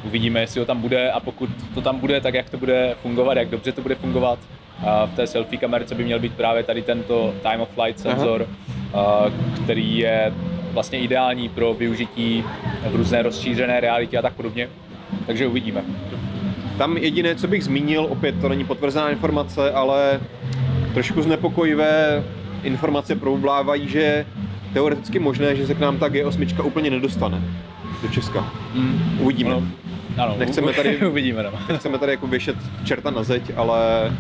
Uvidíme, 0.04 0.40
jestli 0.40 0.60
ho 0.60 0.66
tam 0.66 0.80
bude 0.80 1.10
a 1.10 1.20
pokud 1.20 1.50
to 1.74 1.80
tam 1.80 1.98
bude, 1.98 2.20
tak 2.20 2.34
jak 2.34 2.50
to 2.50 2.58
bude 2.58 2.96
fungovat, 3.02 3.36
jak 3.36 3.48
dobře 3.48 3.72
to 3.72 3.82
bude 3.82 3.94
fungovat. 3.94 4.38
Uh, 4.82 5.10
v 5.10 5.16
té 5.16 5.26
selfie 5.26 5.60
kamerce 5.60 5.94
by 5.94 6.04
měl 6.04 6.18
být 6.18 6.34
právě 6.34 6.62
tady 6.62 6.82
tento 6.82 7.34
time 7.42 7.60
of 7.60 7.68
flight 7.68 8.00
senzor, 8.00 8.46
uh, 8.94 9.32
který 9.64 9.98
je 9.98 10.32
vlastně 10.74 10.98
ideální 11.00 11.48
pro 11.48 11.74
využití 11.74 12.44
v 12.90 12.96
různé 12.96 13.22
rozšířené 13.22 13.80
realitě 13.80 14.18
a 14.18 14.22
tak 14.22 14.32
podobně. 14.32 14.68
Takže 15.26 15.46
uvidíme. 15.46 15.82
Tam 16.78 16.96
jediné, 16.96 17.34
co 17.34 17.48
bych 17.48 17.64
zmínil, 17.64 18.06
opět 18.10 18.40
to 18.40 18.48
není 18.48 18.64
potvrzená 18.64 19.10
informace, 19.10 19.72
ale 19.72 20.20
trošku 20.94 21.22
znepokojivé 21.22 22.24
informace 22.62 23.14
proublávají, 23.16 23.88
že 23.88 24.26
teoreticky 24.72 25.18
možné, 25.18 25.56
že 25.56 25.66
se 25.66 25.74
k 25.74 25.80
nám 25.80 25.98
ta 25.98 26.08
G8 26.08 26.64
úplně 26.66 26.90
nedostane 26.90 27.42
do 28.02 28.08
Česka. 28.08 28.52
Mm. 28.74 29.18
Uvidíme. 29.20 29.50
Ano, 29.50 29.66
ano, 30.18 30.34
Nechceme 30.38 30.72
tady- 30.72 31.06
uvidíme. 31.08 31.42
No. 31.42 31.76
Chceme 31.76 31.98
tady 31.98 32.12
jako 32.12 32.26
věšet 32.26 32.56
čerta 32.84 33.10
na 33.10 33.22
zeď, 33.22 33.42
ale 33.56 34.12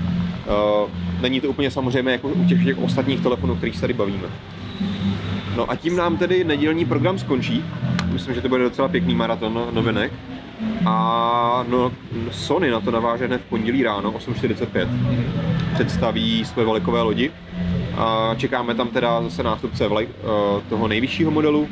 uh, 0.82 0.90
není 1.20 1.40
to 1.40 1.48
úplně 1.48 1.70
samozřejmě 1.70 2.12
jako 2.12 2.28
u 2.28 2.44
těch, 2.44 2.64
těch 2.64 2.78
ostatních 2.78 3.20
telefonů, 3.20 3.56
kterých 3.56 3.74
se 3.74 3.80
tady 3.80 3.92
bavíme. 3.92 4.28
No 5.56 5.70
a 5.70 5.76
tím 5.76 5.96
nám 5.96 6.16
tedy 6.16 6.44
nedělní 6.44 6.84
program 6.84 7.18
skončí. 7.18 7.64
Myslím, 8.12 8.34
že 8.34 8.40
to 8.40 8.48
bude 8.48 8.62
docela 8.62 8.88
pěkný 8.88 9.14
maraton 9.14 9.68
novinek. 9.72 10.12
A 10.86 11.64
no, 11.68 11.92
Sony 12.30 12.70
na 12.70 12.80
to 12.80 12.90
naváže 12.90 13.26
hned 13.26 13.40
v 13.40 13.48
pondělí 13.48 13.82
ráno 13.82 14.12
8.45. 14.12 14.88
Představí 15.74 16.44
své 16.44 16.64
velikové 16.64 17.02
lodi. 17.02 17.30
A 17.96 18.34
čekáme 18.36 18.74
tam 18.74 18.88
teda 18.88 19.22
zase 19.22 19.42
nástupce 19.42 19.88
vlaj, 19.88 20.08
eh, 20.08 20.60
toho 20.68 20.88
nejvyššího 20.88 21.30
modelu. 21.30 21.68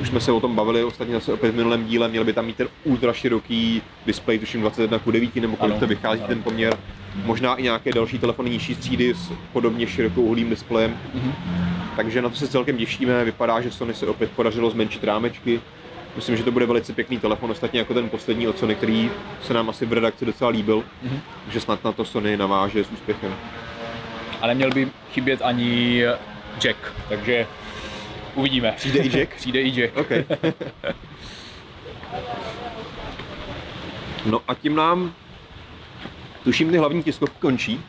Už 0.00 0.08
jsme 0.08 0.20
se 0.20 0.32
o 0.32 0.40
tom 0.40 0.56
bavili 0.56 0.84
ostatně 0.84 1.14
zase 1.14 1.32
opět 1.32 1.50
v 1.52 1.56
minulém 1.56 1.84
díle, 1.84 2.08
měl 2.08 2.24
by 2.24 2.32
tam 2.32 2.46
mít 2.46 2.56
ten 2.56 2.68
ultra 2.84 3.12
široký 3.12 3.82
displej, 4.06 4.38
tuším 4.38 4.60
21 4.60 4.98
k 4.98 5.12
9 5.12 5.40
nebo 5.40 5.56
kolik 5.56 5.78
to 5.78 5.86
vychází 5.86 6.20
ano. 6.20 6.28
ten 6.28 6.42
poměr. 6.42 6.76
Možná 7.24 7.54
i 7.54 7.62
nějaké 7.62 7.92
další 7.92 8.18
telefony 8.18 8.50
nižší 8.50 8.74
třídy 8.74 9.14
s 9.14 9.32
podobně 9.52 9.86
širokou 9.86 10.22
uhlým 10.22 10.50
displejem. 10.50 10.96
Mhm. 11.14 11.32
Takže 11.96 12.22
na 12.22 12.28
to 12.28 12.36
se 12.36 12.48
celkem 12.48 12.76
těšíme. 12.78 13.24
Vypadá, 13.24 13.60
že 13.60 13.70
Sony 13.70 13.94
se 13.94 14.06
opět 14.06 14.30
podařilo 14.30 14.70
zmenšit 14.70 15.04
rámečky. 15.04 15.60
Myslím, 16.16 16.36
že 16.36 16.44
to 16.44 16.50
bude 16.50 16.66
velice 16.66 16.92
pěkný 16.92 17.18
telefon, 17.18 17.50
ostatně 17.50 17.78
jako 17.78 17.94
ten 17.94 18.08
poslední 18.08 18.48
od 18.48 18.58
Sony, 18.58 18.74
který 18.74 19.10
se 19.42 19.54
nám 19.54 19.70
asi 19.70 19.86
v 19.86 19.92
redakci 19.92 20.26
docela 20.26 20.50
líbil. 20.50 20.84
Mhm. 21.02 21.20
Takže 21.44 21.60
snad 21.60 21.84
na 21.84 21.92
to 21.92 22.04
Sony 22.04 22.36
naváže 22.36 22.84
s 22.84 22.90
úspěchem. 22.90 23.34
A 24.40 24.46
neměl 24.46 24.70
by 24.70 24.88
chybět 25.12 25.42
ani 25.42 26.02
Jack, 26.60 26.78
takže 27.08 27.46
uvidíme. 28.34 28.72
Přijde 28.76 28.98
i 28.98 29.18
Jack? 29.18 29.34
Přijde 29.36 29.62
i 29.62 29.80
Jack. 29.80 29.96
OK. 29.96 30.10
no 34.26 34.40
a 34.48 34.54
tím 34.54 34.76
nám, 34.76 35.12
tuším, 36.44 36.70
ty 36.70 36.76
hlavní 36.76 37.02
tiskovky 37.02 37.36
končí. 37.40 37.80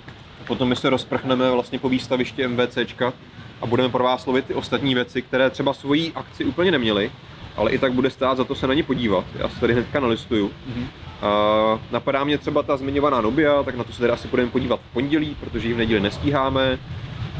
Potom 0.47 0.69
my 0.69 0.75
se 0.75 0.89
rozprchneme 0.89 1.51
vlastně 1.51 1.79
po 1.79 1.89
výstavišti 1.89 2.47
MVCčka 2.47 3.13
a 3.61 3.65
budeme 3.65 3.89
pro 3.89 4.03
vás 4.03 4.25
lovit 4.25 4.45
ty 4.45 4.53
ostatní 4.53 4.95
věci, 4.95 5.21
které 5.21 5.49
třeba 5.49 5.73
svoji 5.73 6.11
akci 6.15 6.45
úplně 6.45 6.71
neměly, 6.71 7.11
ale 7.57 7.71
i 7.71 7.77
tak 7.77 7.93
bude 7.93 8.09
stát 8.09 8.37
za 8.37 8.43
to 8.43 8.55
se 8.55 8.67
na 8.67 8.73
ně 8.73 8.83
podívat. 8.83 9.25
Já 9.35 9.49
se 9.49 9.59
tady 9.59 9.73
hnedka 9.73 9.99
nalistuju. 9.99 10.51
Mhm. 10.67 10.87
A 11.21 11.79
napadá 11.91 12.23
mě 12.23 12.37
třeba 12.37 12.63
ta 12.63 12.77
zmiňovaná 12.77 13.21
Nubia, 13.21 13.63
tak 13.63 13.75
na 13.75 13.83
to 13.83 13.93
se 13.93 13.99
teda 13.99 14.13
asi 14.13 14.27
budeme 14.27 14.49
podívat 14.49 14.79
v 14.79 14.93
pondělí, 14.93 15.37
protože 15.39 15.67
ji 15.67 15.73
v 15.73 15.77
neděli 15.77 16.01
nestíháme. 16.01 16.79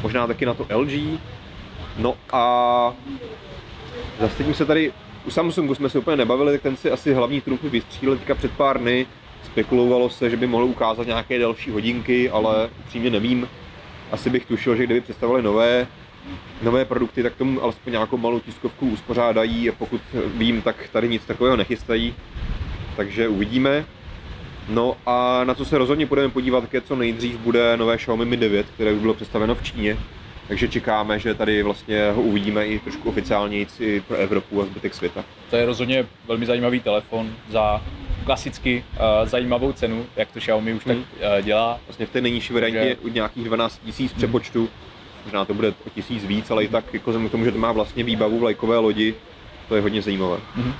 Možná 0.03 0.27
taky 0.27 0.45
na 0.45 0.53
to 0.53 0.65
LG. 0.75 1.19
No 1.97 2.15
a 2.31 2.93
zastavím 4.19 4.53
se 4.53 4.65
tady, 4.65 4.93
u 5.25 5.31
Samsungu 5.31 5.75
jsme 5.75 5.89
se 5.89 5.99
úplně 5.99 6.17
nebavili, 6.17 6.51
tak 6.51 6.61
ten 6.61 6.77
si 6.77 6.91
asi 6.91 7.13
hlavní 7.13 7.41
trumfy 7.41 7.69
vystřílel 7.69 8.17
teďka 8.17 8.35
před 8.35 8.51
pár 8.51 8.79
dny. 8.79 9.05
Spekulovalo 9.43 10.09
se, 10.09 10.29
že 10.29 10.37
by 10.37 10.47
mohl 10.47 10.63
ukázat 10.63 11.07
nějaké 11.07 11.39
další 11.39 11.71
hodinky, 11.71 12.29
ale 12.29 12.69
upřímně 12.79 13.09
nevím. 13.09 13.49
Asi 14.11 14.29
bych 14.29 14.45
tušil, 14.45 14.75
že 14.75 14.83
kdyby 14.83 15.01
představili 15.01 15.41
nové, 15.41 15.87
nové 16.61 16.85
produkty, 16.85 17.23
tak 17.23 17.35
tomu 17.35 17.63
alespoň 17.63 17.91
nějakou 17.93 18.17
malou 18.17 18.39
tiskovku 18.39 18.89
uspořádají 18.89 19.69
a 19.69 19.73
pokud 19.77 20.01
vím, 20.35 20.61
tak 20.61 20.75
tady 20.91 21.09
nic 21.09 21.25
takového 21.25 21.57
nechystají. 21.57 22.15
Takže 22.95 23.27
uvidíme. 23.27 23.85
No 24.69 24.97
a 25.05 25.43
na 25.43 25.53
co 25.53 25.65
se 25.65 25.77
rozhodně 25.77 26.05
budeme 26.05 26.29
podívat, 26.29 26.61
také 26.61 26.81
co 26.81 26.95
nejdřív 26.95 27.37
bude 27.37 27.77
nové 27.77 27.97
Xiaomi 27.97 28.25
Mi 28.25 28.37
9, 28.37 28.65
které 28.75 28.91
už 28.91 29.01
bylo 29.01 29.13
představeno 29.13 29.55
v 29.55 29.63
Číně. 29.63 29.97
Takže 30.47 30.67
čekáme, 30.67 31.19
že 31.19 31.33
tady 31.33 31.63
vlastně 31.63 32.11
ho 32.11 32.21
uvidíme 32.21 32.67
i 32.67 32.79
trošku 32.79 33.09
oficiálněji 33.09 33.67
i 33.79 34.01
pro 34.07 34.17
Evropu 34.17 34.61
a 34.61 34.65
zbytek 34.65 34.93
světa. 34.93 35.23
To 35.49 35.55
je 35.55 35.65
rozhodně 35.65 36.05
velmi 36.27 36.45
zajímavý 36.45 36.79
telefon 36.79 37.33
za 37.49 37.81
klasicky 38.25 38.83
uh, 38.93 39.29
zajímavou 39.29 39.71
cenu, 39.71 40.05
jak 40.15 40.31
to 40.31 40.39
Xiaomi 40.39 40.73
už 40.73 40.83
tak 40.83 40.97
Mhm. 40.97 41.05
uh, 41.37 41.45
dělá. 41.45 41.79
Vlastně 41.87 42.05
v 42.05 42.09
té 42.09 42.21
nejnižší 42.21 42.53
variantě 42.53 42.95
u 43.01 43.07
nějakých 43.07 43.43
12 43.43 43.81
000 43.99 44.11
přepočtu, 44.17 44.69
možná 45.23 45.45
to 45.45 45.53
bude 45.53 45.67
o 45.67 45.89
tisíc 45.95 46.25
víc, 46.25 46.51
ale 46.51 46.63
i 46.63 46.67
tak 46.67 46.93
jako 46.93 47.09
vzhledem 47.11 47.29
k 47.29 47.31
tomu, 47.31 47.45
že 47.45 47.51
to 47.51 47.57
má 47.57 47.71
vlastně 47.71 48.03
výbavu 48.03 48.39
vlajkové 48.39 48.77
lodi, 48.77 49.15
to 49.67 49.75
je 49.75 49.81
hodně 49.81 50.01
zajímavé. 50.01 50.37
Mhm. 50.55 50.73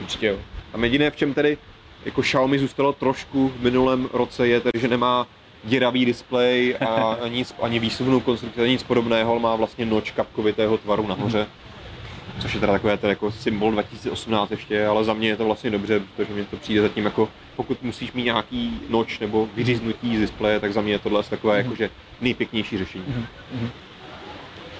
Určitě 0.00 0.26
jo. 0.26 0.38
A 0.74 0.84
jediné, 0.84 1.10
v 1.10 1.16
čem 1.16 1.34
tedy 1.34 1.58
jako 2.04 2.22
Xiaomi 2.22 2.58
zůstalo 2.58 2.92
trošku 2.92 3.48
v 3.48 3.62
minulém 3.62 4.08
roce, 4.12 4.48
je 4.48 4.60
tedy, 4.60 4.80
že 4.80 4.88
nemá 4.88 5.26
děravý 5.64 6.04
displej 6.04 6.76
a 6.80 7.12
ani, 7.22 7.44
ani 7.62 7.78
výsuvnou 7.78 8.20
konstrukci, 8.20 8.60
ani 8.60 8.70
nic 8.70 8.82
podobného, 8.82 9.32
ale 9.32 9.40
má 9.40 9.56
vlastně 9.56 9.86
noč 9.86 10.10
kapkovitého 10.10 10.78
tvaru 10.78 11.06
nahoře. 11.06 11.46
Což 12.38 12.54
je 12.54 12.60
teda 12.60 12.72
takové 12.72 12.96
ten 12.96 13.10
jako 13.10 13.32
symbol 13.32 13.72
2018 13.72 14.50
ještě, 14.50 14.86
ale 14.86 15.04
za 15.04 15.14
mě 15.14 15.28
je 15.28 15.36
to 15.36 15.44
vlastně 15.44 15.70
dobře, 15.70 16.02
protože 16.16 16.34
mi 16.34 16.44
to 16.44 16.56
přijde 16.56 16.82
zatím 16.82 17.04
jako, 17.04 17.28
pokud 17.56 17.82
musíš 17.82 18.12
mít 18.12 18.22
nějaký 18.22 18.80
noč 18.88 19.18
nebo 19.18 19.48
vyříznutí 19.54 20.16
z 20.16 20.20
displeje, 20.20 20.60
tak 20.60 20.72
za 20.72 20.80
mě 20.80 20.92
je 20.92 20.98
tohle 20.98 21.22
takové 21.22 21.56
jakože 21.56 21.90
nejpěknější 22.20 22.78
řešení. 22.78 23.04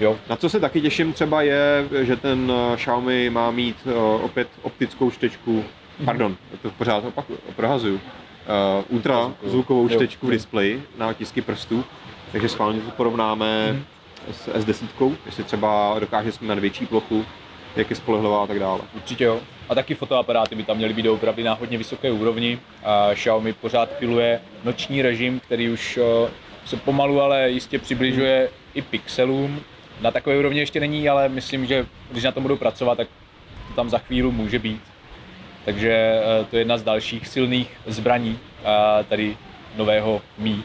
Jo, 0.01 0.19
Na 0.29 0.37
co 0.37 0.49
se 0.49 0.61
taky 0.61 0.81
těším 0.81 1.13
třeba 1.13 1.43
je, 1.43 1.89
že 2.03 2.17
ten 2.17 2.53
eh, 2.73 2.77
Xiaomi 2.77 3.31
má 3.31 3.51
mít 3.51 3.77
eh, 3.87 3.95
opět 4.23 4.49
optickou 4.63 5.11
čtečku, 5.11 5.65
pardon, 6.05 6.37
to 6.63 6.71
pořád 6.71 7.05
opak, 7.05 7.25
prohazuju, 7.57 7.95
uh, 7.95 8.01
ultra 8.89 9.33
zvukovou 9.45 9.89
čtečku 9.89 10.27
v 10.27 10.31
displeji 10.31 10.83
na 10.99 11.09
otisky 11.09 11.41
prstů, 11.41 11.85
takže 12.33 12.49
schválně 12.49 12.81
to 12.81 12.91
porovnáme 12.91 13.73
Mhm. 13.73 13.85
s 14.33 14.49
S10, 14.49 15.17
jestli 15.27 15.45
třeba 15.45 15.97
dokáže 15.99 16.33
snímat 16.33 16.59
větší 16.59 16.87
plochu, 16.87 17.25
jak 17.77 17.91
je 17.91 17.97
spolehlivá 17.97 18.43
a 18.43 18.47
tak 18.47 18.59
dále. 18.59 18.81
určitě 18.95 19.25
jo. 19.25 19.41
A 19.69 19.75
taky 19.75 19.95
fotoaparáty 19.95 20.55
by 20.55 20.63
tam 20.63 20.77
měly 20.77 20.93
být 20.95 21.09
opravdu 21.09 21.43
na 21.45 21.55
hodně 21.55 21.79
vysoké 21.79 22.11
úrovni. 22.13 22.59
A 22.85 23.11
Xiaomi 23.15 23.53
pořád 23.53 23.91
piluje 23.91 24.41
noční 24.65 25.03
režim, 25.03 25.41
který 25.41 25.71
už 25.71 25.99
se 26.65 26.77
pomalu, 26.77 27.21
ale 27.21 27.51
jistě 27.51 27.79
přibližuje 27.79 28.49
i 28.75 28.83
pixelům. 28.83 29.61
Na 30.01 30.11
takové 30.11 30.39
úrovni 30.39 30.61
ještě 30.61 30.81
není, 30.81 31.09
ale 31.09 31.29
myslím, 31.29 31.67
že 31.67 31.87
když 32.11 32.25
na 32.25 32.33
tom 32.33 32.43
budou 32.43 32.57
pracovat, 32.57 32.95
tak 32.95 33.09
to 33.69 33.75
tam 33.75 33.91
za 33.91 33.99
chvíli 33.99 34.31
může 34.31 34.59
být. 34.59 34.83
Takže 35.65 35.93
eh, 35.93 36.45
to 36.51 36.57
je 36.57 36.61
jedna 36.61 36.79
z 36.79 36.83
dalších 36.83 37.29
silných 37.29 37.71
zbraní 37.87 38.39
eh, 38.65 39.05
tady 39.05 39.37
nového 39.77 40.23
Mi. 40.39 40.63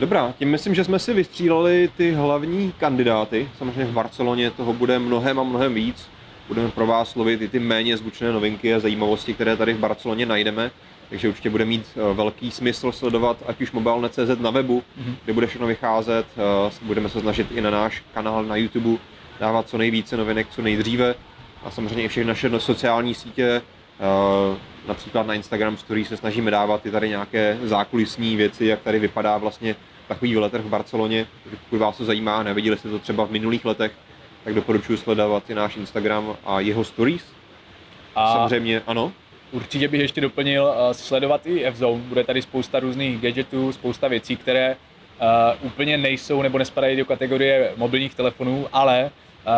Dobrá, 0.00 0.34
tím 0.38 0.50
myslím, 0.50 0.74
že 0.74 0.84
jsme 0.84 0.98
si 0.98 1.12
vystříleli 1.12 1.90
ty 1.96 2.12
hlavní 2.12 2.72
kandidáty. 2.78 3.48
Samozřejmě 3.58 3.84
v 3.84 3.92
Barceloně 3.92 4.50
toho 4.50 4.72
bude 4.72 4.98
mnohem 4.98 5.40
a 5.40 5.42
mnohem 5.42 5.74
víc. 5.74 6.08
Budeme 6.48 6.70
pro 6.70 6.86
vás 6.86 7.10
slovit 7.10 7.42
i 7.42 7.48
ty 7.48 7.58
méně 7.58 7.96
zvučné 7.96 8.32
novinky 8.32 8.74
a 8.74 8.80
zajímavosti, 8.80 9.34
které 9.34 9.56
tady 9.56 9.72
v 9.72 9.78
Barceloně 9.78 10.26
najdeme. 10.26 10.70
Takže 11.10 11.28
určitě 11.28 11.50
bude 11.50 11.64
mít 11.64 11.86
eh, 11.96 12.14
velký 12.14 12.50
smysl 12.50 12.92
sledovat 12.92 13.36
ať 13.46 13.60
už 13.60 13.72
mobilne.cz 13.72 14.38
na 14.40 14.50
webu, 14.50 14.82
Mhm. 14.96 15.16
kde 15.24 15.32
bude 15.32 15.46
všechno 15.46 15.66
vycházet. 15.66 16.26
Eh, 16.68 16.70
Budeme 16.82 17.08
se 17.08 17.20
snažit 17.20 17.46
i 17.52 17.60
na 17.60 17.70
náš 17.70 18.02
kanál 18.14 18.44
na 18.44 18.56
YouTube 18.56 18.98
dávat 19.40 19.68
co 19.68 19.78
nejvíce 19.78 20.16
novinek, 20.16 20.46
co 20.50 20.62
nejdříve. 20.62 21.14
A 21.64 21.70
samozřejmě 21.70 22.04
i 22.04 22.08
všechny 22.08 22.28
naše 22.28 22.60
sociální 22.60 23.14
sítě, 23.14 23.62
eh, 24.00 24.56
například 24.88 25.26
na 25.26 25.34
Instagram 25.34 25.76
Story 25.76 26.04
se 26.04 26.16
snažíme 26.16 26.50
dávat 26.50 26.86
i 26.86 26.90
tady 26.90 27.08
nějaké 27.08 27.58
zákulisní 27.62 28.36
věci, 28.36 28.66
jak 28.66 28.82
tady 28.82 28.98
vypadá 28.98 29.38
vlastně 29.38 29.76
takový 30.08 30.34
veletrh 30.34 30.64
v 30.64 30.68
Barceloně. 30.68 31.26
Takže 31.44 31.58
pokud 31.64 31.76
vás 31.78 31.96
to 31.96 32.04
zajímá, 32.04 32.42
neviděli 32.42 32.76
jste 32.78 32.88
to 32.88 32.98
třeba 32.98 33.24
v 33.26 33.30
minulých 33.30 33.64
letech, 33.64 33.92
tak 34.44 34.54
doporučuji 34.54 34.98
sledovat 34.98 35.50
i 35.50 35.54
náš 35.54 35.76
Instagram 35.76 36.36
a 36.44 36.60
jeho 36.60 36.84
stories. 36.84 37.24
A 38.14 38.32
Samozřejmě, 38.32 38.82
ano. 38.86 39.12
Určitě 39.54 39.88
bych 39.88 40.00
ještě 40.00 40.20
doplnil 40.20 40.64
uh, 40.64 40.92
sledovat 40.92 41.46
i 41.46 41.64
F-Zone. 41.64 42.02
Bude 42.02 42.24
tady 42.24 42.42
spousta 42.42 42.80
různých 42.80 43.20
gadgetů, 43.20 43.72
spousta 43.72 44.08
věcí, 44.08 44.36
které 44.36 44.76
uh, 45.60 45.66
úplně 45.66 45.98
nejsou 45.98 46.42
nebo 46.42 46.58
nespadají 46.58 46.96
do 46.96 47.04
kategorie 47.04 47.72
mobilních 47.76 48.14
telefonů, 48.14 48.66
ale 48.72 49.10
uh, 49.46 49.52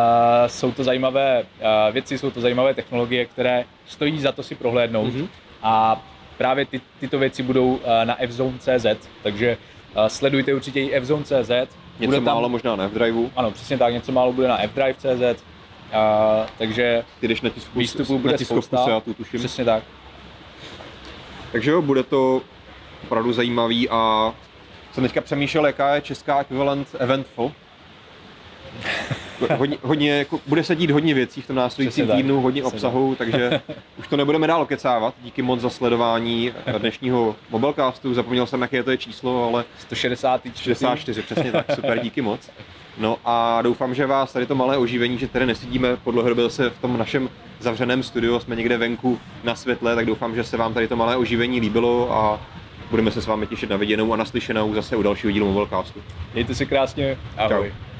jsou 0.47 0.73
to 0.73 0.85
zajímavé 0.85 1.43
uh, 1.43 1.95
věci, 1.95 2.19
jsou 2.19 2.31
to 2.31 2.41
zajímavé 2.41 2.75
technologie, 2.75 3.25
které 3.27 3.65
stojí 3.87 4.21
za 4.21 4.33
to 4.33 4.43
si 4.43 4.55
prohlédnout. 4.55 5.15
Mhm. 5.15 5.29
A 5.63 6.03
právě 6.39 6.67
ty, 6.67 6.81
tyto 7.01 7.19
věci 7.19 7.43
budou 7.43 7.75
uh, 7.75 7.81
na 8.05 8.17
fzone.cz, 8.27 9.09
takže 9.23 9.57
uh, 9.97 10.07
sledujte 10.07 10.55
určitě 10.55 10.81
i 10.81 11.01
fzone.cz. 11.01 11.51
Něco 11.99 12.07
Bude 12.07 12.21
málo 12.21 12.49
možná 12.49 12.77
na 12.77 12.85
F-Driveu. 12.85 13.31
Ano, 13.37 13.51
přesně 13.51 13.79
tak, 13.79 13.93
něco 13.93 14.13
málo 14.13 14.33
bude 14.33 14.49
na 14.49 14.59
fdrive.cz. 14.59 15.43
Uh, 15.93 16.47
takže 16.59 17.05
Ty 17.21 17.29
jdeš 17.29 17.41
na 17.41 17.51
tisku, 17.51 17.79
Výstupů 17.79 18.13
na 18.13 18.19
bude 18.19 18.37
tiskovku 18.37 18.63
spousta. 18.63 18.85
Seatu, 18.85 19.15
tuším. 19.15 19.39
přesně 19.41 19.65
tak. 19.65 19.85
Takže 21.53 21.71
jo, 21.71 21.83
bude 21.83 22.03
to 22.03 22.43
opravdu 23.05 23.33
zajímavý 23.33 23.89
a 23.89 24.33
jsem 24.93 25.05
teďka 25.05 25.21
přemýšlel, 25.21 25.67
jaká 25.67 25.95
je 25.95 26.01
česká 26.01 26.41
ekvivalent 26.41 26.89
Eventful. 26.99 27.53
Hodně, 29.57 29.79
hodně, 29.83 30.19
jako, 30.19 30.41
bude 30.47 30.65
se 30.65 30.77
dít 30.77 30.91
hodně 30.91 31.15
věcí 31.15 31.43
v 31.43 31.47
tom 31.47 31.57
následujícím 31.57 32.05
Přesně 32.05 32.07
tak. 32.07 32.17
týdnu, 32.17 32.41
hodně 32.41 32.63
Přesně 32.63 32.77
obsahu, 32.77 33.15
takže 33.15 33.61
už 33.99 34.09
to 34.09 34.17
nebudeme 34.17 34.47
dál 34.47 34.67
kecávat. 34.67 35.15
Díky 35.23 35.43
moc 35.43 35.61
za 35.61 35.71
sledování 35.71 36.53
dnešního 36.79 37.37
mobilecastu. 37.51 38.15
Zapomněl 38.15 38.47
jsem, 38.47 38.63
jaké 38.63 38.83
to 38.83 38.91
je 38.91 38.97
číslo, 38.97 39.49
ale 39.49 39.65
164. 39.79 40.65
64, 40.65 41.23
přesně 41.23 41.53
tak, 41.53 41.67
super, 41.75 41.99
díky 41.99 42.23
moc. 42.23 42.51
No 42.99 43.19
a 43.25 43.63
doufám, 43.63 43.95
že 43.95 44.07
vás 44.07 44.33
tady 44.33 44.47
to 44.47 44.55
malé 44.55 44.77
oživení, 44.77 45.19
že 45.19 45.29
tady 45.29 45.47
nesedíme 45.47 45.97
po 45.97 46.11
dlouhé 46.11 46.29
době 46.29 46.45
zase 46.45 46.71
v 46.71 46.79
tom 46.79 46.99
našem 46.99 47.29
zavřeném 47.61 48.03
studiu, 48.03 48.41
jsme 48.41 48.57
někde 48.57 48.79
venku 48.79 49.19
na 49.45 49.55
světle, 49.55 49.95
tak 49.95 50.07
doufám, 50.07 50.35
že 50.35 50.45
se 50.45 50.57
vám 50.57 50.75
tady 50.75 50.89
to 50.89 50.97
malé 50.97 51.17
oživení 51.17 51.61
líbilo 51.61 52.13
a 52.13 52.41
budeme 52.91 53.11
se 53.11 53.23
s 53.23 53.27
vámi 53.27 53.47
těšit 53.47 53.71
na 53.71 53.77
viděnou 53.77 54.13
a 54.13 54.17
naslyšenou 54.17 54.75
zase 54.75 54.97
u 54.97 55.03
dalšího 55.03 55.31
dílu 55.31 55.47
Mobilecastu. 55.47 56.03
Mějte 56.35 56.55
se 56.55 56.67
krásně, 56.67 57.19
ahoj. 57.37 57.69
Čau. 57.69 57.96